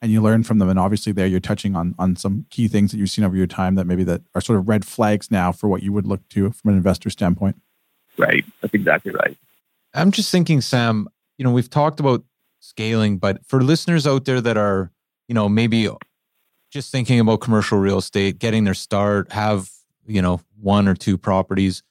and 0.00 0.10
you 0.10 0.22
learn 0.22 0.42
from 0.42 0.58
them. 0.58 0.70
And 0.70 0.78
obviously, 0.78 1.12
there 1.12 1.26
you're 1.26 1.40
touching 1.40 1.76
on 1.76 1.94
on 1.98 2.16
some 2.16 2.46
key 2.48 2.68
things 2.68 2.90
that 2.90 2.98
you've 2.98 3.10
seen 3.10 3.24
over 3.24 3.36
your 3.36 3.46
time 3.46 3.74
that 3.74 3.86
maybe 3.86 4.02
that 4.04 4.22
are 4.34 4.40
sort 4.40 4.58
of 4.58 4.66
red 4.66 4.84
flags 4.86 5.30
now 5.30 5.52
for 5.52 5.68
what 5.68 5.82
you 5.82 5.92
would 5.92 6.06
look 6.06 6.26
to 6.30 6.50
from 6.52 6.70
an 6.70 6.76
investor 6.76 7.10
standpoint. 7.10 7.60
Right. 8.16 8.44
That's 8.60 8.74
exactly 8.74 9.12
right. 9.12 9.36
I'm 9.94 10.10
just 10.10 10.30
thinking, 10.30 10.60
Sam, 10.60 11.08
you 11.38 11.44
know, 11.44 11.52
we've 11.52 11.70
talked 11.70 12.00
about 12.00 12.24
scaling, 12.60 13.18
but 13.18 13.44
for 13.46 13.62
listeners 13.62 14.06
out 14.06 14.24
there 14.24 14.40
that 14.40 14.56
are, 14.56 14.90
you 15.28 15.34
know, 15.34 15.48
maybe 15.48 15.88
just 16.70 16.90
thinking 16.90 17.20
about 17.20 17.40
commercial 17.40 17.78
real 17.78 17.98
estate, 17.98 18.38
getting 18.38 18.64
their 18.64 18.74
start, 18.74 19.32
have, 19.32 19.70
you 20.06 20.22
know, 20.22 20.40
one 20.60 20.88
or 20.88 20.94
two 20.94 21.18
properties, 21.18 21.82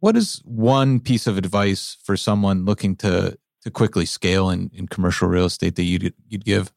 what 0.00 0.16
is 0.16 0.40
one 0.44 0.98
piece 1.00 1.26
of 1.26 1.36
advice 1.36 1.98
for 2.02 2.16
someone 2.16 2.64
looking 2.64 2.96
to 2.96 3.36
to 3.62 3.70
quickly 3.70 4.06
scale 4.06 4.48
in, 4.48 4.70
in 4.72 4.88
commercial 4.88 5.28
real 5.28 5.44
estate 5.44 5.76
that 5.76 5.82
you'd 5.82 6.14
you'd 6.28 6.44
give? 6.44 6.72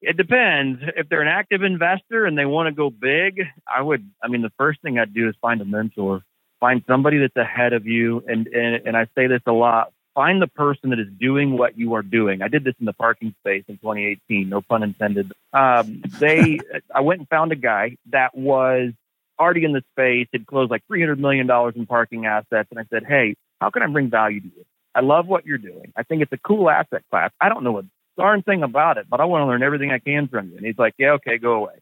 It 0.00 0.16
depends. 0.16 0.80
If 0.96 1.10
they're 1.10 1.20
an 1.20 1.28
active 1.28 1.62
investor 1.62 2.24
and 2.24 2.38
they 2.38 2.46
want 2.46 2.68
to 2.68 2.72
go 2.72 2.88
big, 2.88 3.42
I 3.68 3.82
would. 3.82 4.10
I 4.22 4.28
mean, 4.28 4.40
the 4.40 4.52
first 4.56 4.80
thing 4.80 4.98
I'd 4.98 5.12
do 5.12 5.28
is 5.28 5.34
find 5.42 5.60
a 5.60 5.66
mentor, 5.66 6.22
find 6.60 6.84
somebody 6.86 7.18
that's 7.18 7.36
ahead 7.36 7.72
of 7.72 7.86
you, 7.86 8.22
and 8.28 8.46
and, 8.46 8.86
and 8.86 8.96
I 8.96 9.06
say 9.16 9.26
this 9.26 9.42
a 9.46 9.52
lot. 9.52 9.92
Find 10.14 10.42
the 10.42 10.48
person 10.48 10.90
that 10.90 10.98
is 10.98 11.08
doing 11.18 11.56
what 11.56 11.78
you 11.78 11.94
are 11.94 12.02
doing. 12.02 12.42
I 12.42 12.48
did 12.48 12.64
this 12.64 12.74
in 12.80 12.86
the 12.86 12.92
parking 12.92 13.34
space 13.40 13.64
in 13.68 13.78
2018. 13.78 14.48
No 14.48 14.60
pun 14.60 14.82
intended. 14.82 15.32
Um, 15.52 16.02
they, 16.18 16.58
I 16.94 17.00
went 17.00 17.20
and 17.20 17.28
found 17.28 17.52
a 17.52 17.56
guy 17.56 17.96
that 18.10 18.36
was 18.36 18.92
already 19.40 19.64
in 19.64 19.72
the 19.72 19.82
space, 19.92 20.28
had 20.32 20.46
closed 20.46 20.70
like 20.70 20.82
$300 20.90 21.18
million 21.18 21.48
in 21.74 21.86
parking 21.86 22.26
assets. 22.26 22.68
And 22.70 22.78
I 22.78 22.84
said, 22.90 23.04
Hey, 23.08 23.34
how 23.60 23.70
can 23.70 23.82
I 23.82 23.86
bring 23.86 24.10
value 24.10 24.40
to 24.40 24.46
you? 24.46 24.64
I 24.94 25.00
love 25.00 25.26
what 25.26 25.46
you're 25.46 25.58
doing. 25.58 25.92
I 25.96 26.02
think 26.02 26.22
it's 26.22 26.32
a 26.32 26.38
cool 26.38 26.68
asset 26.68 27.02
class. 27.10 27.30
I 27.40 27.48
don't 27.48 27.64
know 27.64 27.78
a 27.78 27.82
darn 28.18 28.42
thing 28.42 28.62
about 28.62 28.98
it, 28.98 29.06
but 29.08 29.20
I 29.20 29.24
want 29.24 29.42
to 29.42 29.46
learn 29.46 29.62
everything 29.62 29.90
I 29.90 29.98
can 29.98 30.28
from 30.28 30.50
you. 30.50 30.56
And 30.56 30.66
he's 30.66 30.78
like, 30.78 30.94
Yeah, 30.98 31.12
okay, 31.12 31.38
go 31.38 31.54
away. 31.54 31.74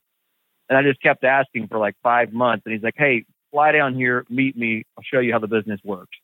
And 0.69 0.79
I 0.79 0.83
just 0.83 1.03
kept 1.03 1.25
asking 1.25 1.69
for 1.69 1.79
like 1.79 1.97
five 2.03 2.33
months. 2.33 2.65
And 2.65 2.75
he's 2.75 2.83
like, 2.83 2.95
Hey, 2.97 3.25
fly 3.51 3.73
down 3.73 3.95
here, 3.95 4.25
meet 4.29 4.57
me. 4.57 4.85
I'll 4.97 5.05
show 5.05 5.21
you 5.21 5.33
how 5.33 5.39
the 5.39 5.49
business 5.49 5.81
works. 5.85 6.17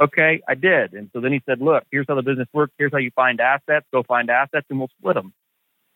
Okay, 0.00 0.40
I 0.48 0.54
did. 0.54 0.94
And 0.94 1.10
so 1.12 1.20
then 1.20 1.32
he 1.32 1.42
said, 1.46 1.60
Look, 1.60 1.84
here's 1.90 2.06
how 2.08 2.14
the 2.14 2.22
business 2.22 2.48
works. 2.52 2.72
Here's 2.78 2.92
how 2.92 2.98
you 2.98 3.10
find 3.14 3.40
assets. 3.40 3.86
Go 3.92 4.02
find 4.02 4.30
assets 4.30 4.66
and 4.70 4.78
we'll 4.78 4.90
split 4.98 5.14
them. 5.14 5.32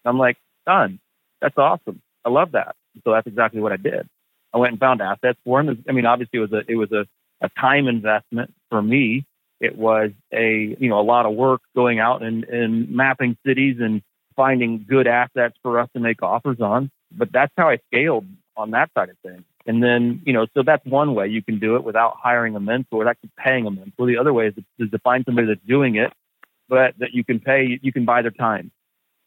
I'm 0.05 0.19
like, 0.19 0.37
Done. 0.67 0.99
That's 1.41 1.57
awesome. 1.59 2.01
I 2.25 2.31
love 2.31 2.53
that. 2.53 2.75
So 3.05 3.13
that's 3.13 3.27
exactly 3.27 3.61
what 3.61 3.73
I 3.73 3.77
did. 3.77 4.09
I 4.53 4.59
went 4.59 4.73
and 4.73 4.81
found 4.81 5.03
assets 5.03 5.39
for 5.45 5.61
him. 5.61 5.85
I 5.89 5.93
mean, 5.93 6.07
obviously, 6.07 6.39
it 6.39 6.51
was 6.51 6.53
a 6.53 6.63
it 6.71 6.77
was 6.77 6.93
a, 6.93 7.07
a 7.41 7.49
time 7.61 7.89
investment 7.89 8.55
for 8.71 8.81
me. 8.81 9.27
It 9.61 9.77
was 9.77 10.11
a 10.33 10.77
you 10.79 10.89
know 10.89 11.01
a 11.01 11.03
lot 11.03 11.27
of 11.27 11.35
work 11.35 11.61
going 11.75 11.99
out 11.99 12.23
and, 12.23 12.45
and 12.45 12.91
mapping 12.91 13.37
cities 13.45 13.77
and 13.81 14.01
finding 14.37 14.85
good 14.89 15.07
assets 15.07 15.57
for 15.63 15.79
us 15.81 15.89
to 15.95 16.01
make 16.01 16.23
offers 16.23 16.61
on. 16.61 16.91
But 17.11 17.33
that's 17.33 17.53
how 17.57 17.69
I 17.69 17.79
scaled 17.93 18.27
on 18.57 18.71
that 18.71 18.91
side 18.97 19.11
of 19.11 19.19
things. 19.19 19.43
And 19.67 19.83
then 19.83 20.23
you 20.25 20.33
know, 20.33 20.47
so 20.55 20.63
that's 20.63 20.85
one 20.85 21.15
way 21.15 21.29
you 21.29 21.43
can 21.43 21.59
do 21.59 21.77
it 21.77 21.85
without 21.85 22.17
hiring 22.23 22.55
a 22.57 22.61
mentor, 22.61 23.09
actually 23.09 23.31
paying 23.39 23.67
a 23.67 23.71
mentor. 23.71 24.07
The 24.07 24.19
other 24.19 24.33
way 24.33 24.49
is 24.49 24.55
to, 24.55 24.65
is 24.79 24.91
to 24.91 24.99
find 24.99 25.25
somebody 25.25 25.47
that's 25.47 25.67
doing 25.67 25.97
it, 25.97 26.13
but 26.69 26.95
that 26.99 27.13
you 27.13 27.25
can 27.25 27.41
pay, 27.41 27.79
you 27.83 27.93
can 27.93 28.05
buy 28.05 28.23
their 28.23 28.31
time. 28.31 28.71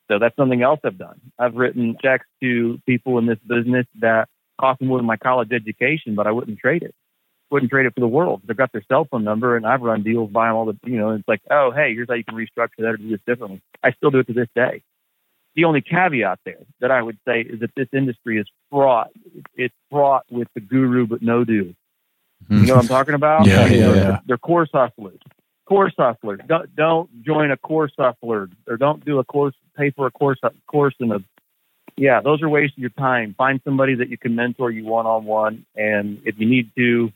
So 0.09 0.19
that's 0.19 0.35
something 0.35 0.61
else 0.61 0.79
I've 0.83 0.97
done. 0.97 1.19
I've 1.37 1.55
written 1.55 1.97
checks 2.01 2.25
to 2.41 2.79
people 2.85 3.17
in 3.17 3.25
this 3.25 3.39
business 3.45 3.85
that 3.99 4.29
cost 4.59 4.81
me 4.81 4.87
more 4.87 4.97
than 4.99 5.05
my 5.05 5.17
college 5.17 5.51
education, 5.51 6.15
but 6.15 6.27
I 6.27 6.31
wouldn't 6.31 6.59
trade 6.59 6.83
it. 6.83 6.95
Wouldn't 7.49 7.71
trade 7.71 7.85
it 7.85 7.93
for 7.93 8.01
the 8.01 8.07
world. 8.07 8.41
They've 8.45 8.57
got 8.57 8.71
their 8.71 8.83
cell 8.89 9.07
phone 9.09 9.23
number, 9.23 9.55
and 9.55 9.65
I've 9.65 9.81
run 9.81 10.03
deals 10.03 10.29
by 10.29 10.47
them 10.47 10.55
all 10.55 10.65
the, 10.65 10.77
you 10.83 10.97
know. 10.97 11.11
It's 11.11 11.27
like, 11.27 11.41
oh, 11.49 11.71
hey, 11.71 11.93
here's 11.93 12.09
how 12.09 12.15
you 12.15 12.23
can 12.23 12.35
restructure 12.35 12.79
that 12.79 12.87
or 12.87 12.97
do 12.97 13.09
this 13.09 13.21
differently. 13.25 13.61
I 13.83 13.91
still 13.91 14.11
do 14.11 14.19
it 14.19 14.27
to 14.27 14.33
this 14.33 14.49
day. 14.53 14.81
The 15.57 15.65
only 15.65 15.81
caveat 15.81 16.39
there 16.45 16.63
that 16.79 16.91
I 16.91 17.01
would 17.01 17.17
say 17.27 17.41
is 17.41 17.59
that 17.61 17.71
this 17.75 17.87
industry 17.91 18.37
is 18.37 18.47
fraught. 18.69 19.09
It's 19.55 19.73
fraught 19.89 20.23
with 20.29 20.47
the 20.53 20.61
guru 20.61 21.07
but 21.07 21.21
no 21.21 21.43
do. 21.43 21.75
You 22.49 22.57
know 22.57 22.75
what 22.75 22.83
I'm 22.83 22.87
talking 22.87 23.15
about? 23.15 23.47
Yeah, 23.47 23.65
yeah, 23.65 23.67
they're, 23.67 23.95
yeah. 23.95 24.19
they're 24.25 24.37
course 24.37 24.69
hustlers. 24.71 25.19
Course 25.65 25.93
hustlers. 25.97 26.39
Don't 26.47 26.73
don't 26.75 27.23
join 27.23 27.51
a 27.51 27.57
course 27.57 27.91
hustler 27.97 28.49
or 28.67 28.77
don't 28.77 29.03
do 29.03 29.19
a 29.19 29.25
course. 29.25 29.55
Pay 29.75 29.89
for 29.89 30.07
a 30.07 30.11
course 30.11 30.39
course 30.67 30.95
in 30.99 31.11
a 31.11 31.19
yeah, 31.97 32.21
those 32.21 32.43
are 32.43 32.49
wasting 32.49 32.81
your 32.81 32.91
time. 32.91 33.33
Find 33.35 33.59
somebody 33.63 33.95
that 33.95 34.09
you 34.09 34.17
can 34.19 34.35
mentor 34.35 34.69
you 34.69 34.85
one 34.85 35.07
on 35.07 35.25
one, 35.25 35.65
and 35.75 36.21
if 36.23 36.35
you 36.37 36.47
need 36.47 36.69
to, 36.77 37.11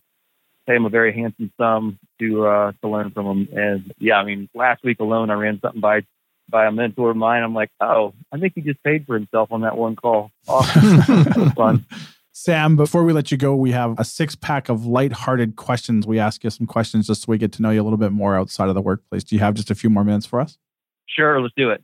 pay 0.66 0.74
them 0.74 0.86
a 0.86 0.90
very 0.90 1.14
handsome 1.14 1.52
sum 1.56 2.00
to 2.20 2.48
uh, 2.48 2.72
to 2.82 2.90
learn 2.90 3.12
from 3.12 3.26
them. 3.26 3.48
And 3.56 3.94
yeah, 4.00 4.16
I 4.16 4.26
mean, 4.26 4.50
last 4.56 4.84
week 4.84 5.00
alone, 5.00 5.30
I 5.30 5.36
ran 5.36 5.60
something 5.62 5.82
by 5.82 6.02
by 6.52 6.66
a 6.66 6.72
mentor 6.72 7.12
of 7.12 7.18
mine. 7.18 7.42
I'm 7.42 7.56
like, 7.56 7.72
oh, 7.80 8.14
I 8.32 8.38
think 8.38 8.54
he 8.56 8.62
just 8.62 8.84
paid 8.84 9.06
for 9.06 9.16
himself 9.16 9.52
on 9.52 9.62
that 9.62 9.78
one 9.78 9.96
call. 9.96 10.32
Awesome, 10.48 11.52
fun. 11.52 11.86
Sam, 12.34 12.76
before 12.76 13.04
we 13.04 13.14
let 13.14 13.32
you 13.32 13.38
go, 13.38 13.56
we 13.56 13.72
have 13.72 14.00
a 14.00 14.04
six 14.04 14.36
pack 14.36 14.70
of 14.70 14.86
lighthearted 14.86 15.56
questions. 15.56 16.08
We 16.08 16.18
ask 16.18 16.44
you 16.44 16.50
some 16.50 16.66
questions 16.66 17.08
just 17.08 17.24
so 17.24 17.26
we 17.30 17.38
get 17.38 17.52
to 17.54 17.62
know 17.62 17.70
you 17.70 17.82
a 17.82 17.84
little 17.84 17.98
bit 17.98 18.12
more 18.12 18.36
outside 18.36 18.70
of 18.70 18.76
the 18.76 18.82
workplace. 18.82 19.24
Do 19.24 19.36
you 19.36 19.42
have 19.42 19.54
just 19.54 19.70
a 19.70 19.76
few 19.76 19.90
more 19.90 20.04
minutes 20.04 20.26
for 20.26 20.40
us? 20.40 20.58
Sure, 21.08 21.42
let's 21.42 21.54
do 21.56 21.70
it. 21.70 21.84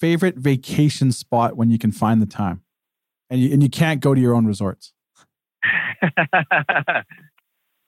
Favorite 0.00 0.36
vacation 0.36 1.12
spot 1.12 1.56
when 1.56 1.70
you 1.70 1.78
can 1.78 1.92
find 1.92 2.22
the 2.22 2.26
time? 2.26 2.62
And 3.30 3.40
you, 3.40 3.52
and 3.52 3.62
you 3.62 3.68
can't 3.68 4.00
go 4.00 4.14
to 4.14 4.20
your 4.20 4.34
own 4.34 4.46
resorts. 4.46 4.92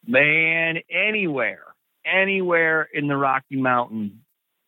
Man, 0.07 0.79
anywhere, 0.91 1.63
anywhere 2.05 2.89
in 2.93 3.07
the 3.09 3.17
Rocky 3.17 3.57
Mountains. 3.57 4.13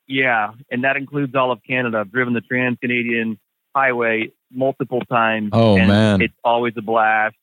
Yeah, 0.06 0.52
and 0.70 0.84
that 0.84 0.96
includes 0.96 1.34
all 1.34 1.50
of 1.52 1.62
Canada. 1.62 1.98
I've 1.98 2.12
driven 2.12 2.34
the 2.34 2.40
Trans 2.40 2.78
Canadian 2.80 3.38
Highway 3.74 4.32
multiple 4.50 5.00
times. 5.00 5.50
Oh, 5.52 5.76
and 5.76 5.88
man. 5.88 6.20
it's 6.20 6.34
always 6.44 6.74
a 6.76 6.82
blast. 6.82 7.36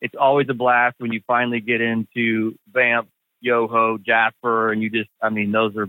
It's 0.00 0.14
always 0.18 0.48
a 0.48 0.54
blast 0.54 0.96
when 0.98 1.12
you 1.12 1.22
finally 1.26 1.60
get 1.60 1.80
into 1.80 2.56
Banff, 2.66 3.06
Yoho, 3.40 3.98
Jasper, 3.98 4.72
and 4.72 4.82
you 4.82 4.90
just, 4.90 5.10
I 5.22 5.30
mean, 5.30 5.52
those 5.52 5.76
are 5.76 5.88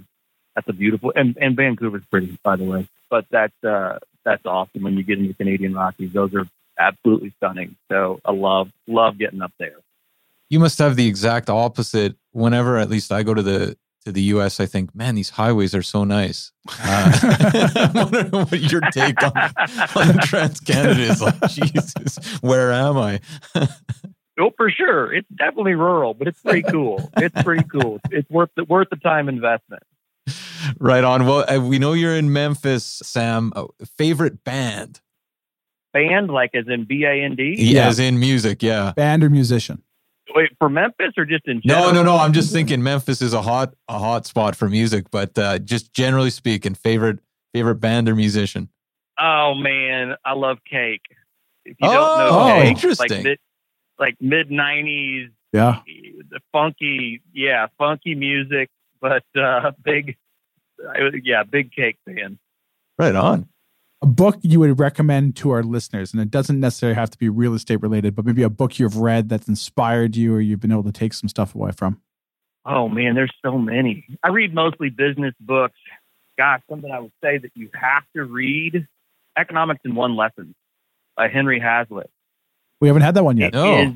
that's 0.56 0.67
a 0.67 0.74
beautiful 0.74 1.13
and 1.15 1.38
and 1.39 1.56
Vancouver's 1.56 2.06
pretty, 2.06 2.38
by 2.43 2.56
the 2.56 2.65
way. 2.65 2.88
But 3.12 3.26
that's 3.30 3.63
uh 3.63 4.00
that's 4.26 4.45
awesome 4.45 4.82
when 4.82 4.95
you 4.95 5.04
get 5.04 5.19
into 5.19 5.36
Canadian 5.36 5.76
Rockies. 5.76 6.13
Those 6.13 6.34
are 6.34 6.47
absolutely 6.80 7.34
stunning. 7.38 7.76
So 7.91 8.19
I 8.26 8.32
love 8.32 8.71
love 8.88 9.19
getting 9.19 9.43
up 9.43 9.54
there. 9.60 9.76
You 10.50 10.60
must 10.60 10.80
have 10.80 10.95
the 10.95 11.08
exact 11.08 11.50
opposite. 11.50 12.15
Whenever 12.32 12.78
at 12.78 12.89
least 12.89 13.12
I 13.12 13.21
go 13.21 13.36
to 13.36 13.43
the 13.43 13.78
to 14.06 14.12
the 14.12 14.21
US, 14.24 14.60
I 14.60 14.65
think, 14.65 14.95
man, 14.95 15.13
these 15.13 15.30
highways 15.30 15.76
are 15.76 15.84
so 15.84 16.04
nice. 16.04 16.52
Uh, 16.84 17.91
wondering 17.93 18.32
what 18.32 18.60
your 18.60 18.82
take 18.91 19.21
on, 19.21 19.34
on 19.95 20.17
Trans 20.19 20.60
Canada 20.60 21.02
is 21.02 21.21
like. 21.21 21.39
Jesus, 21.50 22.17
where 22.41 22.71
am 22.71 22.97
I? 22.97 23.19
Oh, 24.39 24.50
for 24.58 24.71
sure. 24.71 25.13
It's 25.13 25.28
definitely 25.30 25.76
rural, 25.76 26.15
but 26.15 26.28
it's 26.28 26.41
pretty 26.41 26.63
cool. 26.63 27.12
it's 27.17 27.43
pretty 27.43 27.63
cool. 27.65 28.00
It's 28.10 28.28
worth 28.28 28.50
the 28.56 28.63
worth 28.63 28.89
the 28.89 28.95
time 28.95 29.30
investment. 29.30 29.84
Right 30.80 31.04
on. 31.04 31.26
Well, 31.26 31.45
uh, 31.47 31.60
we 31.60 31.80
know 31.80 31.93
you're 31.93 32.15
in 32.15 32.32
Memphis, 32.34 32.84
Sam. 33.04 33.52
Uh, 33.56 33.65
favorite 33.97 34.43
band? 34.43 35.02
Band, 35.93 36.30
like 36.30 36.52
as 36.54 36.65
in 36.67 36.86
B 36.86 37.04
A 37.04 37.12
N 37.24 37.36
D. 37.36 37.56
Yeah, 37.58 37.88
as 37.88 38.00
in 38.00 38.19
music. 38.19 38.63
Yeah. 38.63 38.93
Band 38.95 39.24
or 39.24 39.30
musician? 39.30 39.83
Wait, 40.33 40.52
for 40.58 40.69
Memphis 40.69 41.12
or 41.17 41.25
just 41.25 41.46
in 41.48 41.62
No, 41.65 41.73
general? 41.75 41.94
no, 41.94 42.04
no. 42.04 42.15
no. 42.15 42.23
I'm 42.23 42.31
just 42.31 42.54
thinking 42.54 42.81
Memphis 42.81 43.21
is 43.21 43.33
a 43.33 43.42
hot 43.42 43.73
a 43.90 44.00
hot 44.00 44.25
spot 44.25 44.56
for 44.56 44.69
music, 44.69 45.12
but 45.12 45.38
uh, 45.38 45.60
just 45.60 45.94
generally 45.94 46.29
speaking, 46.29 46.73
favorite 46.75 47.19
favorite 47.54 47.75
band 47.75 48.08
or 48.08 48.15
musician. 48.15 48.69
Oh 49.19 49.54
man, 49.56 50.15
I 50.23 50.33
love 50.33 50.60
Cake. 50.69 51.02
If 51.65 51.75
you 51.81 51.90
Oh, 51.90 51.94
don't 51.94 52.17
know 52.17 52.40
oh, 52.40 52.62
Cake, 52.62 52.69
interesting. 52.69 53.10
like 53.17 53.23
mid, 53.25 53.40
like 54.00 54.15
mid 54.21 54.50
'90s, 54.50 55.29
Yeah. 55.52 55.79
the 56.29 56.40
funky, 56.54 57.21
yeah, 57.33 57.67
funky 57.77 58.15
music, 58.15 58.69
but 59.02 59.23
uh, 59.38 59.71
big, 59.83 60.15
I, 60.90 61.12
yeah, 61.23 61.44
big 61.44 61.71
cake 61.71 61.98
fan. 62.06 62.40
Right 62.98 63.15
on. 63.15 63.48
A 64.04 64.08
book 64.08 64.38
you 64.42 64.60
would 64.60 64.79
recommend 64.79 65.36
to 65.38 65.52
our 65.52 65.62
listeners, 65.62 66.12
and 66.12 66.21
it 66.21 66.32
doesn't 66.32 66.60
necessarily 66.60 66.96
have 66.96 67.12
to 67.12 67.17
be 67.19 67.29
real 67.29 67.54
estate 67.54 67.82
related, 67.82 68.15
but 68.15 68.25
maybe 68.25 68.42
a 68.42 68.50
book 68.50 68.79
you've 68.79 68.98
read 68.98 69.29
that's 69.29 69.48
inspired 69.48 70.15
you 70.15 70.34
or 70.34 70.42
you've 70.42 70.60
been 70.60 70.71
able 70.71 70.84
to 70.84 70.92
take 70.92 71.13
some 71.13 71.29
stuff 71.29 71.54
away 71.54 71.71
from. 71.71 72.02
Oh 72.65 72.88
man, 72.90 73.13
there's 73.15 73.34
so 73.44 73.58
many. 73.58 74.06
I 74.23 74.29
read 74.29 74.54
mostly 74.54 74.90
business 74.90 75.34
books. 75.40 75.77
Gosh, 76.38 76.62
something 76.69 76.92
I 76.92 77.00
would 77.00 77.12
say 77.23 77.38
that 77.38 77.52
you 77.56 77.69
have 77.73 78.04
to 78.15 78.23
read: 78.23 78.88
Economics 79.38 79.82
in 79.86 79.94
One 79.96 80.15
Lesson 80.15 80.56
by 81.15 81.27
Henry 81.27 81.60
Hazlitt. 81.60 82.10
We 82.79 82.88
haven't 82.88 83.04
had 83.04 83.13
that 83.15 83.23
one 83.23 83.38
yet. 83.38 83.50
It 83.50 83.58
No. 83.58 83.82
is- 83.82 83.94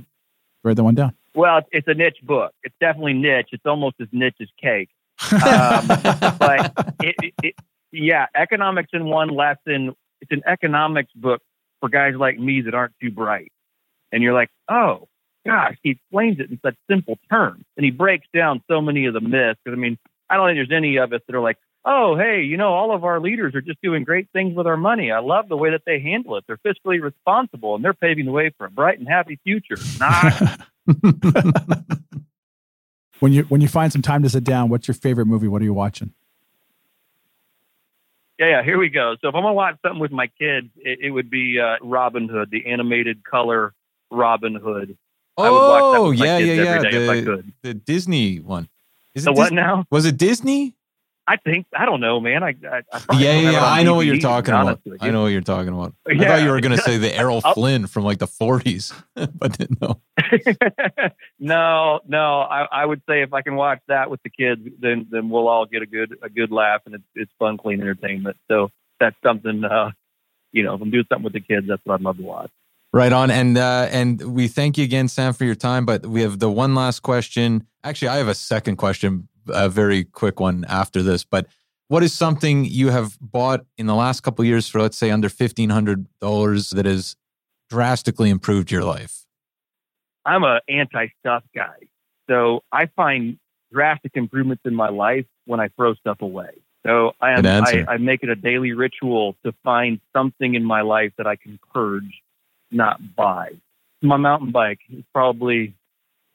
Write 0.63 0.75
that 0.77 0.83
one 0.83 0.95
down. 0.95 1.13
well, 1.35 1.57
it's- 1.59 1.69
it's 1.71 1.87
a 1.87 1.93
niche 1.93 2.17
book. 2.23 2.53
It's 2.63 2.75
definitely 2.79 3.13
niche. 3.13 3.49
It's 3.51 3.65
almost 3.65 3.95
as 4.01 4.07
niche 4.11 4.37
as 4.41 4.47
cake. 4.61 4.89
Um, 5.31 5.87
but 5.87 6.95
it, 7.01 7.15
it, 7.21 7.33
it, 7.43 7.55
yeah, 7.91 8.27
economics 8.35 8.89
in 8.93 9.05
one 9.05 9.29
lesson. 9.29 9.95
It's 10.21 10.31
an 10.31 10.43
economics 10.45 11.11
book 11.13 11.41
for 11.79 11.89
guys 11.89 12.15
like 12.15 12.39
me 12.39 12.61
that 12.61 12.73
aren't 12.73 12.93
too 13.01 13.11
bright. 13.11 13.51
And 14.11 14.23
you're 14.23 14.33
like, 14.33 14.49
oh, 14.69 15.07
gosh, 15.45 15.77
he 15.83 15.91
explains 15.91 16.39
it 16.39 16.49
in 16.49 16.59
such 16.63 16.75
simple 16.89 17.17
terms. 17.29 17.65
And 17.77 17.83
he 17.83 17.91
breaks 17.91 18.27
down 18.33 18.63
so 18.69 18.81
many 18.81 19.05
of 19.05 19.13
the 19.13 19.21
myths. 19.21 19.59
Because, 19.63 19.77
I 19.77 19.79
mean, 19.79 19.97
I 20.29 20.37
don't 20.37 20.47
think 20.47 20.57
there's 20.57 20.75
any 20.75 20.97
of 20.97 21.13
us 21.13 21.21
that 21.27 21.35
are 21.35 21.41
like, 21.41 21.57
oh, 21.85 22.15
hey, 22.17 22.41
you 22.41 22.57
know, 22.57 22.73
all 22.73 22.93
of 22.93 23.03
our 23.03 23.19
leaders 23.19 23.53
are 23.53 23.61
just 23.61 23.81
doing 23.81 24.03
great 24.03 24.27
things 24.33 24.55
with 24.55 24.65
our 24.67 24.77
money. 24.77 25.11
I 25.11 25.19
love 25.19 25.47
the 25.47 25.57
way 25.57 25.69
that 25.71 25.83
they 25.85 25.99
handle 25.99 26.35
it. 26.35 26.43
They're 26.47 26.57
fiscally 26.57 27.01
responsible 27.01 27.75
and 27.75 27.83
they're 27.83 27.93
paving 27.93 28.25
the 28.25 28.31
way 28.31 28.51
for 28.57 28.65
a 28.65 28.71
bright 28.71 28.97
and 28.97 29.07
happy 29.07 29.39
future. 29.43 29.77
Nah, 29.99 30.31
when 33.19 33.33
you 33.33 33.43
when 33.43 33.61
you 33.61 33.67
find 33.67 33.91
some 33.91 34.01
time 34.01 34.23
to 34.23 34.29
sit 34.29 34.43
down, 34.43 34.69
what's 34.69 34.87
your 34.87 34.95
favorite 34.95 35.25
movie? 35.25 35.47
What 35.47 35.61
are 35.61 35.65
you 35.65 35.73
watching? 35.73 36.13
Yeah, 38.37 38.47
yeah, 38.47 38.63
here 38.63 38.77
we 38.77 38.89
go. 38.89 39.15
So 39.21 39.29
if 39.29 39.35
I'm 39.35 39.43
gonna 39.43 39.53
watch 39.53 39.77
something 39.81 39.99
with 39.99 40.11
my 40.11 40.27
kids, 40.27 40.67
it, 40.77 40.99
it 41.03 41.09
would 41.11 41.29
be 41.29 41.59
uh, 41.59 41.75
Robin 41.81 42.27
Hood, 42.27 42.49
the 42.51 42.65
animated 42.65 43.23
color 43.23 43.73
Robin 44.11 44.55
Hood. 44.55 44.97
I 45.37 45.49
would 45.49 45.67
watch 45.67 45.83
that 45.93 45.99
Oh, 45.99 46.09
with 46.09 46.19
my 46.19 46.25
yeah, 46.25 46.37
yeah, 46.37 46.45
kids 46.45 46.57
yeah. 46.65 46.75
every 46.75 46.91
day 46.91 47.19
if 47.19 47.25
The, 47.25 47.43
the 47.61 47.73
Disney 47.73 48.39
one. 48.39 48.67
Is 49.13 49.23
The 49.23 49.31
it 49.31 49.37
what 49.37 49.43
Dis- 49.45 49.53
now? 49.53 49.85
Was 49.89 50.05
it 50.05 50.17
Disney? 50.17 50.74
I 51.27 51.37
think 51.37 51.65
I 51.75 51.85
don't 51.85 52.01
know, 52.01 52.19
man. 52.19 52.43
I, 52.43 52.55
I, 52.71 52.81
I 52.93 53.17
Yeah, 53.17 53.17
yeah, 53.17 53.33
have 53.33 53.43
it 53.45 53.51
yeah. 53.53 53.63
on 53.65 53.79
I 53.79 53.83
know 53.83 53.95
what 53.95 54.05
you're 54.05 54.15
DVD, 54.15 54.19
to 54.21 54.27
be 54.27 54.51
talking 54.51 54.53
about. 54.53 54.81
I 55.01 55.09
know 55.11 55.21
what 55.23 55.27
you're 55.29 55.41
talking 55.41 55.73
about. 55.73 55.95
I 56.07 56.17
thought 56.17 56.43
you 56.43 56.51
were 56.51 56.61
going 56.61 56.77
to 56.77 56.83
say 56.83 56.97
the 56.97 57.15
Errol 57.17 57.41
Oh. 57.43 57.53
Flynn 57.53 57.87
from 57.87 58.03
like 58.03 58.19
the 58.19 58.27
40s, 58.27 58.93
but 59.15 59.59
no. 59.81 60.01
no, 61.39 61.99
no. 62.07 62.39
I, 62.41 62.67
I 62.71 62.85
would 62.85 63.01
say 63.09 63.21
if 63.21 63.33
I 63.33 63.41
can 63.41 63.55
watch 63.55 63.79
that 63.87 64.09
with 64.09 64.21
the 64.23 64.29
kids, 64.29 64.61
then 64.79 65.07
then 65.09 65.29
we'll 65.29 65.47
all 65.47 65.65
get 65.65 65.81
a 65.81 65.85
good 65.85 66.17
a 66.21 66.29
good 66.29 66.51
laugh 66.51 66.81
and 66.85 66.95
it's 66.95 67.03
it's 67.15 67.31
fun, 67.39 67.57
clean 67.57 67.81
entertainment. 67.81 68.37
So 68.47 68.69
that's 68.99 69.15
something. 69.23 69.63
Uh, 69.63 69.91
you 70.51 70.63
know, 70.63 70.75
if 70.75 70.81
I'm 70.81 70.89
doing 70.91 71.05
something 71.09 71.23
with 71.23 71.33
the 71.33 71.41
kids, 71.41 71.67
that's 71.67 71.81
what 71.85 71.95
I'd 71.95 72.01
love 72.01 72.17
to 72.17 72.23
watch. 72.23 72.51
Right 72.93 73.11
on, 73.11 73.29
and 73.29 73.57
uh, 73.57 73.87
and 73.91 74.21
we 74.21 74.47
thank 74.47 74.77
you 74.77 74.85
again, 74.85 75.07
Sam, 75.09 75.33
for 75.33 75.43
your 75.43 75.55
time. 75.55 75.85
But 75.85 76.05
we 76.05 76.21
have 76.21 76.39
the 76.39 76.49
one 76.49 76.75
last 76.75 77.01
question. 77.01 77.67
Actually, 77.83 78.07
I 78.09 78.17
have 78.17 78.29
a 78.29 78.35
second 78.35 78.77
question, 78.77 79.27
a 79.47 79.69
very 79.69 80.03
quick 80.03 80.39
one 80.39 80.65
after 80.67 81.01
this. 81.01 81.23
But 81.23 81.47
what 81.87 82.03
is 82.03 82.13
something 82.13 82.65
you 82.65 82.89
have 82.89 83.17
bought 83.21 83.65
in 83.77 83.85
the 83.85 83.95
last 83.95 84.21
couple 84.21 84.43
of 84.43 84.47
years 84.47 84.67
for, 84.67 84.81
let's 84.81 84.97
say, 84.97 85.11
under 85.11 85.29
fifteen 85.29 85.69
hundred 85.69 86.07
dollars 86.19 86.71
that 86.71 86.85
has 86.85 87.15
drastically 87.69 88.29
improved 88.29 88.71
your 88.71 88.83
life? 88.83 89.25
I'm 90.25 90.43
a 90.43 90.61
anti 90.67 91.07
stuff 91.19 91.43
guy. 91.53 91.75
So 92.29 92.63
I 92.71 92.87
find 92.95 93.37
drastic 93.71 94.13
improvements 94.15 94.63
in 94.65 94.73
my 94.73 94.89
life 94.89 95.25
when 95.45 95.59
I 95.59 95.67
throw 95.69 95.93
stuff 95.95 96.21
away. 96.21 96.49
So 96.85 97.13
I 97.21 97.31
am 97.31 97.45
I. 97.45 97.85
I 97.87 97.97
make 97.97 98.23
it 98.23 98.29
a 98.29 98.35
daily 98.35 98.73
ritual 98.73 99.35
to 99.43 99.53
find 99.63 99.99
something 100.13 100.55
in 100.55 100.63
my 100.63 100.81
life 100.81 101.13
that 101.17 101.27
I 101.27 101.35
can 101.35 101.59
purge, 101.73 102.21
not 102.71 103.15
buy. 103.15 103.51
My 104.01 104.17
mountain 104.17 104.51
bike 104.51 104.79
is 104.91 105.03
probably 105.13 105.73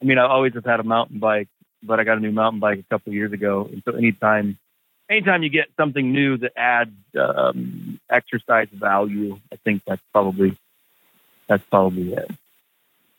I 0.02 0.06
mean, 0.06 0.18
I 0.18 0.26
always 0.26 0.54
have 0.54 0.64
had 0.64 0.80
a 0.80 0.84
mountain 0.84 1.18
bike, 1.18 1.48
but 1.82 2.00
I 2.00 2.04
got 2.04 2.18
a 2.18 2.20
new 2.20 2.32
mountain 2.32 2.60
bike 2.60 2.78
a 2.78 2.82
couple 2.94 3.10
of 3.10 3.14
years 3.14 3.32
ago. 3.32 3.68
And 3.70 3.82
so 3.84 3.94
anytime 3.94 4.58
anytime 5.10 5.42
you 5.42 5.50
get 5.50 5.68
something 5.76 6.12
new 6.12 6.38
that 6.38 6.52
adds 6.56 6.94
um, 7.18 8.00
exercise 8.10 8.68
value, 8.72 9.38
I 9.52 9.56
think 9.56 9.82
that's 9.86 10.02
probably 10.12 10.56
that's 11.48 11.64
probably 11.64 12.12
it. 12.12 12.30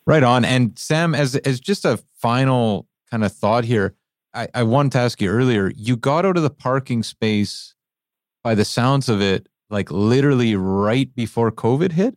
Right 0.05 0.23
on. 0.23 0.45
And 0.45 0.77
Sam, 0.79 1.13
as 1.13 1.35
as 1.35 1.59
just 1.59 1.85
a 1.85 2.01
final 2.15 2.87
kind 3.09 3.23
of 3.23 3.31
thought 3.31 3.65
here, 3.65 3.95
I, 4.33 4.47
I 4.55 4.63
wanted 4.63 4.93
to 4.93 4.99
ask 4.99 5.21
you 5.21 5.29
earlier. 5.29 5.71
You 5.75 5.97
got 5.97 6.25
out 6.25 6.37
of 6.37 6.43
the 6.43 6.49
parking 6.49 7.03
space 7.03 7.75
by 8.43 8.55
the 8.55 8.65
sounds 8.65 9.09
of 9.09 9.21
it, 9.21 9.47
like 9.69 9.91
literally 9.91 10.55
right 10.55 11.13
before 11.13 11.51
COVID 11.51 11.91
hit. 11.91 12.15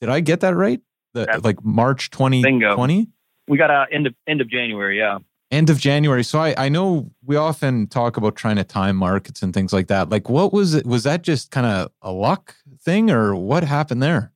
Did 0.00 0.08
I 0.08 0.20
get 0.20 0.40
that 0.40 0.54
right? 0.54 0.80
The, 1.14 1.40
like 1.42 1.64
March 1.64 2.10
2020? 2.10 3.08
We 3.48 3.58
got 3.58 3.70
a 3.70 3.86
end 3.92 4.06
of 4.06 4.14
end 4.26 4.40
of 4.40 4.48
January, 4.48 4.98
yeah. 4.98 5.18
End 5.50 5.70
of 5.70 5.78
January. 5.78 6.24
So 6.24 6.40
I, 6.40 6.54
I 6.56 6.68
know 6.68 7.10
we 7.24 7.36
often 7.36 7.86
talk 7.86 8.16
about 8.16 8.34
trying 8.34 8.56
to 8.56 8.64
time 8.64 8.96
markets 8.96 9.42
and 9.42 9.54
things 9.54 9.72
like 9.72 9.86
that. 9.86 10.10
Like 10.10 10.28
what 10.28 10.52
was 10.52 10.74
it? 10.74 10.86
Was 10.86 11.04
that 11.04 11.22
just 11.22 11.50
kind 11.50 11.66
of 11.66 11.92
a 12.02 12.10
luck 12.10 12.56
thing 12.80 13.10
or 13.10 13.34
what 13.34 13.62
happened 13.62 14.02
there? 14.02 14.32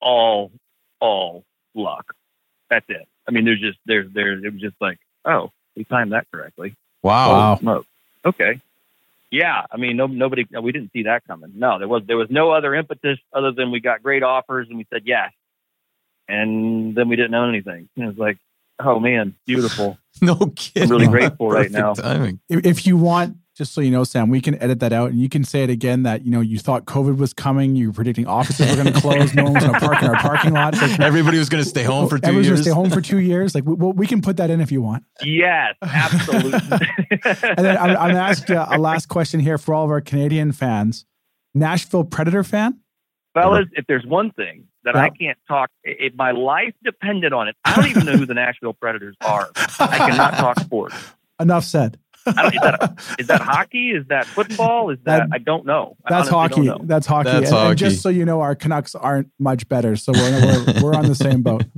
all 0.00 0.50
all 1.00 1.44
luck. 1.74 2.14
That's 2.68 2.86
it. 2.88 3.06
I 3.28 3.32
mean, 3.32 3.44
there's 3.44 3.60
just 3.60 3.78
there's 3.86 4.10
there's 4.12 4.44
it 4.44 4.52
was 4.52 4.60
just 4.60 4.76
like, 4.80 4.98
oh, 5.24 5.50
we 5.76 5.84
timed 5.84 6.12
that 6.12 6.26
correctly. 6.32 6.74
Wow. 7.02 7.30
Wow. 7.32 7.56
Smoke. 7.56 7.86
Okay. 8.24 8.60
Yeah, 9.32 9.64
I 9.70 9.76
mean, 9.76 9.96
no, 9.96 10.08
nobody, 10.08 10.44
we 10.60 10.72
didn't 10.72 10.92
see 10.92 11.04
that 11.04 11.24
coming. 11.24 11.52
No, 11.54 11.78
there 11.78 11.86
was 11.86 12.02
there 12.04 12.16
was 12.16 12.30
no 12.30 12.50
other 12.50 12.74
impetus 12.74 13.18
other 13.32 13.52
than 13.52 13.70
we 13.70 13.78
got 13.78 14.02
great 14.02 14.24
offers 14.24 14.68
and 14.68 14.76
we 14.76 14.86
said 14.92 15.02
yes, 15.04 15.32
and 16.28 16.96
then 16.96 17.08
we 17.08 17.14
didn't 17.14 17.30
know 17.30 17.48
anything. 17.48 17.88
And 17.94 18.04
it 18.04 18.08
was 18.08 18.18
like, 18.18 18.38
oh 18.84 18.98
man, 19.00 19.34
beautiful. 19.46 19.98
No 20.22 20.34
kidding. 20.54 20.90
really 20.90 21.06
grateful 21.06 21.48
right 21.48 21.70
now. 21.70 21.94
Timing. 21.94 22.40
If, 22.50 22.66
if 22.66 22.86
you 22.86 22.98
want, 22.98 23.38
just 23.56 23.72
so 23.72 23.80
you 23.80 23.90
know, 23.90 24.04
Sam, 24.04 24.28
we 24.28 24.42
can 24.42 24.60
edit 24.62 24.80
that 24.80 24.92
out, 24.92 25.10
and 25.12 25.18
you 25.20 25.30
can 25.30 25.44
say 25.44 25.62
it 25.62 25.70
again 25.70 26.02
that 26.02 26.26
you 26.26 26.30
know 26.30 26.40
you 26.40 26.58
thought 26.58 26.84
COVID 26.84 27.16
was 27.16 27.32
coming, 27.32 27.74
you 27.74 27.86
were 27.88 27.94
predicting 27.94 28.26
offices 28.26 28.68
were 28.68 28.82
going 28.82 28.92
to 28.92 29.00
close, 29.00 29.32
no 29.34 29.44
one 29.44 29.54
was 29.54 29.64
going 29.64 29.72
to 29.72 29.80
park 29.80 30.02
in 30.02 30.08
our 30.10 30.16
parking 30.20 30.52
lot. 30.52 30.74
Like, 30.76 31.00
Everybody 31.00 31.38
was 31.38 31.48
going 31.48 31.62
to 31.62 31.68
stay 31.68 31.84
home 31.84 32.06
for 32.06 32.18
two 32.18 32.26
everyone's 32.26 32.48
going 32.48 32.56
years. 32.56 32.58
to 32.58 32.70
stay 32.70 32.74
home 32.74 32.90
for 32.90 33.00
two 33.00 33.18
years. 33.18 33.54
Like, 33.54 33.64
we, 33.64 33.74
well, 33.74 33.92
we 33.92 34.06
can 34.06 34.20
put 34.20 34.36
that 34.38 34.50
in 34.50 34.60
if 34.60 34.70
you 34.70 34.82
want. 34.82 35.04
Yes, 35.22 35.76
absolutely. 35.80 36.60
And 37.24 37.64
then 37.66 37.76
I'm, 37.78 37.90
I'm 37.90 37.96
going 37.96 38.14
to 38.14 38.20
ask 38.20 38.48
you 38.48 38.56
a 38.56 38.78
last 38.78 39.08
question 39.08 39.40
here 39.40 39.56
for 39.58 39.74
all 39.74 39.84
of 39.84 39.90
our 39.90 40.00
Canadian 40.00 40.52
fans. 40.52 41.06
Nashville 41.54 42.04
Predator 42.04 42.44
fan? 42.44 42.80
Fellas, 43.34 43.66
if 43.72 43.86
there's 43.86 44.04
one 44.06 44.32
thing 44.32 44.64
that 44.84 44.96
I 44.96 45.10
can't 45.10 45.38
talk, 45.48 45.70
if 45.84 46.14
my 46.14 46.30
life 46.30 46.74
depended 46.82 47.32
on 47.32 47.48
it, 47.48 47.56
I 47.64 47.76
don't 47.76 47.90
even 47.90 48.06
know 48.06 48.16
who 48.16 48.26
the 48.26 48.34
Nashville 48.34 48.72
Predators 48.72 49.16
are. 49.20 49.50
I 49.78 49.98
cannot 49.98 50.34
talk 50.34 50.60
sports. 50.60 50.94
Enough 51.40 51.64
said. 51.64 51.98
Is, 52.26 52.34
that, 52.34 53.14
is 53.18 53.26
that 53.28 53.40
hockey? 53.40 53.92
Is 53.92 54.06
that 54.08 54.26
football? 54.26 54.90
Is 54.90 54.98
that, 55.04 55.20
That- 55.20 55.28
I 55.32 55.38
don't 55.38 55.64
know. 55.64 55.96
I 56.04 56.10
That's 56.10 56.28
hockey. 56.28 56.60
know. 56.62 56.78
That's 56.82 57.06
hockey. 57.06 57.30
That's 57.30 57.50
and, 57.50 57.68
and 57.70 57.78
just 57.78 58.02
so 58.02 58.10
you 58.10 58.26
know, 58.26 58.40
our 58.42 58.54
Canucks 58.54 58.94
aren't 58.94 59.30
much 59.38 59.66
better, 59.68 59.96
so 59.96 60.12
we're 60.12 60.64
we're, 60.66 60.82
we're 60.82 60.94
on 60.94 61.06
the 61.06 61.14
same 61.14 61.42
boat. 61.42 61.64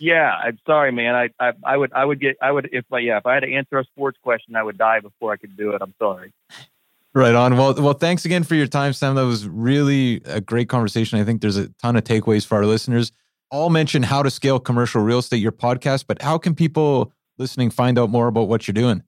Yeah, 0.00 0.30
I'm 0.32 0.58
sorry, 0.66 0.90
man. 0.90 1.14
I, 1.14 1.30
I 1.40 1.52
I 1.64 1.76
would 1.76 1.92
I 1.92 2.04
would 2.04 2.20
get 2.20 2.36
I 2.42 2.50
would 2.50 2.68
if 2.72 2.84
I 2.92 2.98
yeah 2.98 3.16
if 3.18 3.26
I 3.26 3.34
had 3.34 3.40
to 3.40 3.54
answer 3.54 3.78
a 3.78 3.84
sports 3.84 4.18
question, 4.22 4.56
I 4.56 4.62
would 4.62 4.76
die 4.76 5.00
before 5.00 5.32
I 5.32 5.36
could 5.36 5.56
do 5.56 5.70
it. 5.70 5.80
I'm 5.80 5.94
sorry. 5.98 6.32
Right 7.14 7.34
on. 7.34 7.56
Well, 7.56 7.74
well, 7.74 7.92
thanks 7.92 8.24
again 8.24 8.42
for 8.42 8.56
your 8.56 8.66
time, 8.66 8.92
Sam. 8.92 9.14
That 9.14 9.24
was 9.24 9.46
really 9.46 10.20
a 10.24 10.40
great 10.40 10.68
conversation. 10.68 11.20
I 11.20 11.24
think 11.24 11.42
there's 11.42 11.56
a 11.56 11.68
ton 11.74 11.94
of 11.94 12.02
takeaways 12.02 12.44
for 12.44 12.56
our 12.56 12.66
listeners. 12.66 13.12
All 13.52 13.70
mention 13.70 14.02
how 14.02 14.24
to 14.24 14.30
scale 14.30 14.58
commercial 14.58 15.00
real 15.00 15.20
estate, 15.20 15.36
your 15.36 15.52
podcast, 15.52 16.06
but 16.08 16.20
how 16.20 16.38
can 16.38 16.56
people 16.56 17.12
listening 17.38 17.70
find 17.70 18.00
out 18.00 18.10
more 18.10 18.26
about 18.26 18.48
what 18.48 18.66
you're 18.66 18.72
doing? 18.72 19.04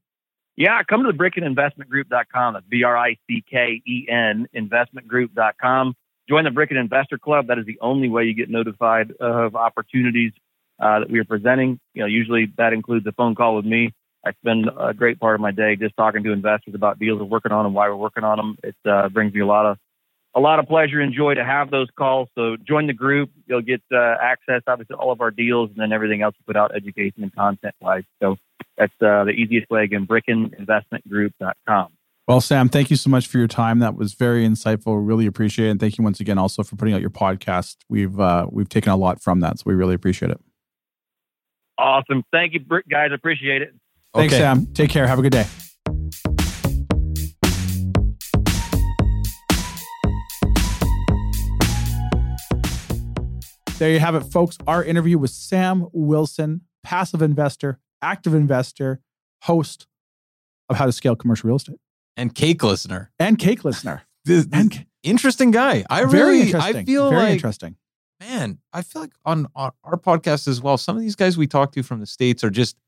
Yeah, 0.56 0.80
come 0.88 1.02
to 1.04 1.10
the 1.10 1.18
brickeninvestmentgroup.com. 1.18 2.54
That's 2.54 2.66
B 2.66 2.84
R 2.84 2.96
I 2.96 3.16
C 3.26 3.42
K 3.50 3.82
E 3.84 4.06
N 4.08 4.46
investmentgroup.com. 4.54 5.94
Join 6.28 6.44
the 6.44 6.50
Bricken 6.50 6.76
Investor 6.76 7.18
Club. 7.18 7.48
That 7.48 7.58
is 7.58 7.66
the 7.66 7.78
only 7.80 8.08
way 8.08 8.24
you 8.24 8.34
get 8.34 8.48
notified 8.48 9.12
of 9.20 9.56
opportunities 9.56 10.32
uh, 10.80 11.00
that 11.00 11.10
we 11.10 11.18
are 11.18 11.24
presenting. 11.24 11.80
You 11.92 12.02
know, 12.02 12.06
usually 12.06 12.52
that 12.56 12.72
includes 12.72 13.06
a 13.06 13.12
phone 13.12 13.34
call 13.34 13.56
with 13.56 13.64
me. 13.64 13.92
I 14.26 14.32
spend 14.40 14.68
a 14.76 14.92
great 14.92 15.20
part 15.20 15.36
of 15.36 15.40
my 15.40 15.52
day 15.52 15.76
just 15.76 15.96
talking 15.96 16.24
to 16.24 16.32
investors 16.32 16.74
about 16.74 16.98
deals 16.98 17.20
we're 17.20 17.26
working 17.26 17.52
on 17.52 17.64
and 17.64 17.74
why 17.74 17.88
we're 17.88 17.94
working 17.96 18.24
on 18.24 18.36
them. 18.38 18.58
It 18.64 18.74
uh, 18.84 19.08
brings 19.08 19.32
me 19.32 19.40
a 19.40 19.46
lot 19.46 19.66
of 19.66 19.78
a 20.34 20.40
lot 20.40 20.58
of 20.58 20.66
pleasure 20.66 21.00
and 21.00 21.14
joy 21.14 21.34
to 21.34 21.44
have 21.44 21.70
those 21.70 21.88
calls. 21.96 22.28
So 22.34 22.56
join 22.56 22.88
the 22.88 22.92
group. 22.92 23.30
You'll 23.46 23.62
get 23.62 23.82
uh, 23.90 24.16
access, 24.20 24.62
obviously, 24.66 24.94
to 24.94 24.98
all 24.98 25.12
of 25.12 25.20
our 25.20 25.30
deals 25.30 25.70
and 25.70 25.78
then 25.78 25.92
everything 25.92 26.22
else 26.22 26.34
we 26.38 26.52
put 26.52 26.56
out, 26.56 26.74
education 26.74 27.22
and 27.22 27.34
content 27.34 27.74
wise. 27.80 28.02
So 28.20 28.36
that's 28.76 28.92
uh, 29.00 29.24
the 29.24 29.30
easiest 29.30 29.70
way. 29.70 29.84
Again, 29.84 30.06
brickeninvestmentgroup.com. 30.06 31.88
Well, 32.28 32.40
Sam, 32.40 32.68
thank 32.68 32.90
you 32.90 32.96
so 32.96 33.08
much 33.08 33.28
for 33.28 33.38
your 33.38 33.46
time. 33.46 33.78
That 33.78 33.96
was 33.96 34.12
very 34.14 34.44
insightful. 34.44 35.00
Really 35.06 35.26
appreciate 35.26 35.68
it. 35.68 35.70
And 35.70 35.80
thank 35.80 35.96
you 35.96 36.02
once 36.04 36.18
again 36.18 36.38
also 36.38 36.64
for 36.64 36.74
putting 36.74 36.92
out 36.92 37.00
your 37.00 37.08
podcast. 37.08 37.76
We've 37.88 38.18
uh, 38.18 38.48
we've 38.50 38.68
taken 38.68 38.92
a 38.92 38.96
lot 38.96 39.22
from 39.22 39.40
that, 39.40 39.60
so 39.60 39.62
we 39.66 39.74
really 39.74 39.94
appreciate 39.94 40.32
it. 40.32 40.40
Awesome. 41.78 42.24
Thank 42.32 42.54
you, 42.54 42.60
Brick 42.60 42.88
guys. 42.88 43.10
Appreciate 43.14 43.62
it. 43.62 43.74
Thanks, 44.16 44.32
okay. 44.32 44.40
Sam. 44.40 44.66
Take 44.72 44.90
care. 44.90 45.06
Have 45.06 45.18
a 45.18 45.22
good 45.22 45.32
day. 45.32 45.46
There 53.78 53.90
you 53.90 53.98
have 53.98 54.14
it, 54.14 54.20
folks. 54.20 54.56
Our 54.66 54.82
interview 54.82 55.18
with 55.18 55.32
Sam 55.32 55.86
Wilson, 55.92 56.62
passive 56.82 57.20
investor, 57.20 57.78
active 58.00 58.32
investor, 58.32 59.00
host 59.42 59.86
of 60.70 60.76
How 60.76 60.86
to 60.86 60.92
Scale 60.92 61.14
Commercial 61.14 61.48
Real 61.48 61.56
Estate. 61.56 61.76
And 62.16 62.34
cake 62.34 62.62
listener. 62.62 63.12
And 63.18 63.38
cake 63.38 63.66
listener. 63.66 64.06
this, 64.24 64.48
and, 64.50 64.86
interesting 65.02 65.50
guy. 65.50 65.84
I 65.90 66.00
really, 66.00 66.54
I 66.54 66.84
feel 66.84 67.10
very 67.10 67.22
like, 67.22 67.32
interesting. 67.32 67.76
Man, 68.18 68.60
I 68.72 68.80
feel 68.80 69.02
like 69.02 69.12
on, 69.26 69.46
on 69.54 69.72
our 69.84 69.98
podcast 69.98 70.48
as 70.48 70.62
well, 70.62 70.78
some 70.78 70.96
of 70.96 71.02
these 71.02 71.16
guys 71.16 71.36
we 71.36 71.46
talk 71.46 71.72
to 71.72 71.82
from 71.82 72.00
the 72.00 72.06
States 72.06 72.42
are 72.42 72.50
just 72.50 72.78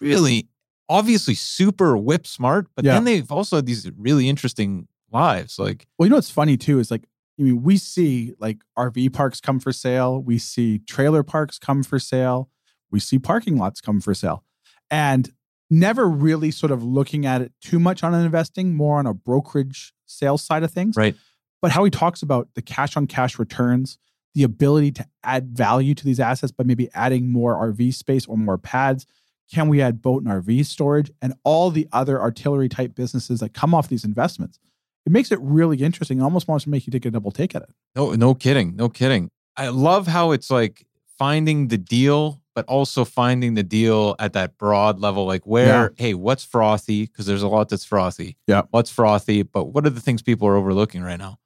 really 0.00 0.48
obviously 0.88 1.34
super 1.34 1.96
whip 1.96 2.26
smart, 2.26 2.68
but 2.74 2.84
Yeah. 2.84 2.94
then 2.94 3.04
they've 3.04 3.30
also 3.30 3.56
had 3.56 3.66
these 3.66 3.90
really 3.96 4.28
interesting 4.28 4.88
lives. 5.12 5.58
Like, 5.58 5.86
Well, 5.98 6.06
you 6.06 6.10
know 6.10 6.16
what's 6.16 6.30
funny 6.30 6.56
too 6.56 6.78
is 6.78 6.90
like, 6.90 7.04
I 7.38 7.42
mean, 7.42 7.62
we 7.62 7.76
see 7.76 8.32
like 8.38 8.58
RV 8.78 9.12
parks 9.12 9.40
come 9.40 9.60
for 9.60 9.72
sale, 9.72 10.22
we 10.22 10.38
see 10.38 10.78
trailer 10.80 11.22
parks 11.22 11.58
come 11.58 11.82
for 11.82 11.98
sale, 11.98 12.48
we 12.90 13.00
see 13.00 13.18
parking 13.18 13.56
lots 13.58 13.80
come 13.80 14.00
for 14.00 14.14
sale, 14.14 14.44
and 14.90 15.32
never 15.70 16.08
really 16.08 16.50
sort 16.50 16.70
of 16.70 16.82
looking 16.82 17.26
at 17.26 17.42
it 17.42 17.52
too 17.60 17.78
much 17.80 18.02
on 18.04 18.14
an 18.14 18.24
investing, 18.24 18.74
more 18.74 18.98
on 18.98 19.06
a 19.06 19.12
brokerage 19.12 19.92
sales 20.06 20.42
side 20.42 20.62
of 20.62 20.70
things. 20.70 20.96
Right. 20.96 21.16
But 21.60 21.72
how 21.72 21.82
he 21.84 21.90
talks 21.90 22.22
about 22.22 22.48
the 22.54 22.62
cash 22.62 22.96
on 22.96 23.06
cash 23.06 23.38
returns, 23.38 23.98
the 24.34 24.44
ability 24.44 24.92
to 24.92 25.06
add 25.24 25.48
value 25.56 25.94
to 25.94 26.04
these 26.04 26.20
assets 26.20 26.52
by 26.52 26.62
maybe 26.64 26.88
adding 26.94 27.32
more 27.32 27.54
RV 27.56 27.92
space 27.94 28.26
or 28.26 28.36
more 28.38 28.58
pads. 28.58 29.06
Can 29.52 29.68
we 29.68 29.80
add 29.80 30.02
boat 30.02 30.22
and 30.24 30.30
RV 30.30 30.66
storage 30.66 31.10
and 31.22 31.34
all 31.44 31.70
the 31.70 31.88
other 31.92 32.20
artillery 32.20 32.68
type 32.68 32.94
businesses 32.94 33.40
that 33.40 33.54
come 33.54 33.74
off 33.74 33.88
these 33.88 34.04
investments? 34.04 34.58
It 35.04 35.12
makes 35.12 35.30
it 35.30 35.38
really 35.40 35.78
interesting. 35.78 36.18
It 36.18 36.22
almost 36.22 36.48
wants 36.48 36.64
to 36.64 36.70
make 36.70 36.86
you 36.86 36.90
take 36.90 37.04
a 37.04 37.10
double 37.10 37.30
take 37.30 37.54
at 37.54 37.62
it. 37.62 37.70
no, 37.94 38.12
no 38.14 38.34
kidding. 38.34 38.74
No 38.74 38.88
kidding. 38.88 39.30
I 39.56 39.68
love 39.68 40.06
how 40.08 40.32
it's 40.32 40.50
like 40.50 40.84
finding 41.18 41.68
the 41.68 41.78
deal, 41.78 42.42
but 42.54 42.64
also 42.66 43.04
finding 43.04 43.54
the 43.54 43.62
deal 43.62 44.16
at 44.18 44.32
that 44.32 44.58
broad 44.58 44.98
level. 44.98 45.24
Like, 45.24 45.46
where, 45.46 45.94
hey, 45.96 46.14
what's 46.14 46.44
frothy? 46.44 47.06
Because 47.06 47.26
there's 47.26 47.42
a 47.42 47.48
lot 47.48 47.68
that's 47.68 47.84
frothy. 47.84 48.36
Yeah. 48.46 48.62
What's 48.70 48.90
frothy? 48.90 49.42
But 49.42 49.66
what 49.66 49.86
are 49.86 49.90
the 49.90 50.00
things 50.00 50.22
people 50.22 50.48
are 50.48 50.56
overlooking 50.56 51.02
right 51.02 51.18
now? 51.18 51.38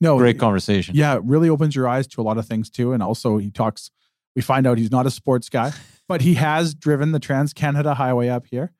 No, 0.00 0.18
Great 0.18 0.38
conversation. 0.38 0.94
Yeah, 0.94 1.14
it 1.16 1.22
really 1.24 1.48
opens 1.48 1.74
your 1.74 1.88
eyes 1.88 2.06
to 2.08 2.20
a 2.20 2.22
lot 2.22 2.36
of 2.36 2.46
things 2.46 2.68
too. 2.68 2.92
And 2.92 3.02
also, 3.02 3.38
he 3.38 3.50
talks. 3.50 3.90
We 4.36 4.42
find 4.42 4.66
out 4.66 4.78
he's 4.78 4.90
not 4.92 5.06
a 5.06 5.10
sports 5.10 5.48
guy, 5.48 5.72
but 6.06 6.20
he 6.20 6.34
has 6.34 6.74
driven 6.74 7.10
the 7.12 7.18
Trans 7.18 7.52
Canada 7.52 7.94
Highway 7.94 8.28
up 8.28 8.46
here. 8.46 8.72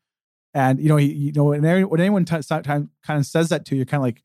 And 0.54 0.78
you 0.78 0.88
know, 0.88 0.96
he, 0.96 1.06
you 1.12 1.32
know, 1.32 1.44
when 1.44 1.64
anyone, 1.64 1.90
when 1.90 2.00
anyone 2.00 2.24
t- 2.24 2.36
kind 2.62 2.88
of 3.08 3.26
says 3.26 3.48
that 3.48 3.64
to 3.66 3.74
you, 3.74 3.78
you're 3.80 3.86
kind 3.86 4.00
of 4.00 4.04
like, 4.04 4.22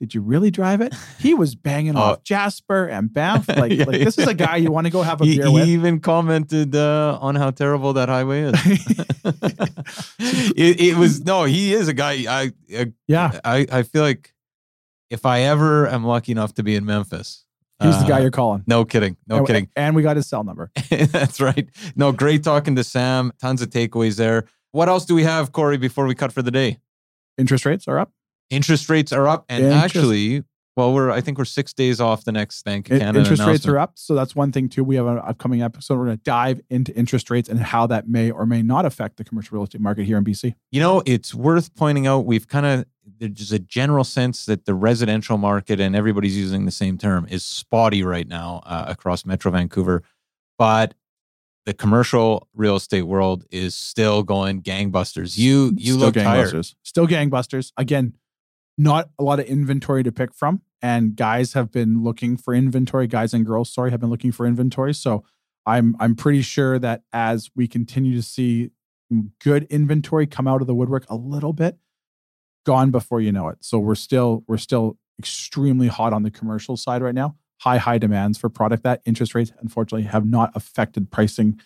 "Did 0.00 0.14
you 0.14 0.20
really 0.20 0.50
drive 0.50 0.80
it?" 0.82 0.94
He 1.18 1.34
was 1.34 1.54
banging 1.54 1.96
Oh. 1.96 2.00
off 2.00 2.22
Jasper 2.22 2.86
and 2.86 3.12
Banff. 3.12 3.48
Like, 3.56 3.72
Yeah, 3.72 3.84
like 3.84 4.02
this 4.04 4.16
is 4.18 4.26
a 4.26 4.34
guy 4.34 4.56
you 4.56 4.70
want 4.70 4.86
to 4.86 4.90
go 4.92 5.02
have 5.02 5.20
a 5.20 5.24
He, 5.24 5.36
beer 5.38 5.50
with. 5.50 5.64
he 5.64 5.72
even 5.72 5.98
commented 6.00 6.76
uh, 6.76 7.18
on 7.20 7.34
how 7.36 7.50
terrible 7.50 7.94
that 7.94 8.08
highway 8.08 8.42
is. 8.52 8.54
it, 10.56 10.80
it 10.80 10.96
was 10.96 11.24
no, 11.24 11.44
he 11.44 11.72
is 11.72 11.88
a 11.88 11.94
guy. 11.94 12.12
I, 12.28 12.52
I 12.76 12.92
yeah, 13.08 13.40
I 13.44 13.66
I 13.72 13.82
feel 13.82 14.02
like 14.02 14.34
if 15.10 15.24
I 15.24 15.42
ever 15.42 15.88
am 15.88 16.04
lucky 16.04 16.32
enough 16.32 16.54
to 16.54 16.62
be 16.62 16.74
in 16.76 16.84
Memphis, 16.84 17.44
he's 17.82 17.98
the 18.00 18.06
guy 18.06 18.18
uh, 18.18 18.22
you're 18.22 18.30
calling. 18.30 18.64
No 18.66 18.84
kidding, 18.84 19.16
no 19.26 19.38
and, 19.38 19.46
kidding. 19.46 19.68
And 19.76 19.94
we 19.94 20.02
got 20.02 20.16
his 20.16 20.26
cell 20.26 20.44
number. 20.44 20.70
That's 20.90 21.40
right. 21.40 21.68
No, 21.94 22.12
great 22.12 22.42
talking 22.42 22.76
to 22.76 22.84
Sam. 22.84 23.32
Tons 23.40 23.62
of 23.62 23.70
takeaways 23.70 24.16
there. 24.16 24.46
What 24.72 24.88
else 24.88 25.04
do 25.04 25.14
we 25.14 25.24
have, 25.24 25.52
Corey? 25.52 25.76
Before 25.76 26.06
we 26.06 26.14
cut 26.14 26.32
for 26.32 26.42
the 26.42 26.50
day, 26.50 26.78
Interest 27.38 27.64
rates 27.66 27.86
are 27.88 27.98
up. 27.98 28.12
interest 28.50 28.88
rates 28.88 29.12
are 29.12 29.28
up, 29.28 29.44
and 29.48 29.64
Interest- 29.64 29.84
actually, 29.84 30.44
well, 30.76 30.92
we're 30.92 31.10
I 31.10 31.22
think 31.22 31.38
we're 31.38 31.46
six 31.46 31.72
days 31.72 32.00
off 32.00 32.24
the 32.24 32.32
next 32.32 32.62
Bank 32.62 32.90
of 32.90 32.98
Canada 32.98 33.20
interest 33.20 33.42
rates 33.42 33.66
are 33.66 33.78
up. 33.78 33.92
So 33.94 34.14
that's 34.14 34.36
one 34.36 34.52
thing 34.52 34.68
too. 34.68 34.84
We 34.84 34.96
have 34.96 35.06
an 35.06 35.18
upcoming 35.18 35.62
episode. 35.62 35.98
We're 35.98 36.04
going 36.06 36.18
to 36.18 36.22
dive 36.22 36.60
into 36.68 36.94
interest 36.94 37.30
rates 37.30 37.48
and 37.48 37.58
how 37.58 37.86
that 37.86 38.08
may 38.08 38.30
or 38.30 38.44
may 38.44 38.62
not 38.62 38.84
affect 38.84 39.16
the 39.16 39.24
commercial 39.24 39.56
real 39.56 39.64
estate 39.64 39.80
market 39.80 40.04
here 40.04 40.18
in 40.18 40.24
BC. 40.24 40.54
You 40.70 40.80
know, 40.80 41.02
it's 41.06 41.34
worth 41.34 41.74
pointing 41.74 42.06
out 42.06 42.26
we've 42.26 42.46
kind 42.46 42.66
of 42.66 42.84
there's 43.18 43.52
a 43.52 43.58
general 43.58 44.04
sense 44.04 44.44
that 44.46 44.66
the 44.66 44.74
residential 44.74 45.38
market 45.38 45.80
and 45.80 45.96
everybody's 45.96 46.36
using 46.36 46.66
the 46.66 46.70
same 46.70 46.98
term 46.98 47.26
is 47.30 47.42
spotty 47.44 48.02
right 48.02 48.28
now 48.28 48.60
uh, 48.66 48.84
across 48.88 49.24
Metro 49.24 49.50
Vancouver, 49.50 50.02
but 50.58 50.94
the 51.64 51.72
commercial 51.72 52.48
real 52.54 52.76
estate 52.76 53.02
world 53.02 53.44
is 53.50 53.74
still 53.74 54.22
going 54.22 54.60
gangbusters. 54.62 55.38
You 55.38 55.72
you 55.76 55.94
Still 55.94 56.06
look 56.06 56.14
tired. 56.14 56.48
gangbusters. 56.52 56.74
Still 56.82 57.06
gangbusters. 57.06 57.72
Again, 57.76 58.14
not 58.78 59.08
a 59.18 59.22
lot 59.24 59.40
of 59.40 59.46
inventory 59.46 60.02
to 60.02 60.12
pick 60.12 60.34
from. 60.34 60.60
And 60.82 61.16
guys 61.16 61.54
have 61.54 61.70
been 61.70 62.02
looking 62.02 62.36
for 62.36 62.54
inventory. 62.54 63.06
Guys 63.06 63.32
and 63.32 63.46
girls, 63.46 63.72
sorry, 63.72 63.90
have 63.90 64.00
been 64.00 64.10
looking 64.10 64.32
for 64.32 64.46
inventory. 64.46 64.94
So 64.94 65.24
I'm 65.64 65.96
I'm 65.98 66.14
pretty 66.14 66.42
sure 66.42 66.78
that 66.78 67.02
as 67.12 67.50
we 67.56 67.66
continue 67.66 68.14
to 68.14 68.22
see 68.22 68.70
good 69.40 69.64
inventory 69.64 70.26
come 70.26 70.46
out 70.46 70.60
of 70.60 70.66
the 70.66 70.74
woodwork 70.74 71.06
a 71.08 71.16
little 71.16 71.52
bit, 71.52 71.78
gone 72.64 72.90
before 72.90 73.20
you 73.20 73.32
know 73.32 73.48
it. 73.48 73.58
So 73.60 73.78
we're 73.78 73.94
still 73.94 74.44
we're 74.46 74.58
still 74.58 74.98
extremely 75.18 75.88
hot 75.88 76.12
on 76.12 76.22
the 76.22 76.30
commercial 76.30 76.76
side 76.76 77.02
right 77.02 77.14
now. 77.14 77.36
High 77.62 77.78
high 77.78 77.98
demands 77.98 78.38
for 78.38 78.48
product 78.48 78.82
that 78.84 79.00
interest 79.06 79.34
rates 79.34 79.52
unfortunately 79.60 80.06
have 80.08 80.26
not 80.26 80.50
affected 80.54 81.10
pricing 81.10 81.60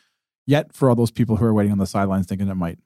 yet 0.46 0.72
for 0.72 0.88
all 0.88 0.94
those 0.94 1.10
people 1.10 1.36
who 1.36 1.44
are 1.44 1.54
waiting 1.54 1.72
on 1.72 1.78
the 1.78 1.86
sidelines 1.86 2.26
thinking 2.26 2.48
it 2.48 2.54
might. 2.54 2.78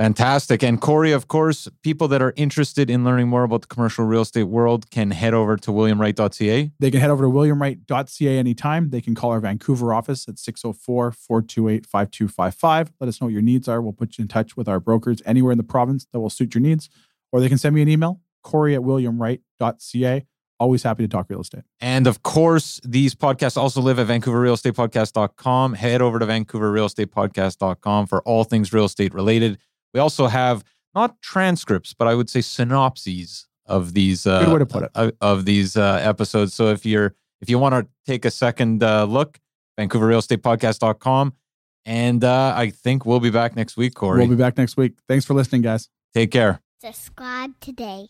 Fantastic. 0.00 0.62
And 0.62 0.80
Corey, 0.80 1.12
of 1.12 1.28
course, 1.28 1.68
people 1.82 2.08
that 2.08 2.22
are 2.22 2.32
interested 2.34 2.88
in 2.88 3.04
learning 3.04 3.28
more 3.28 3.42
about 3.42 3.60
the 3.60 3.66
commercial 3.66 4.06
real 4.06 4.22
estate 4.22 4.44
world 4.44 4.90
can 4.90 5.10
head 5.10 5.34
over 5.34 5.58
to 5.58 5.70
williamwright.ca. 5.70 6.70
They 6.78 6.90
can 6.90 7.00
head 7.00 7.10
over 7.10 7.24
to 7.24 7.28
williamwright.ca 7.28 8.38
anytime. 8.38 8.88
They 8.88 9.02
can 9.02 9.14
call 9.14 9.30
our 9.32 9.40
Vancouver 9.40 9.92
office 9.92 10.26
at 10.26 10.38
604 10.38 11.12
428 11.12 11.84
5255. 11.84 12.92
Let 12.98 13.08
us 13.08 13.20
know 13.20 13.26
what 13.26 13.34
your 13.34 13.42
needs 13.42 13.68
are. 13.68 13.82
We'll 13.82 13.92
put 13.92 14.16
you 14.16 14.22
in 14.22 14.28
touch 14.28 14.56
with 14.56 14.68
our 14.68 14.80
brokers 14.80 15.20
anywhere 15.26 15.52
in 15.52 15.58
the 15.58 15.64
province 15.64 16.06
that 16.14 16.20
will 16.20 16.30
suit 16.30 16.54
your 16.54 16.62
needs. 16.62 16.88
Or 17.30 17.40
they 17.40 17.50
can 17.50 17.58
send 17.58 17.74
me 17.74 17.82
an 17.82 17.88
email, 17.90 18.22
Corey 18.42 18.74
at 18.74 18.80
williamwright.ca. 18.80 20.24
Always 20.58 20.82
happy 20.82 21.04
to 21.04 21.08
talk 21.08 21.28
real 21.28 21.42
estate. 21.42 21.64
And 21.78 22.06
of 22.06 22.22
course, 22.22 22.80
these 22.84 23.14
podcasts 23.14 23.58
also 23.58 23.82
live 23.82 23.98
at 23.98 24.06
vancouverrealestatepodcast.com. 24.06 25.74
Head 25.74 26.00
over 26.00 26.18
to 26.18 26.26
vancouverrealestatepodcast.com 26.26 28.06
for 28.06 28.22
all 28.22 28.44
things 28.44 28.72
real 28.72 28.86
estate 28.86 29.12
related. 29.12 29.58
We 29.94 30.00
also 30.00 30.26
have 30.26 30.64
not 30.94 31.20
transcripts, 31.22 31.94
but 31.94 32.08
I 32.08 32.14
would 32.14 32.28
say 32.30 32.40
synopses 32.40 33.46
of 33.66 33.94
these 33.94 34.26
uh, 34.26 34.44
Good 34.44 34.52
way 34.52 34.58
to 34.58 34.66
put 34.66 34.82
it. 34.84 34.90
of, 34.94 35.12
of 35.20 35.44
these 35.44 35.76
uh, 35.76 36.00
episodes. 36.02 36.54
So 36.54 36.68
if 36.68 36.84
you're 36.84 37.14
if 37.40 37.48
you 37.48 37.58
want 37.58 37.74
to 37.74 37.88
take 38.06 38.24
a 38.24 38.30
second 38.30 38.82
uh, 38.82 39.04
look, 39.04 39.38
vancouverrealestatepodcast.com. 39.78 41.34
And 41.86 42.24
uh, 42.24 42.52
I 42.54 42.70
think 42.70 43.06
we'll 43.06 43.20
be 43.20 43.30
back 43.30 43.56
next 43.56 43.76
week, 43.76 43.94
Corey. 43.94 44.18
We'll 44.20 44.28
be 44.28 44.36
back 44.36 44.58
next 44.58 44.76
week. 44.76 44.98
Thanks 45.08 45.24
for 45.24 45.34
listening, 45.34 45.62
guys. 45.62 45.88
Take 46.12 46.30
care. 46.30 46.60
Subscribe 46.82 47.58
today. 47.60 48.08